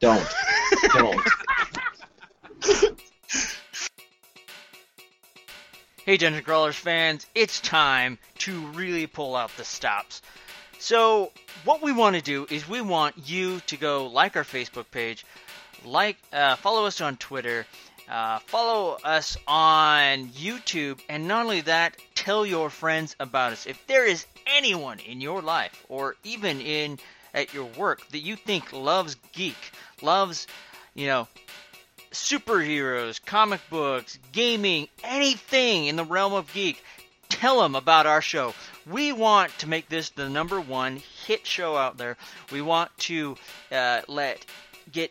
Don't. 0.00 0.26
Don't. 0.92 1.20
Hey, 6.04 6.18
Dungeon 6.18 6.44
Crawlers 6.44 6.76
fans, 6.76 7.26
it's 7.34 7.60
time 7.60 8.18
to 8.40 8.66
really 8.72 9.06
pull 9.06 9.34
out 9.34 9.50
the 9.56 9.64
stops. 9.64 10.20
So, 10.78 11.32
what 11.64 11.80
we 11.80 11.92
want 11.92 12.14
to 12.14 12.20
do 12.20 12.46
is 12.50 12.68
we 12.68 12.82
want 12.82 13.16
you 13.26 13.60
to 13.68 13.78
go 13.78 14.06
like 14.08 14.36
our 14.36 14.44
Facebook 14.44 14.90
page, 14.90 15.24
like, 15.84 16.16
uh, 16.32 16.56
follow 16.56 16.86
us 16.86 17.00
on 17.00 17.16
Twitter, 17.16 17.66
uh, 18.08 18.38
follow 18.40 18.98
us 19.04 19.36
on 19.46 20.28
YouTube, 20.28 21.00
and 21.08 21.26
not 21.26 21.44
only 21.44 21.62
that, 21.62 21.96
tell 22.14 22.44
your 22.44 22.70
friends 22.70 23.16
about 23.20 23.52
us. 23.52 23.66
If 23.66 23.86
there 23.86 24.06
is 24.06 24.26
anyone 24.46 24.98
in 24.98 25.20
your 25.20 25.42
life, 25.42 25.84
or 25.88 26.16
even 26.24 26.60
in 26.60 26.98
at 27.32 27.52
your 27.54 27.64
work, 27.64 28.06
that 28.10 28.20
you 28.20 28.36
think 28.36 28.72
loves 28.72 29.16
geek, 29.32 29.56
loves, 30.02 30.46
you 30.94 31.06
know, 31.06 31.28
superheroes, 32.12 33.24
comic 33.24 33.60
books, 33.70 34.18
gaming, 34.32 34.88
anything 35.02 35.86
in 35.86 35.96
the 35.96 36.04
realm 36.04 36.32
of 36.32 36.52
geek, 36.52 36.82
tell 37.28 37.60
them 37.60 37.74
about 37.74 38.06
our 38.06 38.22
show. 38.22 38.54
We 38.86 39.12
want 39.12 39.56
to 39.58 39.68
make 39.68 39.88
this 39.88 40.10
the 40.10 40.28
number 40.28 40.60
one 40.60 41.00
hit 41.26 41.46
show 41.46 41.76
out 41.76 41.96
there. 41.96 42.16
We 42.52 42.62
want 42.62 42.96
to 42.98 43.36
uh, 43.72 44.02
let 44.06 44.44
get 44.92 45.10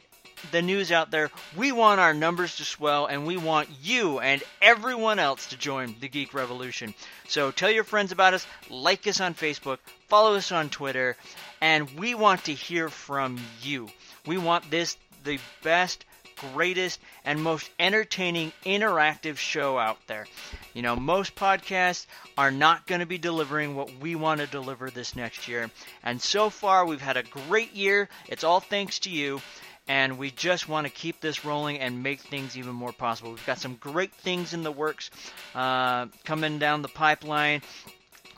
the 0.51 0.61
news 0.61 0.91
out 0.91 1.11
there. 1.11 1.31
We 1.55 1.71
want 1.71 1.99
our 1.99 2.13
numbers 2.13 2.57
to 2.57 2.65
swell, 2.65 3.05
and 3.05 3.25
we 3.25 3.37
want 3.37 3.69
you 3.81 4.19
and 4.19 4.43
everyone 4.61 5.19
else 5.19 5.47
to 5.47 5.57
join 5.57 5.95
the 5.99 6.09
Geek 6.09 6.33
Revolution. 6.33 6.93
So 7.27 7.51
tell 7.51 7.71
your 7.71 7.83
friends 7.83 8.11
about 8.11 8.33
us, 8.33 8.45
like 8.69 9.07
us 9.07 9.21
on 9.21 9.33
Facebook, 9.33 9.79
follow 10.07 10.35
us 10.35 10.51
on 10.51 10.69
Twitter, 10.69 11.15
and 11.61 11.89
we 11.91 12.15
want 12.15 12.45
to 12.45 12.53
hear 12.53 12.89
from 12.89 13.39
you. 13.61 13.89
We 14.25 14.37
want 14.37 14.69
this 14.69 14.97
the 15.23 15.39
best 15.63 16.05
greatest 16.51 16.99
and 17.23 17.41
most 17.41 17.69
entertaining 17.79 18.51
interactive 18.65 19.37
show 19.37 19.77
out 19.77 19.97
there. 20.07 20.27
You 20.73 20.81
know, 20.81 20.95
most 20.95 21.35
podcasts 21.35 22.05
are 22.37 22.51
not 22.51 22.85
going 22.87 22.99
to 22.99 23.05
be 23.05 23.17
delivering 23.17 23.75
what 23.75 23.91
we 23.99 24.15
want 24.15 24.41
to 24.41 24.47
deliver 24.47 24.89
this 24.89 25.15
next 25.15 25.47
year. 25.47 25.69
And 26.03 26.21
so 26.21 26.49
far, 26.49 26.85
we've 26.85 27.01
had 27.01 27.17
a 27.17 27.23
great 27.23 27.73
year. 27.73 28.09
It's 28.27 28.43
all 28.43 28.59
thanks 28.59 28.99
to 28.99 29.09
you. 29.09 29.41
And 29.88 30.17
we 30.17 30.31
just 30.31 30.69
want 30.69 30.88
to 30.88 30.93
keep 30.93 31.19
this 31.19 31.43
rolling 31.43 31.79
and 31.79 32.03
make 32.03 32.21
things 32.21 32.57
even 32.57 32.73
more 32.73 32.93
possible. 32.93 33.31
We've 33.31 33.45
got 33.45 33.59
some 33.59 33.75
great 33.75 34.13
things 34.13 34.53
in 34.53 34.63
the 34.63 34.71
works 34.71 35.09
uh, 35.53 36.07
coming 36.23 36.57
down 36.57 36.81
the 36.81 36.88
pipeline 36.88 37.61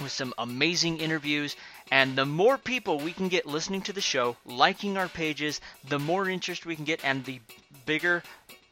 with 0.01 0.11
some 0.11 0.33
amazing 0.37 0.97
interviews. 0.97 1.55
And 1.91 2.17
the 2.17 2.25
more 2.25 2.57
people 2.57 2.99
we 2.99 3.13
can 3.13 3.27
get 3.27 3.45
listening 3.45 3.83
to 3.83 3.93
the 3.93 4.01
show, 4.01 4.35
liking 4.45 4.97
our 4.97 5.07
pages, 5.07 5.61
the 5.87 5.99
more 5.99 6.27
interest 6.27 6.65
we 6.65 6.75
can 6.75 6.85
get, 6.85 7.05
and 7.05 7.23
the 7.23 7.39
bigger, 7.85 8.23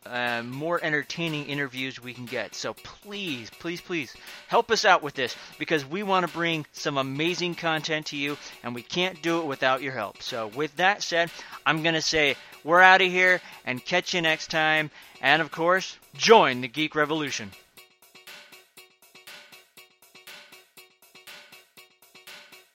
uh, 0.05 0.41
more 0.43 0.84
entertaining 0.84 1.45
interviews 1.45 2.01
we 2.01 2.13
can 2.13 2.26
get. 2.26 2.55
So 2.55 2.74
please, 2.74 3.49
please, 3.49 3.82
please 3.82 4.13
help 4.47 4.71
us 4.71 4.84
out 4.84 5.03
with 5.03 5.13
this 5.13 5.36
because 5.59 5.86
we 5.86 6.03
want 6.03 6.28
to 6.28 6.34
bring 6.34 6.65
some 6.74 6.97
amazing 6.97 7.55
content 7.55 8.07
to 8.07 8.17
you, 8.17 8.38
and 8.63 8.76
we 8.76 8.82
can't 8.82 9.21
do 9.21 9.39
it 9.39 9.45
without 9.45 9.82
your 9.82 9.93
help. 9.93 10.21
So, 10.21 10.47
with 10.47 10.76
that 10.78 11.03
said, 11.03 11.32
I'm 11.65 11.84
going 11.84 11.95
to 11.95 12.01
say 12.01 12.36
we're 12.64 12.82
out 12.82 13.01
of 13.01 13.11
here 13.11 13.41
and 13.66 13.84
catch 13.84 14.14
you 14.14 14.22
next 14.22 14.49
time. 14.49 14.91
And 15.22 15.41
of 15.41 15.51
course, 15.51 15.97
join 16.16 16.61
the 16.61 16.68
Geek 16.68 16.95
Revolution. 16.95 17.51